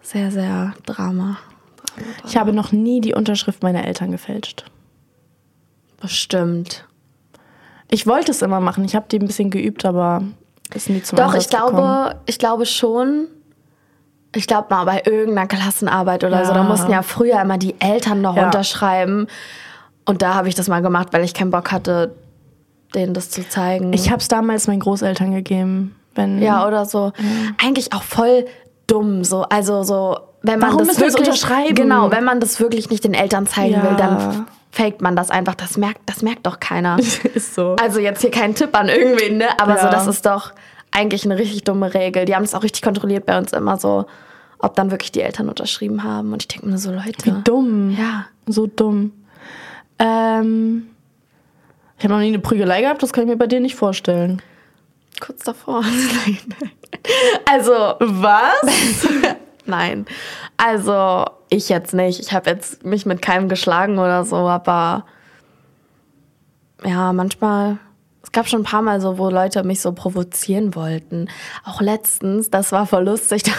[0.03, 0.97] sehr, sehr Drama.
[0.97, 1.37] Drama,
[2.19, 2.29] Drama.
[2.29, 4.65] Ich habe noch nie die Unterschrift meiner Eltern gefälscht.
[6.05, 6.85] Bestimmt.
[7.91, 8.85] Ich wollte es immer machen.
[8.85, 10.23] Ich habe die ein bisschen geübt, aber
[10.75, 12.15] ist nie zum Doch, ich glaube, gekommen.
[12.27, 13.27] ich glaube schon.
[14.35, 16.69] Ich glaube mal bei irgendeiner Klassenarbeit oder so, da Ja.
[16.69, 18.47] mussten ja früher immer die Eltern noch Ja.
[18.47, 19.29] unterschreiben.
[20.05, 22.15] Und da habe ich das mal gemacht, weil ich keinen Bock hatte,
[22.95, 23.93] denen das zu zeigen.
[23.95, 25.95] Ich habe es damals meinen Großeltern gegeben.
[26.15, 27.13] Wenn, ja, oder so.
[27.63, 28.45] Eigentlich auch voll
[28.87, 29.25] dumm.
[29.25, 29.43] So.
[29.43, 31.75] Also so, wenn man Warum das wirklich unterschreiben?
[31.75, 33.83] Genau, wenn man das wirklich nicht den Eltern zeigen Ja.
[33.85, 35.55] will, dann faked man das einfach.
[35.55, 36.99] Das merkt, das merkt doch keiner.
[37.35, 37.77] ist so.
[37.81, 39.49] Also jetzt hier kein Tipp an irgendwen, ne?
[39.61, 39.91] Aber so, Ja.
[39.91, 40.53] das ist doch
[40.91, 42.25] eigentlich eine richtig dumme Regel.
[42.25, 44.07] Die haben es auch richtig kontrolliert bei uns immer so,
[44.59, 46.33] ob dann wirklich die Eltern unterschrieben haben.
[46.33, 47.25] Und ich denke mir so, Leute.
[47.25, 47.91] Wie dumm.
[47.99, 48.27] Ja.
[48.47, 49.13] So dumm.
[49.99, 50.89] Ähm,
[51.99, 54.43] ich habe noch nie eine Prügelei gehabt, das kann ich mir bei dir nicht vorstellen.
[55.21, 55.85] Kurz davor.
[57.51, 59.07] also, Was?
[59.67, 60.07] nein.
[60.57, 62.21] Also, ich jetzt nicht.
[62.21, 65.05] Ich habe jetzt mich mit keinem geschlagen oder so, aber
[66.85, 67.79] ja, manchmal.
[68.23, 71.29] Es gab schon ein paar Mal so, wo Leute mich so provozieren wollten.
[71.63, 73.43] Auch letztens, das war voll lustig.
[73.45, 73.53] Da,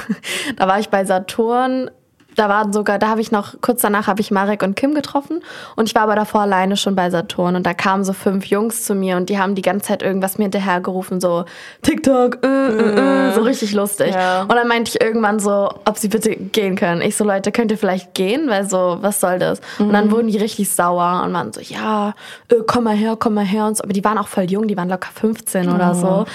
[0.57, 1.91] da war ich bei Saturn.
[2.35, 5.41] Da waren sogar, da habe ich noch, kurz danach habe ich Marek und Kim getroffen
[5.75, 8.83] und ich war aber davor alleine schon bei Saturn und da kamen so fünf Jungs
[8.83, 11.45] zu mir und die haben die ganze Zeit irgendwas mir hinterhergerufen, so
[11.81, 14.13] TikTok, äh, äh, äh, so richtig lustig.
[14.13, 14.41] Ja.
[14.41, 17.01] Und dann meinte ich irgendwann so, ob sie bitte gehen können.
[17.01, 18.49] Ich so, Leute, könnt ihr vielleicht gehen?
[18.49, 19.61] Weil so, was soll das?
[19.79, 22.13] Und dann wurden die richtig sauer und waren so, ja,
[22.49, 23.83] äh, komm mal her, komm mal her und so.
[23.83, 26.25] Aber die waren auch voll jung, die waren locker 15 oder so.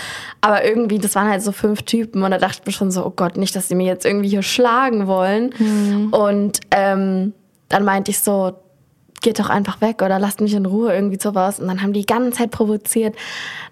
[0.40, 3.05] Aber irgendwie, das waren halt so fünf Typen und da dachte ich mir schon so,
[3.05, 5.53] oh Gott, nicht, dass die mir jetzt irgendwie hier schlagen wollen.
[6.11, 7.32] Und ähm,
[7.68, 8.53] dann meinte ich so,
[9.20, 11.61] geht doch einfach weg oder lasst mich in Ruhe, irgendwie sowas.
[11.61, 13.14] Und dann haben die die ganze Zeit provoziert.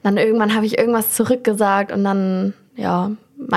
[0.03, 3.11] Dann irgendwann habe ich irgendwas zurückgesagt und dann, ja,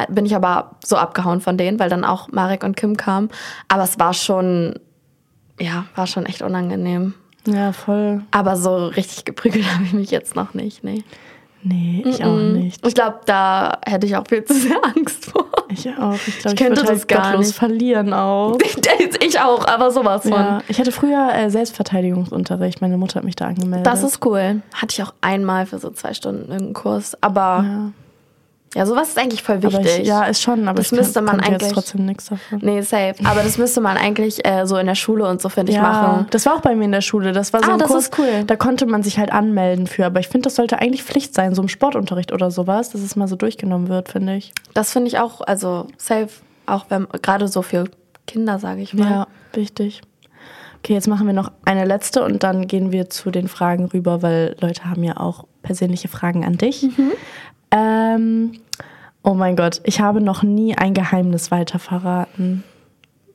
[0.09, 3.29] bin ich aber so abgehauen von denen, weil dann auch Marek und Kim kamen.
[3.67, 4.79] Aber es war schon,
[5.59, 7.13] ja, war schon echt unangenehm.
[7.47, 8.21] Ja, voll.
[8.31, 11.03] Aber so richtig geprügelt habe ich mich jetzt noch nicht, nee.
[11.63, 12.85] Nee, ich auch nicht.
[12.85, 15.50] Ich glaube, da hätte ich auch viel zu sehr Angst vor.
[15.71, 16.13] Ich auch.
[16.27, 17.53] Ich glaube, ich, könnte würde das halt gar nicht.
[17.53, 18.57] verlieren auch.
[19.19, 20.31] ich auch, aber sowas von.
[20.31, 22.81] Ja, ich hatte früher äh, Selbstverteidigungsunterricht.
[22.81, 23.85] Meine Mutter hat mich da angemeldet.
[23.85, 24.61] Das ist cool.
[24.73, 27.17] Hatte ich auch einmal für so zwei Stunden irgendeinen Kurs.
[27.21, 27.91] Aber ja,
[28.85, 29.99] sowas ist eigentlich voll wichtig.
[29.99, 32.25] ich, ja, ist schon, aber Das ich müsste kann, man konnte jetzt eigentlich- trotzdem nichts
[32.25, 32.59] davon.
[32.61, 33.15] Nee, safe.
[33.25, 36.27] Aber das müsste man eigentlich äh, so in der Schule und so, finde ich, machen.
[36.29, 37.33] das war auch bei mir in der Schule.
[37.33, 38.43] Das war so Ah, ein das Kurs, ist cool.
[38.47, 40.05] da konnte man sich halt anmelden für.
[40.05, 43.15] Aber ich finde, das sollte eigentlich Pflicht sein, so im Sportunterricht oder sowas, dass es
[43.17, 44.53] mal so durchgenommen wird, finde ich.
[44.73, 46.29] Das finde ich auch, also safe,
[46.65, 47.85] auch wenn gerade so für
[48.25, 49.09] Kinder, sage ich mal.
[49.09, 50.01] Ja, wichtig.
[50.77, 54.21] Okay, jetzt machen wir noch eine letzte und dann gehen wir zu den Fragen rüber,
[54.21, 56.83] weil Leute haben ja auch persönliche Fragen an dich.
[56.83, 57.11] Mhm.
[57.71, 58.53] Ähm,
[59.23, 62.63] oh mein Gott, ich habe noch nie ein Geheimnis weiter verraten.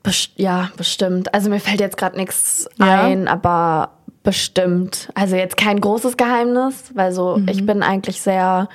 [0.02, 1.32] Best ja, bestimmt.
[1.34, 3.04] Also mir fällt jetzt gerade nichts Ja?
[3.06, 3.90] ein, aber
[4.22, 5.08] bestimmt.
[5.14, 7.48] Also jetzt kein großes Geheimnis, weil so Mhm.
[7.48, 8.68] ich bin eigentlich sehr,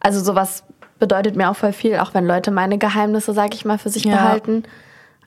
[0.00, 0.64] also sowas
[0.98, 4.04] bedeutet mir auch voll viel, auch wenn Leute meine Geheimnisse, sage ich mal, für sich
[4.04, 4.16] Ja.
[4.16, 4.64] behalten.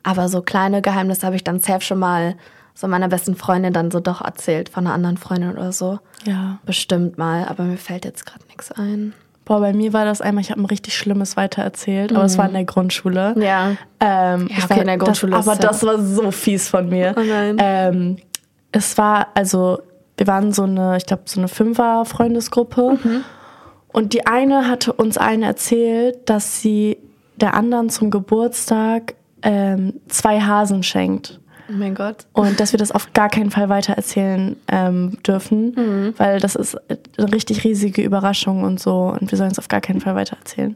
[0.03, 2.35] Aber so kleine Geheimnisse habe ich dann safe schon mal
[2.73, 5.99] so meiner besten Freundin dann so doch erzählt von einer anderen Freundin oder so.
[6.25, 6.59] Ja.
[6.65, 9.13] Bestimmt mal, aber mir fällt jetzt gerade nichts ein.
[9.49, 12.45] Boah, bei mir war das einmal, ich habe ein richtig Schlimmes weitererzählt, aber es war
[12.47, 13.33] in der Grundschule.
[13.35, 13.41] Mhm.
[13.41, 13.71] Ja.
[13.99, 16.69] Ähm, Ja, ich okay, war- in der Grundschule Das, aber ja- das war so fies
[16.69, 17.15] von mir.
[17.17, 17.57] Oh nein.
[17.59, 18.17] Ähm,
[18.71, 19.79] es war, also,
[20.17, 22.97] wir waren so eine, ich glaube, so eine Fünfer-Freundesgruppe.
[23.03, 23.23] Mhm.
[23.91, 26.97] Und die eine hatte uns allen erzählt, dass sie
[27.37, 31.39] der anderen zum Geburtstag ähm, zwei Hasen schenkt.
[31.69, 32.25] Oh mein Gott.
[32.33, 36.13] Und dass wir das auf gar keinen Fall weitererzählen ähm, dürfen, Mhm.
[36.17, 39.15] weil das ist eine richtig riesige Überraschung und so.
[39.19, 40.75] Und wir sollen es auf gar keinen Fall weitererzählen.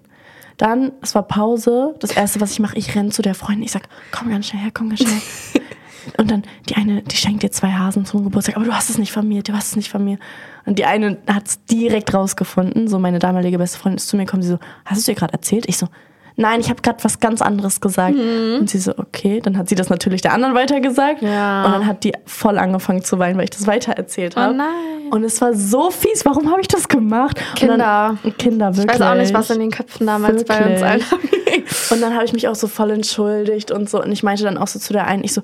[0.57, 1.95] Dann, es war Pause.
[1.99, 3.63] Das erste, was ich mache, ich renne zu der Freundin.
[3.63, 5.21] Ich sag, komm ganz schnell her, komm ganz schnell.
[6.17, 8.99] und dann die eine, die schenkt dir zwei Hasen zum Geburtstag, aber du hast es
[8.99, 10.19] nicht von mir, du hast es nicht von mir.
[10.65, 12.87] Und die eine hat es direkt rausgefunden.
[12.87, 15.15] So meine damalige beste Freundin ist zu mir gekommen, sie so, hast du es dir
[15.15, 15.65] gerade erzählt?
[15.67, 15.87] Ich so,
[16.35, 18.15] nein, ich habe gerade was ganz anderes gesagt.
[18.15, 21.21] Und sie so, okay, dann hat sie das natürlich der anderen weitergesagt.
[21.21, 21.65] Ja.
[21.65, 24.53] Und dann hat die voll angefangen zu weinen, weil ich das weitererzählt habe.
[24.53, 25.11] Oh nein.
[25.11, 26.25] Und es war so fies.
[26.25, 27.39] Warum habe ich das gemacht?
[27.55, 28.17] Kinder.
[28.23, 28.95] Dann, Kinder, wirklich.
[28.95, 31.91] Ich weiß auch nicht, was in den Köpfen damals bei uns allen Wirklich.
[31.91, 34.01] Und dann habe ich mich auch so voll entschuldigt und so.
[34.01, 35.41] Und ich meinte dann auch so zu der einen, ich so,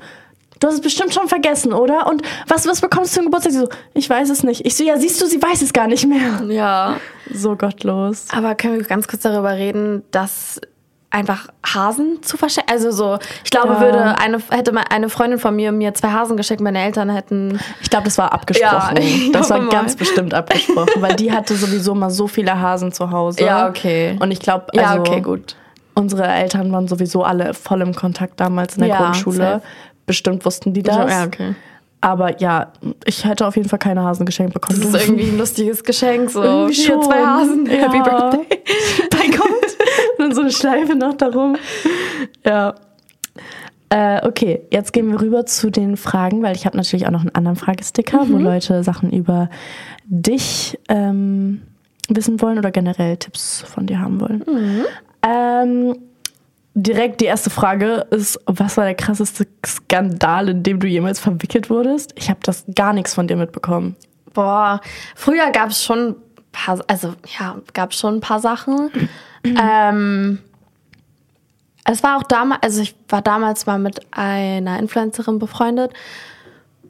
[0.60, 2.08] du hast es bestimmt schon vergessen, oder?
[2.08, 3.54] Und was, was bekommst du zum Geburtstag?
[3.54, 4.66] Sie so, ich weiß es nicht.
[4.66, 6.44] Ich so, ja, siehst du, sie weiß es gar nicht mehr.
[6.50, 6.98] Ja.
[7.32, 8.26] So gottlos.
[8.32, 10.60] Aber können wir ganz kurz darüber reden, dass
[11.12, 12.72] einfach Hasen zu verschenken.
[12.72, 13.82] Also so, ich glaube, Ja.
[13.82, 17.60] würde eine, hätte eine Freundin von mir mir zwei Hasen geschenkt, meine Eltern hätten.
[17.82, 18.98] Ich glaube, das war abgesprochen.
[18.98, 19.70] Ja, das war mal.
[19.70, 23.44] ganz bestimmt abgesprochen, weil die hatte sowieso mal so viele Hasen zu Hause.
[23.44, 24.18] Ja, okay.
[24.20, 25.56] Und ich glaube, Ja, also, okay, gut.
[25.96, 29.38] unsere Eltern waren sowieso alle voll im Kontakt damals in der Ja, Grundschule.
[29.38, 29.62] safe.
[30.06, 30.96] Bestimmt wussten die das.
[31.12, 31.56] Ja, okay.
[32.02, 32.72] Aber ja,
[33.06, 34.80] ich hätte auf jeden Fall keine Hasen geschenkt bekommen.
[34.80, 37.04] Das ist irgendwie ein lustiges Geschenk, so Irgendwie hier schon.
[37.04, 37.74] zwei Hasen, Ja.
[37.92, 38.46] Happy Birthday.
[39.10, 39.69] beikommt.
[40.30, 41.56] Und so eine Schleife noch darum.
[42.46, 42.76] Ja.
[43.90, 47.22] Äh, okay, jetzt gehen wir rüber zu den Fragen, weil ich habe natürlich auch noch
[47.22, 48.34] einen anderen Fragesticker, Mhm.
[48.34, 49.50] wo Leute Sachen über
[50.06, 51.64] dich ähm,
[52.08, 54.44] wissen wollen oder generell Tipps von dir haben wollen.
[54.48, 54.86] Mhm.
[55.24, 55.98] Ähm,
[56.76, 61.72] direkt die erste Frage ist, was war der krasseste Skandal, in dem du jemals verwickelt
[61.72, 62.14] wurdest?
[62.16, 63.96] Ich habe das gar nichts von dir mitbekommen.
[64.36, 64.82] Boah,
[65.16, 66.16] früher gab es schon
[66.52, 68.92] paar, also ja, gab schon ein paar Sachen.
[69.44, 70.40] Ähm,
[71.86, 75.92] es war auch damals, also ich war damals mal mit einer Influencerin befreundet,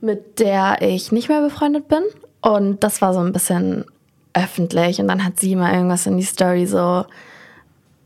[0.01, 2.03] mit der ich nicht mehr befreundet bin.
[2.41, 3.85] Und das war so ein bisschen
[4.33, 4.99] öffentlich.
[4.99, 7.05] Und dann hat sie mal irgendwas in die Story so,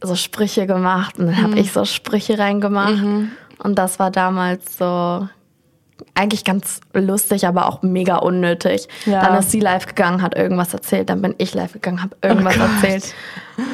[0.01, 1.17] so Sprüche gemacht.
[1.19, 3.01] Und dann habe ich so Sprüche reingemacht.
[3.59, 5.27] Und das war damals so
[6.15, 8.87] eigentlich ganz lustig, aber auch mega unnötig.
[9.05, 9.21] Ja.
[9.25, 12.55] Dann ist sie live gegangen, hat irgendwas erzählt, dann bin ich live gegangen, habe irgendwas
[12.57, 13.13] Oh erzählt.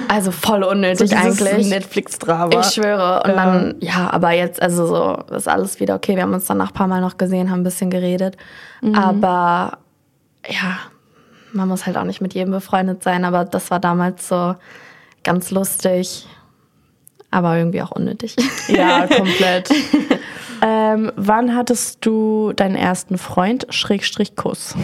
[0.10, 1.68] Also voll unnötig eigentlich.
[1.70, 2.60] Netflix-Drama.
[2.60, 3.24] Ich schwöre.
[3.24, 3.36] Und Ja.
[3.36, 6.16] dann, ja, aber jetzt, also so, ist alles wieder okay.
[6.16, 8.36] Wir haben uns dann nach ein paar Mal noch gesehen, haben ein bisschen geredet.
[8.82, 8.96] Mhm.
[8.96, 9.78] Aber
[10.48, 10.78] ja,
[11.54, 14.56] man muss halt auch nicht mit jedem befreundet sein, aber das war damals so
[15.24, 16.28] ganz lustig,
[17.32, 18.36] aber irgendwie auch unnötig.
[18.68, 19.70] Ja, komplett.
[20.62, 24.76] ähm, wann hattest du deinen ersten Freund, Schrägstrich Kuss?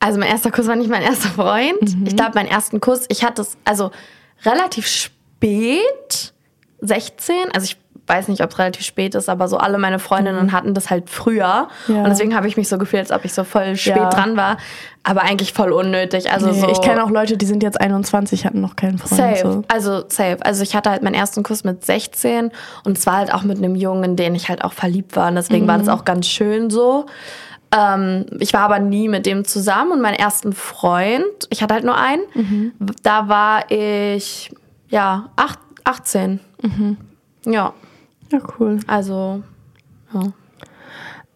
[0.00, 1.96] Also mein erster Kuss war nicht mein erster Freund.
[1.96, 2.06] Mhm.
[2.06, 3.90] Ich glaube, meinen ersten Kuss, ich hatte es also
[4.44, 6.34] relativ spät,
[6.80, 7.34] 16.
[7.52, 7.76] Also ich
[8.06, 11.10] weiß nicht, ob es relativ spät ist, aber so alle meine Freundinnen hatten das halt
[11.10, 11.68] früher.
[11.88, 11.94] Mhm.
[11.96, 12.02] Ja.
[12.02, 14.08] Und deswegen habe ich mich so gefühlt, als ob ich so voll spät Ja.
[14.10, 14.58] dran war.
[15.02, 16.30] Aber eigentlich voll unnötig.
[16.30, 19.36] Also Nee, so Ich kenne auch Leute, die sind jetzt 21, hatten noch keinen Freund.
[19.38, 19.62] Safe, So.
[19.68, 20.38] also safe.
[20.42, 22.50] Also ich hatte halt meinen ersten Kuss mit 16
[22.84, 25.28] und zwar halt auch mit einem Jungen, in den ich halt auch verliebt war.
[25.28, 27.06] Und deswegen war das auch ganz schön so.
[27.76, 31.84] Ähm, ich war aber nie mit dem zusammen und meinen ersten Freund, ich hatte halt
[31.84, 32.72] nur einen,
[33.02, 34.52] da war ich,
[34.88, 36.38] ja, acht, 18.
[37.44, 37.72] Ja,
[38.32, 38.80] Ja, cool.
[38.86, 39.42] also,
[40.12, 40.22] ja.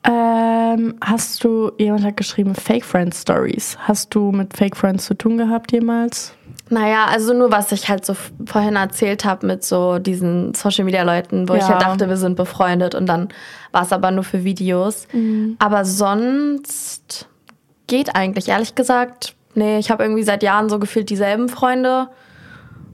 [0.02, 3.76] Ähm, hast du, jemand hat geschrieben, Fake Friend Stories.
[3.80, 6.32] Hast du mit Fake Friends zu tun gehabt jemals?
[6.70, 8.14] Naja, also nur was ich halt so
[8.46, 11.68] vorhin erzählt habe mit so diesen Social Media Leuten, wo ich Ja.
[11.70, 13.28] halt dachte, wir sind befreundet und dann
[13.72, 15.06] war es aber nur für Videos.
[15.58, 17.28] Aber sonst
[17.88, 22.08] geht eigentlich, ehrlich gesagt, nee, ich habe irgendwie seit Jahren so gefühlt dieselben Freunde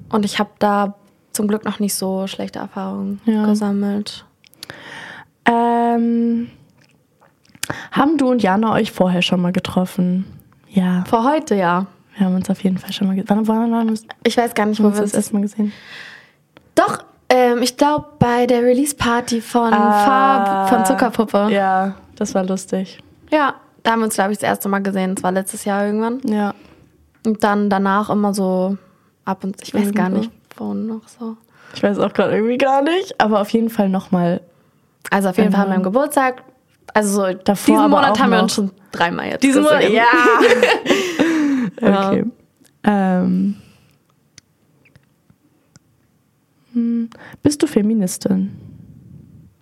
[0.08, 0.94] und ich habe da
[1.36, 3.44] zum Glück noch nicht so schlechte Erfahrungen Ja.
[3.46, 4.24] gesammelt.
[5.44, 6.48] Ähm,
[7.92, 10.24] haben du und Jana euch vorher schon mal getroffen?
[10.68, 11.86] Ja, Vor heute ja.
[12.16, 13.46] wir haben uns auf jeden Fall schon mal gesehen.
[13.46, 15.72] Wann, wann uns Ich weiß gar nicht, wo wir uns das uns erste Mal gesehen?
[16.74, 16.98] Doch,
[17.28, 21.48] ähm, ich glaube bei der Release-Party von Farb, von Zuckerpuppe.
[21.50, 22.98] Ja, das war lustig.
[23.30, 25.14] Ja, da haben wir uns, glaube ich, das erste Mal gesehen.
[25.14, 26.20] Das war letztes Jahr irgendwann.
[26.24, 26.54] Ja.
[27.24, 28.76] Und dann danach immer so
[29.24, 30.20] ab und ich weiß gar Irgendwo.
[30.20, 31.36] nicht, wo noch so.
[31.74, 34.40] Ich weiß auch gerade irgendwie gar nicht, aber auf jeden Fall nochmal.
[35.10, 36.42] Also auf jeden Fall an Ähm, meinem Geburtstag.
[36.94, 39.90] Also so davor diesen Monat haben wir uns schon dreimal jetzt Diesen Monat, ja.
[39.90, 40.06] Ja.
[42.10, 42.24] Okay.
[42.84, 43.56] Ähm.
[46.72, 47.10] Hm,
[47.42, 48.50] Bist du Feministin?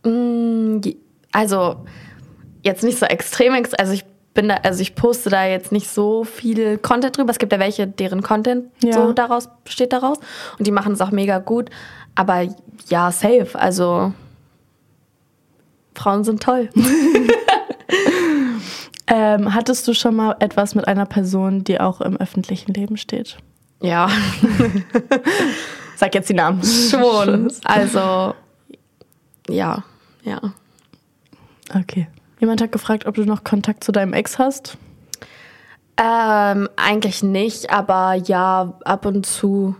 [0.05, 0.81] Mm,
[1.33, 1.85] Also
[2.63, 4.05] jetzt nicht so extrem, ex- also ich
[4.35, 7.31] bin da, also ich poste da jetzt nicht so viel Content drüber.
[7.31, 8.93] Es gibt ja welche, deren Content Ja.
[8.93, 10.19] so daraus besteht daraus
[10.59, 11.71] und die machen es auch mega gut.
[12.17, 12.47] Aber
[12.89, 13.49] ja, safe.
[13.55, 14.13] Also
[15.95, 16.69] Frauen sind toll.
[19.07, 23.37] Ähm, hattest du schon mal etwas mit einer Person, die auch im öffentlichen Leben steht?
[23.83, 24.09] Ja,
[25.97, 26.63] Sag jetzt die Namen.
[26.65, 27.53] schon.
[27.65, 28.35] Also
[29.51, 29.85] ja,
[30.23, 30.41] ja.
[31.79, 32.09] Okay.
[32.41, 34.77] Jemand hat gefragt, ob du noch Kontakt zu deinem Ex hast.
[35.97, 39.77] Ähm, eigentlich nicht, aber ja, ab und zu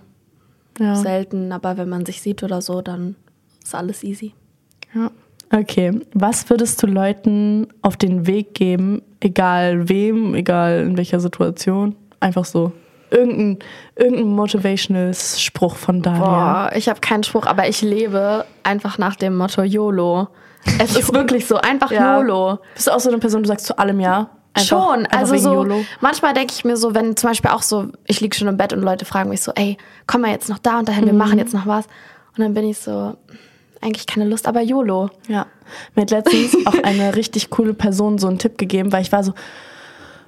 [0.79, 0.95] Ja.
[0.97, 1.51] selten.
[1.53, 3.17] Aber wenn man sich sieht oder so, dann
[3.63, 4.33] ist alles easy.
[4.95, 5.11] ja.
[5.53, 6.01] Okay.
[6.15, 11.95] Was würdest du Leuten auf den Weg geben, egal wem, egal in welcher Situation?
[12.19, 12.73] Einfach so.
[13.11, 13.59] Irgendein,
[13.95, 16.23] irgendein motivational Spruch von Daniel.
[16.25, 20.27] Boah, ich habe keinen Spruch, aber ich lebe einfach nach dem Motto YOLO.
[20.79, 22.19] Es ist wirklich so, einfach Ja.
[22.21, 22.59] YOLO.
[22.75, 24.31] Bist du auch so eine Person, du sagst zu allem Ja?
[24.57, 25.85] Einfach- schon, einfach also so, YOLO?
[26.01, 28.73] manchmal denke ich mir so, wenn zum Beispiel auch so, ich liege schon im Bett
[28.73, 29.77] und Leute fragen mich so, ey,
[30.07, 31.19] komm mal jetzt noch da und dahin, wir Mhm.
[31.19, 31.87] machen jetzt noch was.
[32.37, 33.17] Und dann bin ich so,
[33.81, 35.11] eigentlich keine Lust, aber YOLO.
[35.29, 35.47] Ja.
[35.97, 39.25] Mir hat letztens auch eine richtig coole Person so einen Tipp gegeben, weil ich war
[39.25, 39.35] so,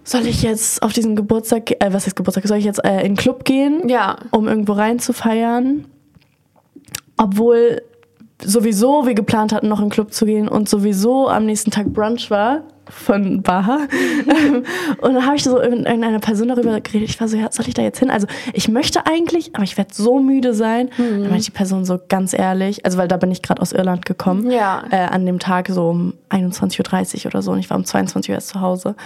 [0.03, 3.15] soll ich jetzt auf diesen Geburtstag, äh, was heißt Geburtstag, soll ich jetzt äh, in
[3.15, 4.17] den Club gehen, Ja.
[4.33, 5.85] um irgendwo rein zu feiern?
[7.17, 7.83] Obwohl
[8.43, 11.87] sowieso wir geplant hatten, noch in den Club zu gehen und sowieso am nächsten Tag
[11.93, 13.81] Brunch war von Baha.
[15.01, 17.09] und dann habe ich so mit irgendeiner Person darüber geredet.
[17.11, 18.11] Ich war so, ja, soll ich da jetzt hin?
[18.11, 20.91] Also ich möchte eigentlich, aber ich werde so müde sein.
[20.97, 24.05] Dann meinte die Person so ganz ehrlich, also weil da bin ich gerade aus Irland
[24.07, 24.85] gekommen, Ja.
[24.91, 28.31] äh, an dem Tag so um 21.30 Uhr oder so und ich war um 22
[28.31, 28.91] Uhr erst zu Hause.
[28.91, 28.97] Und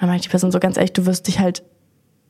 [0.00, 1.62] dann meinte die Person so ganz ehrlich, du wirst dich halt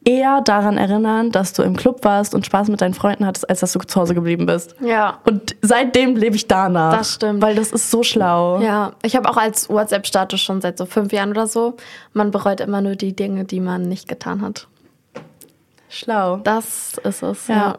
[0.05, 3.61] eher daran erinnern, dass du im Club warst und Spaß mit deinen Freunden hattest, als
[3.61, 4.75] dass du zu Hause geblieben bist.
[4.81, 5.21] Ja.
[5.25, 6.97] Und seitdem lebe ich danach.
[6.97, 7.43] Das stimmt.
[7.43, 8.61] Weil das ist so schlau.
[8.61, 11.77] Ja, ich habe auch als WhatsApp-Status schon seit so fünf Jahren oder so,
[12.13, 14.67] man bereut immer nur die Dinge, die man nicht getan hat.
[15.89, 16.39] Schlau.
[16.39, 17.49] Das ist es.
[17.49, 17.55] Ja.
[17.55, 17.79] Ja.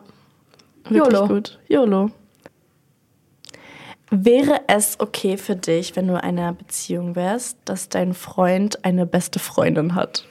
[0.90, 1.28] Wirklich YOLO.
[1.28, 1.60] gut.
[1.68, 2.12] YOLO.
[4.16, 9.08] Wäre es okay für dich, wenn du in einer Beziehung wärst, dass dein Freund eine
[9.08, 10.26] beste Freundin hat?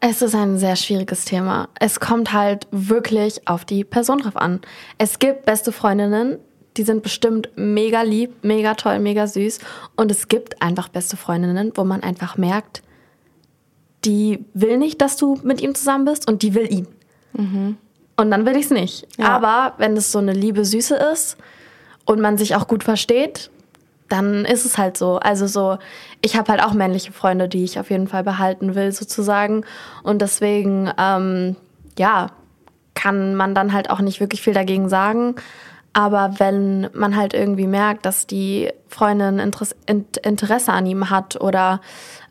[0.00, 1.68] Es ist ein sehr schwieriges Thema.
[1.80, 4.60] Es kommt halt wirklich auf die Person drauf an.
[4.98, 6.38] Es gibt beste Freundinnen,
[6.76, 9.58] die sind bestimmt mega lieb, mega toll, mega süß.
[9.96, 12.82] Und es gibt einfach beste Freundinnen, wo man einfach merkt,
[14.04, 16.86] die will nicht, dass du mit ihm zusammen bist und die will ihn.
[18.16, 19.08] Und dann will ich es nicht.
[19.18, 19.28] Ja.
[19.28, 21.36] Aber wenn es so eine liebe Süße ist
[22.04, 23.50] und man sich auch gut versteht,
[24.08, 25.16] dann ist es halt so.
[25.18, 25.78] Also so,
[26.22, 29.64] ich habe halt auch männliche Freunde, die ich auf jeden Fall behalten will, sozusagen.
[30.02, 31.56] Und deswegen, ähm,
[31.98, 32.28] ja,
[32.94, 35.34] kann man dann halt auch nicht wirklich viel dagegen sagen.
[35.92, 41.40] Aber wenn man halt irgendwie merkt, dass die Freundin Interess Int- Interesse an ihm hat
[41.40, 41.80] oder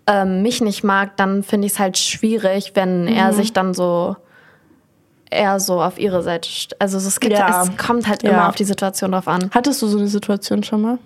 [0.07, 4.15] ähm, mich nicht mag, dann finde ich es halt schwierig, wenn er sich dann so
[5.31, 6.47] eher so auf ihre Seite.
[6.80, 7.64] Also es, gibt, Ja.
[7.64, 8.30] es kommt halt Ja.
[8.31, 9.49] immer auf die Situation drauf an.
[9.53, 10.97] Hattest du so eine Situation schon mal?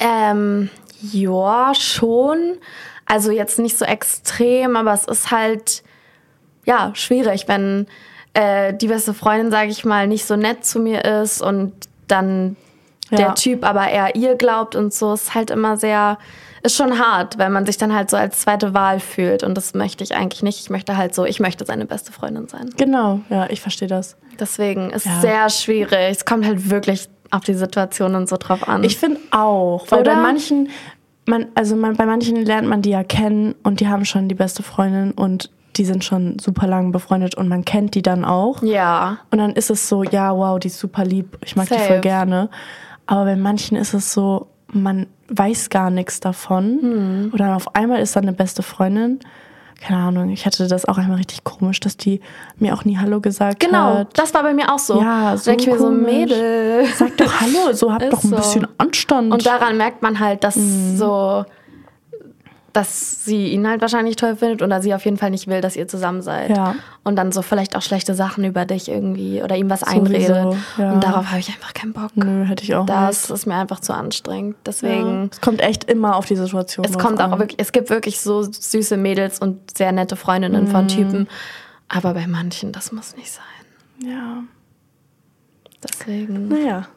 [0.00, 2.56] Ähm, ja, schon.
[3.06, 5.82] Also jetzt nicht so extrem, aber es ist halt,
[6.64, 7.86] ja, schwierig, wenn
[8.34, 11.72] äh, die beste Freundin, sage ich mal, nicht so nett zu mir ist und
[12.08, 12.56] dann
[13.10, 13.16] Ja.
[13.18, 16.18] der Typ aber eher ihr glaubt und so, ist halt immer sehr,
[16.64, 19.74] ist schon hart, weil man sich dann halt so als zweite Wahl fühlt und das
[19.74, 20.60] möchte ich eigentlich nicht.
[20.60, 22.70] Ich möchte halt so, ich möchte seine beste Freundin sein.
[22.76, 24.16] Genau, ja, ich verstehe das.
[24.40, 25.20] Deswegen ist Ja.
[25.20, 26.10] sehr schwierig.
[26.10, 28.84] Es kommt halt wirklich auf die Situation und so drauf an.
[28.84, 30.14] Ich finde auch, weil Oder?
[30.14, 30.68] bei manchen,
[31.26, 34.34] man, also man, bei manchen lernt man die ja kennen und die haben schon die
[34.34, 38.62] beste Freundin und die sind schon super lang befreundet und man kennt die dann auch.
[38.62, 39.18] ja.
[39.30, 41.86] Und dann ist es so, ja, wow, die ist super lieb, ich mag die Safe.
[41.86, 42.48] voll gerne.
[43.06, 46.78] Aber bei manchen ist es so, man weiß gar nichts davon.
[46.80, 47.32] Hm.
[47.36, 49.20] Dann auf einmal ist da eine beste Freundin.
[49.80, 52.20] Keine Ahnung, ich hatte das auch einmal richtig komisch, dass die
[52.58, 54.18] mir auch nie Hallo gesagt Genau, hat.
[54.18, 55.00] das war bei mir auch so.
[55.00, 55.90] Ja, Da so denk ich mir so.
[55.90, 56.86] Mädel.
[56.94, 58.36] Sag doch Hallo, so Ist doch ein so.
[58.36, 59.32] bisschen Anstand.
[59.32, 60.96] Und daran merkt man halt, dass Mhm.
[60.96, 61.44] so,
[62.76, 65.76] dass sie ihn halt wahrscheinlich toll findet oder sie auf jeden Fall nicht will, dass
[65.76, 66.50] ihr zusammen seid.
[66.50, 66.74] Ja.
[67.04, 70.56] Und dann so vielleicht auch schlechte Sachen über dich irgendwie oder ihm was Sowieso, einredet.
[70.76, 70.92] ja.
[70.92, 72.10] Und darauf habe ich einfach keinen Bock.
[72.16, 74.48] Nö, hätte ich auch Das ist mir einfach zu anstrengend.
[74.56, 74.66] nicht.
[74.66, 75.22] Deswegen.
[75.22, 75.28] Ja.
[75.32, 77.38] Es kommt echt immer auf die Situation Es kommt auch an.
[77.38, 80.68] wirklich, es gibt wirklich so süße Mädels und sehr nette Freundinnen Mhm.
[80.68, 81.28] von Typen.
[81.88, 84.08] Aber bei manchen, das muss nicht sein.
[84.10, 84.42] Ja.
[85.82, 86.48] Deswegen.
[86.48, 86.88] Naja.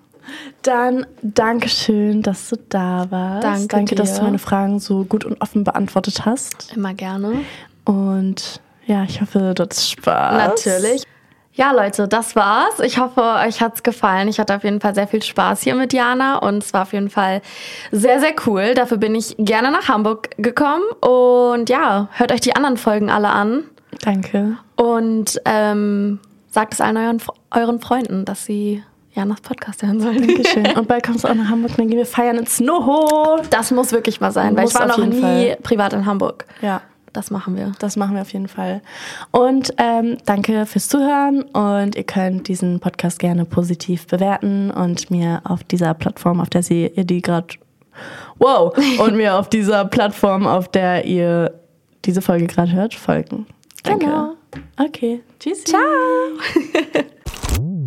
[0.62, 3.44] Dann Dankeschön, dass du da warst.
[3.44, 4.20] Danke Danke, dass dir.
[4.20, 6.74] du meine Fragen so gut und offen beantwortet hast.
[6.76, 7.34] Immer gerne.
[7.86, 10.48] Und ja, ich hoffe, du hattest Spaß.
[10.48, 11.04] Natürlich.
[11.60, 12.80] Ja, Leute, das war's.
[12.80, 14.30] Ich hoffe, euch hat's gefallen.
[14.30, 16.94] Ich hatte auf jeden Fall sehr viel Spaß hier mit Jana und es war auf
[16.94, 17.42] jeden Fall
[17.92, 18.76] sehr, sehr cool.
[18.76, 23.28] Dafür bin ich gerne nach Hamburg gekommen und ja, hört euch die anderen Folgen alle
[23.30, 23.66] an
[24.02, 24.58] Danke.
[24.78, 26.20] und ähm,
[26.50, 28.82] sagt es allen euren, euren Freunden, dass sie
[29.20, 30.26] Janas Podcast hören sollen.
[30.26, 30.66] Dankeschön.
[30.78, 33.42] Und bald kommst du auch nach Hamburg, dann gehen wir feiern ins Noho.
[33.50, 35.58] Das muss wirklich mal sein, weil Muss ich war noch nie Fall.
[35.62, 36.46] privat in Hamburg.
[36.62, 36.82] Ja.
[37.12, 37.74] Das machen wir.
[37.80, 38.82] Das machen wir auf jeden Fall.
[39.32, 45.42] Und ähm, danke fürs Zuhören und ihr könnt diesen Podcast gerne positiv bewerten und mir
[45.44, 47.48] auf dieser Plattform, auf der Sie, ihr die gerade
[48.38, 51.60] wow und mir auf dieser Plattform, auf der ihr
[52.06, 53.48] diese Folge gerade hört, folgen.
[53.84, 54.06] Danke.
[54.06, 54.34] Genau.
[54.78, 55.22] Okay.
[55.40, 55.64] Tschüss.
[55.66, 55.82] Ciao.